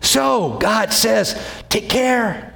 So 0.00 0.58
God 0.58 0.92
says, 0.92 1.36
take 1.68 1.88
care. 1.88 2.54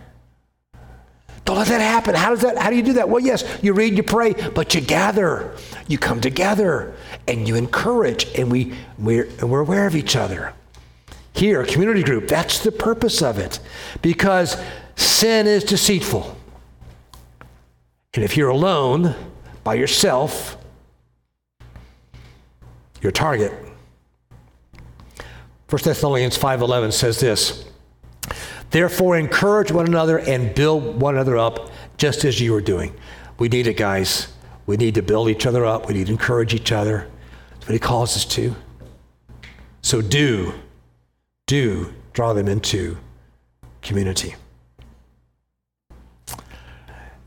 Don't 1.45 1.59
let 1.59 1.69
that 1.69 1.81
happen. 1.81 2.15
How 2.15 2.31
does 2.31 2.41
that? 2.41 2.57
How 2.57 2.71
do 2.71 2.77
you 2.77 2.83
do 2.83 2.95
that? 2.95 3.09
Well, 3.09 3.23
yes, 3.23 3.45
you 3.63 3.75
read, 3.75 3.97
you 3.97 4.03
pray, 4.03 4.33
but 4.33 4.75
you 4.75 4.81
gather, 4.81 5.55
you 5.89 5.99
come 5.99 6.21
together, 6.21 6.95
and 7.29 7.47
you 7.47 7.55
encourage, 7.55 8.27
and 8.39 8.51
we 8.51 8.75
we're, 8.99 9.25
and 9.41 9.51
we're 9.51 9.61
aware 9.61 9.87
of 9.87 9.95
each 9.95 10.17
other. 10.17 10.55
Here, 11.35 11.61
a 11.61 11.67
community 11.67 12.03
group. 12.03 12.29
That's 12.29 12.61
the 12.63 12.73
purpose 12.73 13.21
of 13.21 13.39
it, 13.39 13.59
because 14.01 14.57
sin 14.97 15.47
is 15.47 15.65
deceitful, 15.65 16.35
and 18.15 18.25
if 18.25 18.37
you're 18.37 18.49
alone 18.49 19.15
by 19.65 19.75
yourself, 19.75 20.57
your 23.03 23.13
target. 23.13 23.53
1 25.69 25.83
Thessalonians 25.83 26.39
5:11 26.39 26.93
says 26.93 27.21
this. 27.21 27.65
Therefore, 28.75 29.17
encourage 29.17 29.71
one 29.71 29.87
another 29.87 30.19
and 30.19 30.53
build 30.53 31.01
one 31.01 31.15
another 31.15 31.39
up, 31.39 31.71
just 31.97 32.25
as 32.25 32.41
you 32.41 32.53
are 32.57 32.61
doing. 32.61 32.93
We 33.39 33.49
need 33.49 33.69
it, 33.69 33.77
guys. 33.77 34.33
We 34.67 34.77
need 34.77 34.97
to 34.97 35.03
build 35.03 35.29
each 35.29 35.47
other 35.47 35.65
up. 35.65 35.87
We 35.87 35.95
need 35.95 36.07
to 36.07 36.13
encourage 36.13 36.55
each 36.55 36.73
other. 36.73 37.09
That's 37.51 37.69
what 37.69 37.73
he 37.73 37.79
calls 37.79 38.17
us 38.17 38.25
to. 38.25 38.57
So 39.83 40.03
do, 40.03 40.55
do 41.47 41.95
draw 42.15 42.33
them 42.33 42.49
into 42.49 42.99
community. 43.81 44.35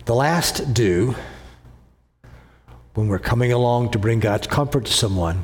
The 0.04 0.16
last 0.16 0.74
do, 0.74 1.16
when 2.96 3.08
we're 3.08 3.20
coming 3.20 3.54
along 3.54 3.92
to 3.92 4.00
bring 4.00 4.20
God's 4.20 4.48
comfort 4.48 4.84
to 4.84 4.92
someone, 4.92 5.44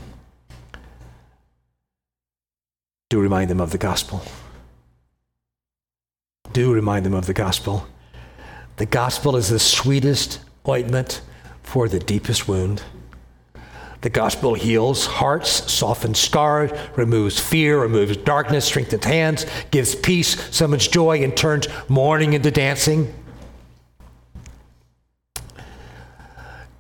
do 3.10 3.22
remind 3.22 3.50
them 3.50 3.62
of 3.62 3.72
the 3.72 3.78
gospel 3.78 4.22
do 6.54 6.74
remind 6.74 7.06
them 7.06 7.14
of 7.14 7.26
the 7.26 7.34
gospel. 7.34 7.88
The 8.78 8.86
gospel 8.86 9.36
is 9.36 9.50
the 9.50 9.60
sweetest 9.60 10.40
ointment 10.68 11.22
for 11.64 11.88
the 11.88 12.00
deepest 12.00 12.48
wound. 12.48 12.84
The 14.02 14.10
gospel 14.10 14.54
heals 14.54 15.06
hearts, 15.06 15.72
softens 15.72 16.20
scars, 16.20 16.72
removes 16.98 17.40
fear, 17.40 17.82
removes 17.82 18.18
darkness, 18.18 18.66
strengthens 18.66 19.06
hands, 19.06 19.46
gives 19.72 19.96
peace, 19.96 20.54
summons 20.56 20.88
joy, 20.88 21.24
and 21.24 21.36
turns 21.36 21.68
mourning 21.88 22.34
into 22.34 22.52
dancing. 22.52 23.14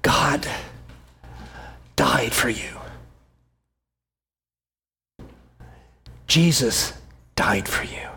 God 0.02 0.46
died 1.96 2.34
for 2.34 2.50
you. 2.50 2.78
Jesus 6.28 6.92
died 7.36 7.70
for 7.70 7.86
you. 7.86 8.10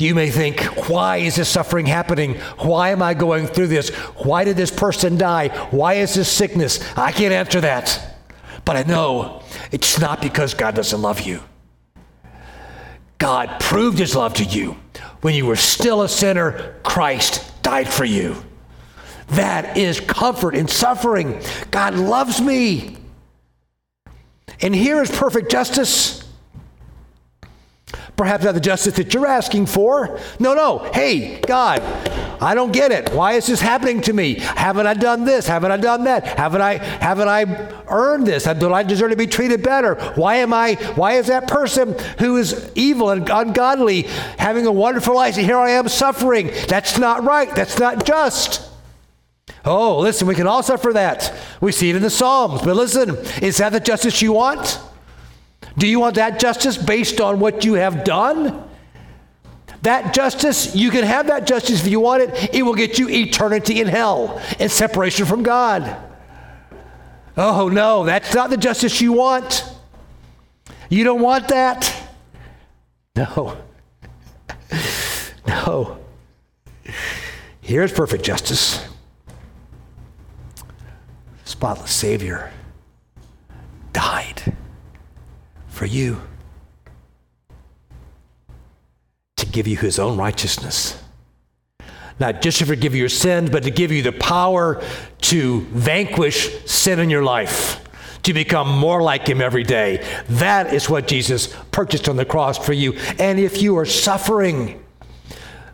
You 0.00 0.14
may 0.14 0.30
think, 0.30 0.62
why 0.88 1.18
is 1.18 1.36
this 1.36 1.48
suffering 1.48 1.84
happening? 1.84 2.36
Why 2.58 2.88
am 2.88 3.02
I 3.02 3.12
going 3.12 3.46
through 3.46 3.66
this? 3.66 3.90
Why 4.24 4.44
did 4.44 4.56
this 4.56 4.70
person 4.70 5.18
die? 5.18 5.48
Why 5.70 5.94
is 5.94 6.14
this 6.14 6.32
sickness? 6.32 6.80
I 6.96 7.12
can't 7.12 7.34
answer 7.34 7.60
that. 7.60 8.16
But 8.64 8.76
I 8.76 8.82
know 8.84 9.42
it's 9.70 10.00
not 10.00 10.22
because 10.22 10.54
God 10.54 10.74
doesn't 10.74 11.02
love 11.02 11.20
you. 11.20 11.42
God 13.18 13.60
proved 13.60 13.98
his 13.98 14.16
love 14.16 14.32
to 14.34 14.44
you. 14.44 14.76
When 15.20 15.34
you 15.34 15.44
were 15.44 15.56
still 15.56 16.00
a 16.00 16.08
sinner, 16.08 16.76
Christ 16.82 17.62
died 17.62 17.88
for 17.88 18.06
you. 18.06 18.42
That 19.28 19.76
is 19.76 20.00
comfort 20.00 20.54
in 20.54 20.66
suffering. 20.66 21.42
God 21.70 21.94
loves 21.94 22.40
me. 22.40 22.96
And 24.62 24.74
here 24.74 25.02
is 25.02 25.10
perfect 25.10 25.50
justice. 25.50 26.19
Perhaps 28.20 28.44
not 28.44 28.52
the 28.52 28.60
justice 28.60 28.96
that 28.96 29.14
you're 29.14 29.26
asking 29.26 29.64
for. 29.64 30.20
No, 30.38 30.52
no. 30.52 30.80
Hey, 30.92 31.40
God, 31.40 31.80
I 32.38 32.54
don't 32.54 32.70
get 32.70 32.92
it. 32.92 33.14
Why 33.14 33.32
is 33.32 33.46
this 33.46 33.62
happening 33.62 34.02
to 34.02 34.12
me? 34.12 34.34
Haven't 34.34 34.86
I 34.86 34.92
done 34.92 35.24
this? 35.24 35.46
Haven't 35.46 35.72
I 35.72 35.78
done 35.78 36.04
that? 36.04 36.26
Haven't 36.26 36.60
I 36.60 36.74
haven't 36.74 37.28
I 37.28 37.44
earned 37.88 38.26
this? 38.26 38.46
Uh, 38.46 38.52
do 38.52 38.74
I 38.74 38.82
deserve 38.82 39.08
to 39.12 39.16
be 39.16 39.26
treated 39.26 39.62
better? 39.62 39.94
Why 40.16 40.36
am 40.36 40.52
I 40.52 40.74
why 40.96 41.14
is 41.14 41.28
that 41.28 41.48
person 41.48 41.96
who 42.18 42.36
is 42.36 42.70
evil 42.74 43.08
and 43.08 43.26
ungodly 43.30 44.02
having 44.36 44.66
a 44.66 44.72
wonderful 44.72 45.14
life 45.14 45.38
and 45.38 45.46
here 45.46 45.56
I 45.56 45.70
am 45.70 45.88
suffering? 45.88 46.50
That's 46.68 46.98
not 46.98 47.24
right. 47.24 47.54
That's 47.54 47.78
not 47.78 48.04
just. 48.04 48.68
Oh, 49.64 49.98
listen, 49.98 50.28
we 50.28 50.34
can 50.34 50.46
all 50.46 50.62
suffer 50.62 50.92
that. 50.92 51.32
We 51.62 51.72
see 51.72 51.88
it 51.88 51.96
in 51.96 52.02
the 52.02 52.10
Psalms. 52.10 52.60
But 52.60 52.76
listen, 52.76 53.16
is 53.40 53.56
that 53.56 53.72
the 53.72 53.80
justice 53.80 54.20
you 54.20 54.34
want? 54.34 54.78
Do 55.78 55.86
you 55.86 56.00
want 56.00 56.16
that 56.16 56.40
justice 56.40 56.76
based 56.76 57.20
on 57.20 57.40
what 57.40 57.64
you 57.64 57.74
have 57.74 58.04
done? 58.04 58.64
That 59.82 60.12
justice, 60.12 60.74
you 60.74 60.90
can 60.90 61.04
have 61.04 61.28
that 61.28 61.46
justice 61.46 61.80
if 61.80 61.90
you 61.90 62.00
want 62.00 62.22
it. 62.22 62.54
It 62.54 62.62
will 62.62 62.74
get 62.74 62.98
you 62.98 63.08
eternity 63.08 63.80
in 63.80 63.86
hell 63.86 64.40
and 64.58 64.70
separation 64.70 65.24
from 65.24 65.42
God. 65.42 65.96
Oh, 67.36 67.68
no, 67.68 68.04
that's 68.04 68.34
not 68.34 68.50
the 68.50 68.56
justice 68.56 69.00
you 69.00 69.12
want. 69.12 69.64
You 70.90 71.04
don't 71.04 71.20
want 71.20 71.48
that? 71.48 71.94
No. 73.16 73.56
No. 75.46 75.98
Here's 77.60 77.92
perfect 77.92 78.24
justice 78.24 78.84
spotless 81.44 81.90
Savior 81.90 82.50
died 83.92 84.56
for 85.80 85.86
you 85.86 86.20
to 89.36 89.46
give 89.46 89.66
you 89.66 89.78
his 89.78 89.98
own 89.98 90.18
righteousness. 90.18 91.02
Not 92.18 92.42
just 92.42 92.58
to 92.58 92.66
forgive 92.66 92.94
your 92.94 93.08
sins, 93.08 93.48
but 93.48 93.62
to 93.62 93.70
give 93.70 93.90
you 93.90 94.02
the 94.02 94.12
power 94.12 94.84
to 95.22 95.62
vanquish 95.70 96.66
sin 96.66 96.98
in 96.98 97.08
your 97.08 97.22
life, 97.22 97.82
to 98.24 98.34
become 98.34 98.68
more 98.68 99.02
like 99.02 99.26
him 99.26 99.40
every 99.40 99.62
day. 99.62 100.06
That 100.28 100.74
is 100.74 100.90
what 100.90 101.08
Jesus 101.08 101.46
purchased 101.70 102.10
on 102.10 102.16
the 102.16 102.26
cross 102.26 102.58
for 102.58 102.74
you. 102.74 102.98
And 103.18 103.40
if 103.40 103.62
you 103.62 103.78
are 103.78 103.86
suffering, 103.86 104.84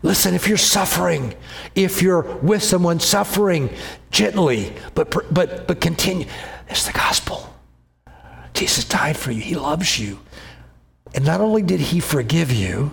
Listen, 0.03 0.35
if 0.35 0.47
you're 0.47 0.57
suffering, 0.57 1.33
if 1.75 2.03
you're 2.03 2.21
with 2.21 2.61
someone 2.61 2.99
suffering, 2.99 3.71
gently, 4.11 4.71
but, 4.93 5.09
but, 5.33 5.67
but 5.67 5.81
continue. 5.81 6.27
It's 6.69 6.85
the 6.85 6.93
gospel. 6.93 7.56
Jesus 8.57 8.83
died 8.83 9.15
for 9.15 9.31
you. 9.31 9.39
He 9.39 9.55
loves 9.55 9.99
you. 9.99 10.19
And 11.13 11.23
not 11.23 11.41
only 11.41 11.61
did 11.61 11.79
he 11.79 11.99
forgive 11.99 12.51
you 12.51 12.91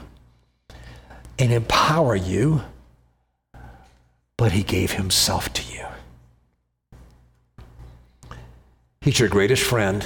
and 1.39 1.53
empower 1.53 2.15
you, 2.15 2.63
but 4.37 4.53
he 4.53 4.63
gave 4.63 4.93
himself 4.93 5.51
to 5.55 5.63
you. 5.73 5.87
He's 9.01 9.19
your 9.19 9.31
greatest 9.31 9.63
friend. 9.63 10.05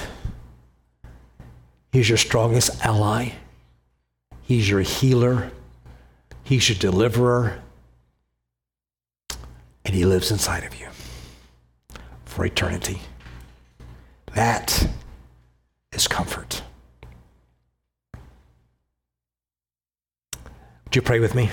He's 1.92 2.08
your 2.08 2.18
strongest 2.18 2.84
ally. 2.84 3.32
He's 4.42 4.68
your 4.68 4.82
healer. 4.82 5.50
He's 6.44 6.68
your 6.68 6.78
deliverer. 6.78 7.60
And 9.84 9.94
he 9.94 10.04
lives 10.04 10.30
inside 10.30 10.62
of 10.62 10.78
you 10.78 10.86
for 12.24 12.44
eternity. 12.44 13.00
That 14.34 14.88
is 15.98 16.06
comfort. 16.06 16.62
Would 20.84 20.94
you 20.94 21.02
pray 21.02 21.18
with 21.18 21.34
me? 21.34 21.50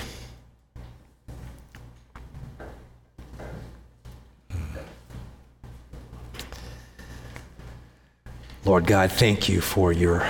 Lord 8.64 8.86
God, 8.86 9.10
thank 9.10 9.48
you 9.48 9.60
for 9.60 9.92
your 9.92 10.24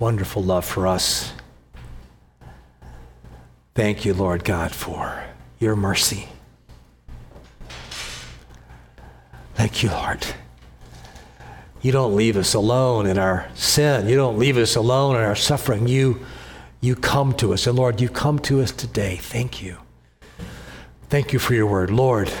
wonderful 0.00 0.42
love 0.42 0.64
for 0.64 0.88
us. 0.88 1.32
Thank 3.76 4.04
you, 4.04 4.12
Lord 4.12 4.42
God, 4.42 4.72
for 4.72 5.22
your 5.60 5.76
mercy. 5.76 6.28
Thank 9.54 9.82
you, 9.84 9.90
Lord. 9.90 10.26
You 11.82 11.92
don't 11.92 12.16
leave 12.16 12.36
us 12.36 12.54
alone 12.54 13.06
in 13.06 13.18
our 13.18 13.48
sin. 13.54 14.08
You 14.08 14.16
don't 14.16 14.38
leave 14.38 14.56
us 14.56 14.76
alone 14.76 15.16
in 15.16 15.22
our 15.22 15.36
suffering. 15.36 15.86
You, 15.86 16.24
you 16.80 16.96
come 16.96 17.32
to 17.34 17.52
us. 17.52 17.66
And 17.66 17.76
Lord, 17.76 18.00
you 18.00 18.08
come 18.08 18.38
to 18.40 18.60
us 18.60 18.72
today. 18.72 19.16
Thank 19.16 19.62
you. 19.62 19.76
Thank 21.08 21.32
you 21.32 21.38
for 21.38 21.54
your 21.54 21.66
word. 21.66 21.90
Lord, 21.90 22.32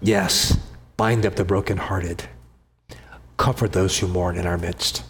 yes, 0.00 0.58
bind 0.96 1.26
up 1.26 1.36
the 1.36 1.44
brokenhearted, 1.44 2.24
comfort 3.36 3.72
those 3.72 3.98
who 3.98 4.06
mourn 4.06 4.36
in 4.36 4.46
our 4.46 4.56
midst. 4.56 5.02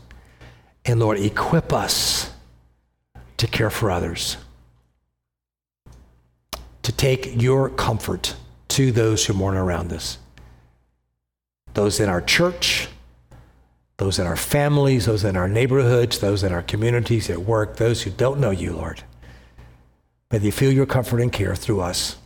And 0.85 0.99
Lord, 0.99 1.19
equip 1.19 1.73
us 1.73 2.33
to 3.37 3.47
care 3.47 3.71
for 3.71 3.91
others, 3.91 4.37
to 6.83 6.91
take 6.91 7.41
your 7.41 7.69
comfort 7.71 8.35
to 8.69 8.91
those 8.91 9.27
who 9.27 9.35
mourn 9.35 9.57
around 9.57 9.93
us 9.93 10.19
those 11.77 12.01
in 12.01 12.09
our 12.09 12.22
church, 12.22 12.89
those 13.99 14.18
in 14.18 14.27
our 14.27 14.35
families, 14.35 15.05
those 15.05 15.24
in 15.24 15.37
our 15.37 15.47
neighborhoods, 15.47 16.18
those 16.18 16.43
in 16.43 16.53
our 16.53 16.62
communities 16.62 17.29
at 17.29 17.39
work, 17.39 17.77
those 17.77 18.03
who 18.03 18.11
don't 18.11 18.41
know 18.41 18.51
you, 18.51 18.72
Lord. 18.72 19.03
May 20.33 20.39
they 20.39 20.51
feel 20.51 20.72
your 20.72 20.87
comfort 20.87 21.20
and 21.20 21.31
care 21.31 21.55
through 21.55 21.83
us. 21.83 22.16